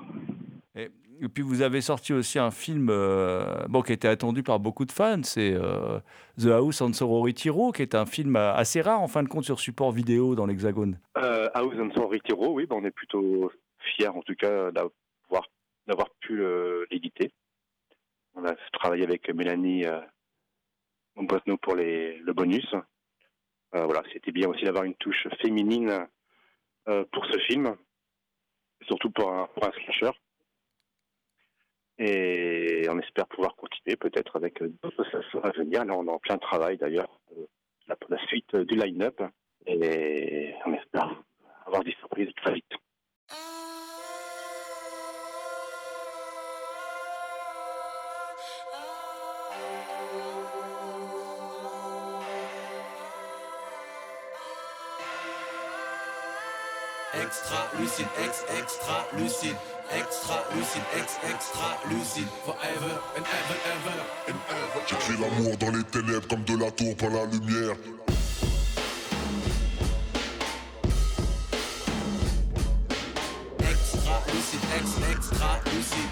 Et, 0.76 0.88
puis 1.34 1.42
vous 1.42 1.62
avez 1.62 1.80
sorti 1.80 2.12
aussi 2.12 2.38
un 2.38 2.50
film 2.50 2.88
euh, 2.90 3.66
bon, 3.68 3.82
qui 3.82 3.92
été 3.92 4.06
attendu 4.08 4.42
par 4.42 4.60
beaucoup 4.60 4.84
de 4.84 4.92
fans, 4.92 5.22
c'est 5.22 5.52
euh, 5.52 5.98
The 6.38 6.46
House 6.46 6.80
on 6.80 6.92
Sorority 6.92 7.50
Row, 7.50 7.72
qui 7.72 7.82
est 7.82 7.94
un 7.94 8.06
film 8.06 8.36
euh, 8.36 8.54
assez 8.54 8.80
rare 8.80 9.00
en 9.00 9.08
fin 9.08 9.22
de 9.22 9.28
compte 9.28 9.44
sur 9.44 9.58
support 9.58 9.90
vidéo 9.90 10.34
dans 10.34 10.46
l'Hexagone. 10.46 10.98
Euh, 11.18 11.48
House 11.54 11.74
and 11.78 11.90
Sorority 11.94 12.32
Row, 12.32 12.54
oui, 12.54 12.66
ben, 12.66 12.76
on 12.76 12.84
est 12.84 12.92
plutôt 12.92 13.50
fiers 13.78 14.08
en 14.08 14.22
tout 14.22 14.34
cas 14.36 14.70
d'avoir 14.70 16.10
pu 16.20 16.40
euh, 16.40 16.86
l'éditer. 16.90 17.32
On 18.34 18.44
a 18.44 18.54
travaillé 18.72 19.02
avec 19.02 19.28
Mélanie 19.34 19.84
Montbosno 21.16 21.56
pour 21.56 21.74
le 21.74 22.32
bonus. 22.32 22.74
Voilà, 23.72 24.02
c'était 24.12 24.30
bien 24.30 24.48
aussi 24.48 24.64
d'avoir 24.64 24.84
une 24.84 24.94
touche 24.94 25.26
féminine 25.42 26.06
pour 26.84 27.26
ce 27.26 27.38
film, 27.40 27.74
surtout 28.86 29.10
pour 29.10 29.32
un, 29.32 29.48
pour 29.48 29.64
un 29.64 29.72
slasher. 29.72 30.12
Et 32.02 32.86
on 32.88 32.98
espère 32.98 33.26
pouvoir 33.26 33.54
continuer 33.56 33.94
peut-être 33.96 34.34
avec 34.36 34.62
euh, 34.62 34.72
d'autres 34.82 35.04
slashers 35.10 35.38
à 35.42 35.50
venir. 35.50 35.84
Là, 35.84 35.94
on 35.94 36.06
est 36.06 36.10
en 36.10 36.18
plein 36.18 36.38
travail 36.38 36.78
d'ailleurs 36.78 37.20
euh, 37.36 37.94
pour 38.00 38.10
la 38.10 38.18
suite 38.26 38.54
euh, 38.54 38.64
du 38.64 38.74
line-up. 38.74 39.20
Et 39.66 40.54
on 40.64 40.72
espère 40.72 41.22
avoir 41.66 41.84
des 41.84 41.94
surprises 42.00 42.32
très 42.36 42.54
vite. 42.54 42.72
Extra 57.12 57.68
lucide, 57.78 58.06
ex 58.24 58.46
extra 58.58 59.06
lucide, 59.18 59.56
extra 59.92 60.36
lucide, 60.54 60.84
ex 60.96 61.18
extra 61.24 61.78
lucide, 61.90 62.28
forever 62.44 63.00
and 63.16 63.24
ever, 63.24 63.58
ever 63.74 63.98
and 64.28 64.38
ever. 64.50 64.82
J'écris 64.86 65.16
l'amour 65.20 65.56
dans 65.58 65.70
les 65.70 65.84
ténèbres 65.84 66.28
comme 66.28 66.44
de 66.44 66.56
la 66.56 66.70
tour 66.70 66.96
par 66.96 67.10
la 67.10 67.24
lumière. 67.26 67.76
Extra 73.58 74.22
lucide, 74.32 74.64
ex 74.78 74.88
extra 75.12 75.60
lucide, 75.66 76.10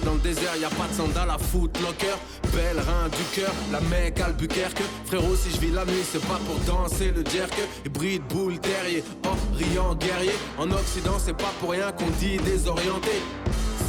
dans 0.00 0.14
le 0.14 0.20
désert, 0.20 0.56
y 0.56 0.64
a 0.64 0.70
pas 0.70 0.88
de 0.88 0.94
sandales 0.94 1.30
à 1.30 1.38
footlocker. 1.38 2.16
Pèlerin 2.52 3.08
du 3.08 3.24
cœur, 3.34 3.52
la 3.70 3.80
mec 3.82 4.20
Albuquerque. 4.20 4.82
Frérot, 5.06 5.36
si 5.36 5.50
je 5.50 5.60
vis 5.60 5.70
la 5.70 5.84
nuit, 5.84 6.02
c'est 6.10 6.24
pas 6.26 6.40
pour 6.46 6.56
danser 6.66 7.12
le 7.14 7.22
jerk. 7.30 7.52
Hybride, 7.84 8.22
boule, 8.28 8.58
terrier, 8.58 9.04
Orient, 9.24 9.94
guerrier. 9.96 10.32
En 10.58 10.70
Occident, 10.70 11.18
c'est 11.18 11.36
pas 11.36 11.52
pour 11.60 11.70
rien 11.70 11.92
qu'on 11.92 12.08
dit 12.18 12.38
désorienté. 12.38 13.10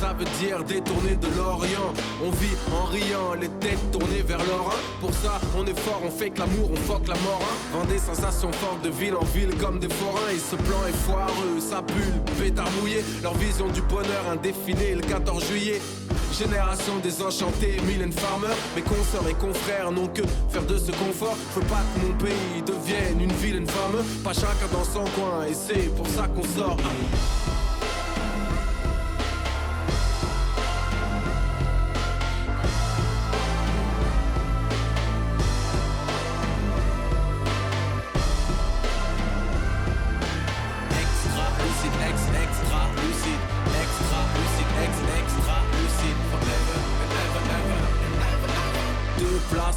Ça 0.01 0.12
veut 0.12 0.26
dire 0.45 0.62
détourner 0.66 1.16
de 1.16 1.28
l'Orient. 1.38 1.93
On 2.22 2.30
vit 2.32 2.58
en 2.74 2.84
riant, 2.86 3.36
les 3.39 3.47
têtes 3.62 3.91
tournées 3.91 4.22
vers 4.22 4.39
l'Orient. 4.39 4.80
Pour 4.99 5.14
ça, 5.14 5.39
on 5.58 5.66
est 5.66 5.80
fort, 5.80 6.01
on 6.06 6.12
fait 6.12 6.30
que 6.30 6.39
l'amour, 6.39 6.72
on 6.74 6.76
fuck 6.76 7.08
la 7.08 7.16
mort. 7.16 7.41
Hein. 7.74 7.86
Des 7.88 7.99
sensations 7.99 8.51
fortes 8.51 8.82
de 8.82 8.89
ville 8.89 9.16
en 9.16 9.24
ville 9.24 9.56
comme 9.62 9.80
des 9.80 9.88
forains. 9.88 10.30
Et 10.34 10.39
ce 10.39 10.58
plan 10.58 10.86
est 10.89 10.97
foireux, 11.06 11.60
ça 11.60 11.82
pue, 11.82 12.41
pétard 12.41 12.70
mouillé. 12.82 13.01
Leur 13.22 13.34
vision 13.36 13.68
du 13.68 13.82
bonheur, 13.84 14.26
un 14.30 14.36
défilé 14.36 14.95
le 14.95 15.01
14 15.01 15.45
juillet. 15.47 15.80
Génération 16.34 16.98
désenchantée, 16.98 17.78
Mylène 17.86 18.12
Farmer. 18.12 18.54
Mes 18.76 18.82
consoeurs 18.82 19.28
et 19.30 19.36
confrères 19.36 19.92
n'ont 19.92 20.08
que 20.08 20.24
faire 20.50 20.66
de 20.66 20.78
ce 20.78 20.92
confort. 20.92 21.38
Je 21.54 21.60
veux 21.60 21.68
pas 21.68 21.82
que 21.94 22.06
mon 22.06 22.14
pays 22.18 22.62
devienne 22.66 23.22
une 23.22 23.32
vilaine 23.34 23.68
femme. 23.68 24.04
Pas 24.24 24.34
chacun 24.34 24.68
dans 24.72 24.84
son 24.84 25.04
coin, 25.12 25.46
et 25.48 25.54
c'est 25.54 25.96
pour 25.96 26.08
ça 26.08 26.28
qu'on 26.28 26.44
sort. 26.44 26.78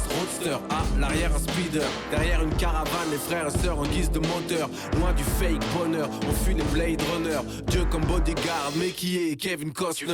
Roadster, 0.07 0.57
à 0.69 0.99
l'arrière 0.99 1.31
un 1.35 1.39
speeder, 1.39 1.87
derrière 2.11 2.41
une 2.41 2.53
caravane, 2.55 3.09
les 3.11 3.17
frères 3.17 3.47
et 3.47 3.57
sœurs 3.57 3.79
en 3.79 3.85
guise 3.85 4.11
de 4.11 4.19
moteur, 4.19 4.69
loin 4.99 5.13
du 5.13 5.23
fake 5.23 5.63
bonheur, 5.77 6.09
on 6.27 6.33
fuit 6.43 6.55
les 6.55 6.63
Blade 6.73 7.01
Runner, 7.13 7.39
Dieu 7.67 7.85
comme 7.91 8.05
bodyguard, 8.05 8.71
mais 8.77 8.89
qui 8.89 9.17
est 9.17 9.35
Kevin 9.35 9.71
Costner. 9.73 10.13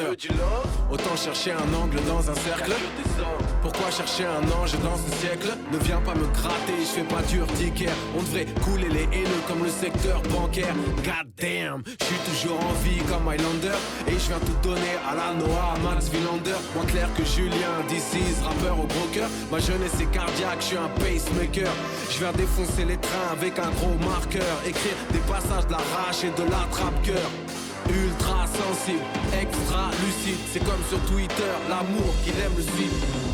Autant 0.92 1.16
chercher 1.16 1.52
un 1.52 1.74
angle 1.74 1.98
dans 2.08 2.30
un 2.30 2.36
cercle. 2.36 2.74
Pourquoi 3.64 3.90
chercher 3.92 4.26
un 4.26 4.44
ange 4.60 4.74
dans 4.84 4.98
ce 4.98 5.10
siècle 5.22 5.48
Ne 5.72 5.78
viens 5.78 6.02
pas 6.02 6.14
me 6.16 6.28
gratter, 6.36 6.76
je 6.82 7.00
fais 7.00 7.08
pas 7.08 7.22
d'urticaire. 7.22 7.96
On 8.14 8.22
devrait 8.22 8.46
couler 8.62 8.90
les 8.90 9.04
haineux 9.04 9.44
comme 9.48 9.64
le 9.64 9.70
secteur 9.70 10.22
bancaire. 10.24 10.76
God 10.98 11.32
damn, 11.38 11.82
je 11.88 12.06
suis 12.06 12.22
toujours 12.28 12.60
en 12.60 12.74
vie 12.84 13.02
comme 13.08 13.26
Highlander. 13.26 13.80
Et 14.10 14.20
je 14.20 14.28
viens 14.28 14.40
tout 14.40 14.68
donner 14.68 14.96
à 15.10 15.16
la 15.16 15.34
Noah, 15.40 15.80
Max 15.82 16.10
Villander. 16.10 16.60
Moins 16.76 16.86
clair 16.86 17.08
que 17.16 17.24
Julien, 17.24 17.72
DC's, 17.88 18.44
rappeur 18.44 18.78
au 18.78 18.88
cœur. 19.14 19.30
Ma 19.50 19.60
jeunesse 19.60 19.96
est 20.02 20.12
cardiaque, 20.12 20.60
je 20.60 20.66
suis 20.66 20.78
un 20.78 20.92
pacemaker. 21.00 21.72
Je 22.12 22.20
viens 22.20 22.34
défoncer 22.34 22.84
les 22.84 22.98
trains 22.98 23.32
avec 23.32 23.58
un 23.60 23.72
gros 23.80 23.96
marqueur. 24.04 24.60
Écrire 24.68 25.00
des 25.14 25.24
passages 25.32 25.68
de 25.68 25.72
la 25.72 25.84
rage 25.96 26.20
et 26.26 26.36
de 26.36 26.44
la 26.52 26.68
trappe-cœur. 26.70 27.32
Ultra 27.90 28.46
sensible, 28.48 29.04
extra 29.40 29.92
lucide, 30.04 30.40
c'est 30.52 30.64
comme 30.64 30.84
sur 30.90 31.00
Twitter, 31.12 31.52
l'amour 31.70 32.14
qu'il 32.24 32.34
aime 32.40 32.56
le 32.56 32.64
suivre. 32.64 33.33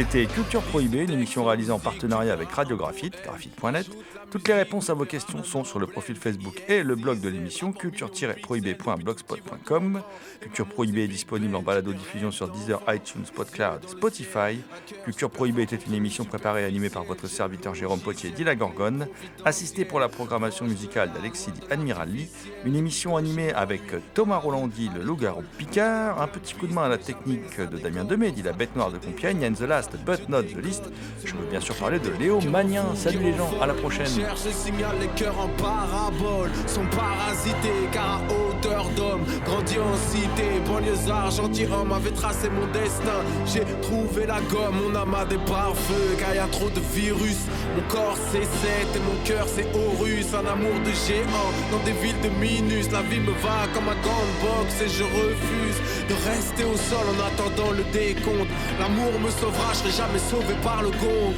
C'était 0.00 0.24
Culture 0.24 0.62
Prohibée, 0.62 1.02
une 1.02 1.10
émission 1.10 1.44
réalisée 1.44 1.72
en 1.72 1.78
partenariat 1.78 2.32
avec 2.32 2.50
Radiographite, 2.50 3.22
graphite.net. 3.22 3.86
Toutes 4.30 4.48
les 4.48 4.54
réponses 4.54 4.88
à 4.88 4.94
vos 4.94 5.04
questions 5.04 5.44
sont 5.44 5.62
sur 5.62 5.78
le 5.78 5.86
profil 5.86 6.16
Facebook 6.16 6.62
et 6.68 6.82
le 6.82 6.94
blog 6.94 7.20
de 7.20 7.28
l'émission 7.28 7.74
culture-prohibée.blogspot.com. 7.74 10.00
Culture 10.40 10.66
Prohibée 10.66 11.04
est 11.04 11.08
disponible 11.08 11.54
en 11.54 11.60
balado-diffusion 11.60 12.30
sur 12.30 12.48
Deezer, 12.48 12.80
iTunes, 12.88 13.26
PodCloud 13.34 13.86
Spotify. 13.88 14.58
Culture 15.04 15.30
Prohibée 15.30 15.64
était 15.64 15.76
une 15.76 15.92
émission 15.92 16.24
préparée 16.24 16.62
et 16.62 16.66
animée 16.66 16.88
par 16.88 17.04
votre 17.04 17.26
serviteur 17.26 17.74
Jérôme 17.74 18.00
Potier 18.00 18.30
dit 18.30 18.44
la 18.44 18.54
Gorgone, 18.54 19.06
assisté 19.44 19.84
pour 19.84 20.00
la 20.00 20.08
programmation 20.08 20.64
musicale 20.64 21.12
d'Alexis 21.12 21.50
dit 21.50 21.60
Admiral 21.70 22.08
Lee, 22.08 22.30
une 22.64 22.76
émission 22.76 23.18
animée 23.18 23.52
avec 23.52 23.82
Thomas 24.14 24.38
Rolandi, 24.38 24.88
le 24.94 25.02
loup-garou 25.02 25.44
Picard, 25.58 26.22
un 26.22 26.28
petit 26.28 26.54
coup 26.54 26.66
de 26.66 26.72
main 26.72 26.84
à 26.84 26.88
la 26.88 26.96
technique 26.96 27.60
de 27.60 27.76
Damien 27.76 28.04
Demé, 28.04 28.32
dit 28.32 28.40
la 28.42 28.52
bête 28.52 28.74
noire 28.76 28.90
de 28.90 28.96
Compiègne, 28.96 29.44
and 29.44 29.56
the 29.56 29.66
but 30.04 30.28
not 30.28 30.42
the 30.42 30.62
least, 30.62 30.84
je 31.24 31.32
veux 31.32 31.46
bien 31.50 31.60
sûr 31.60 31.74
parler 31.76 31.98
de 31.98 32.10
Léo 32.18 32.40
Magnien. 32.40 32.84
Salut 32.94 33.20
les 33.20 33.36
gens, 33.36 33.50
à 33.60 33.66
la 33.66 33.74
prochaine. 33.74 34.06
Cherche 34.06 34.46
et 34.46 34.52
signale 34.52 34.96
les 35.00 35.08
cœurs 35.08 35.38
en 35.38 35.48
parabole 35.62 36.50
sont 36.66 36.86
parasités 36.96 37.88
car 37.92 38.20
à 38.20 38.20
hauteur 38.32 38.88
d'homme 38.96 39.24
grandit 39.44 39.78
en 39.78 39.96
cité, 40.10 40.60
banlieusard, 40.66 41.30
gentilhomme 41.30 41.92
avait 41.92 42.10
tracé 42.10 42.48
mon 42.50 42.66
destin. 42.72 43.20
J'ai 43.46 43.64
trouvé 43.82 44.26
la 44.26 44.40
gomme, 44.42 44.76
mon 44.82 44.94
âme 44.96 45.14
a 45.14 45.24
des 45.24 45.38
pare-feux, 45.38 46.16
car 46.18 46.34
y 46.34 46.38
a 46.38 46.46
trop 46.46 46.70
de 46.70 46.80
virus. 46.92 47.38
Mon 47.76 47.82
corps 47.88 48.16
c'est 48.32 48.44
7 48.44 48.48
et 48.96 48.98
mon 48.98 49.24
cœur 49.24 49.46
c'est 49.46 49.66
Horus, 49.74 50.26
un 50.34 50.46
amour 50.46 50.74
de 50.84 50.90
géant 51.06 51.50
dans 51.70 51.82
des 51.84 51.92
villes 51.92 52.20
de 52.22 52.28
minus. 52.40 52.90
La 52.90 53.02
vie 53.02 53.20
me 53.20 53.32
va 53.42 53.66
comme 53.74 53.88
un 53.88 54.00
grande 54.02 54.34
box 54.42 54.80
et 54.82 54.88
je 54.88 55.04
refuse 55.04 55.78
de 56.08 56.14
rester 56.28 56.64
au 56.64 56.76
sol 56.76 57.06
en 57.14 57.18
attendant 57.26 57.70
le 57.70 57.84
décompte. 57.92 58.50
L'amour 58.78 59.12
me 59.20 59.30
sauvera, 59.30 59.69
je 59.72 59.78
serai 59.78 59.90
jamais 59.90 60.18
sauvé 60.18 60.54
par 60.62 60.82
le 60.82 60.90
gong. 60.90 61.32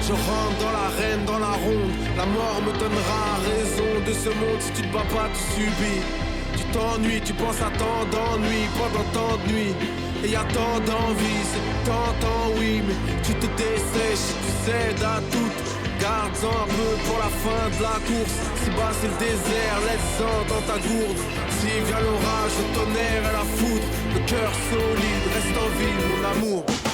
Je 0.00 0.12
rentre 0.12 0.56
dans 0.60 0.72
l'arène, 0.72 1.24
dans 1.24 1.38
la 1.38 1.54
ronde. 1.64 1.92
La 2.16 2.26
mort 2.26 2.60
me 2.62 2.72
donnera 2.78 3.24
raison 3.42 3.90
de 4.06 4.12
ce 4.12 4.28
monde 4.28 4.60
si 4.60 4.70
tu 4.72 4.82
te 4.82 4.92
bats 4.92 5.08
pas, 5.14 5.28
tu 5.34 5.42
subis. 5.54 6.02
Tu 6.56 6.64
t'ennuies, 6.72 7.20
tu 7.24 7.32
penses 7.34 7.60
à 7.60 7.70
tant 7.78 8.04
d'ennuis 8.12 8.68
pendant 8.78 9.06
tant 9.12 9.36
de 9.36 9.52
nuits. 9.52 9.74
Et 10.24 10.28
y 10.28 10.36
a 10.36 10.44
tant 10.44 10.78
d'envie, 10.88 11.42
c'est 11.50 11.90
tant, 11.90 12.12
tant 12.20 12.44
oui, 12.58 12.82
mais 12.86 12.96
tu 13.22 13.32
te 13.34 13.46
dessèches, 13.56 14.32
tu 14.44 14.52
cèdes 14.64 15.02
à 15.02 15.20
tout. 15.32 15.52
Garde-en 16.00 16.48
un 16.48 16.68
peu 16.68 16.92
pour 17.06 17.18
la 17.18 17.32
fin 17.42 17.64
de 17.72 17.82
la 17.82 17.96
course. 18.04 18.36
Si 18.62 18.70
bas 18.70 18.92
c'est 19.00 19.08
le 19.08 19.18
désert, 19.18 19.78
laisse-en 19.88 20.36
dans 20.52 20.62
ta 20.68 20.78
gourde. 20.86 21.20
Si 21.58 21.72
vient 21.88 22.00
l'orage, 22.04 22.54
le 22.60 22.68
tonnerre 22.76 23.24
et 23.30 23.34
la 23.40 23.46
foudre, 23.56 23.86
le 24.14 24.20
cœur 24.28 24.52
solide, 24.68 25.24
reste 25.34 25.56
en 25.56 25.70
vie, 25.78 25.94
mon 26.04 26.20
amour. 26.32 26.85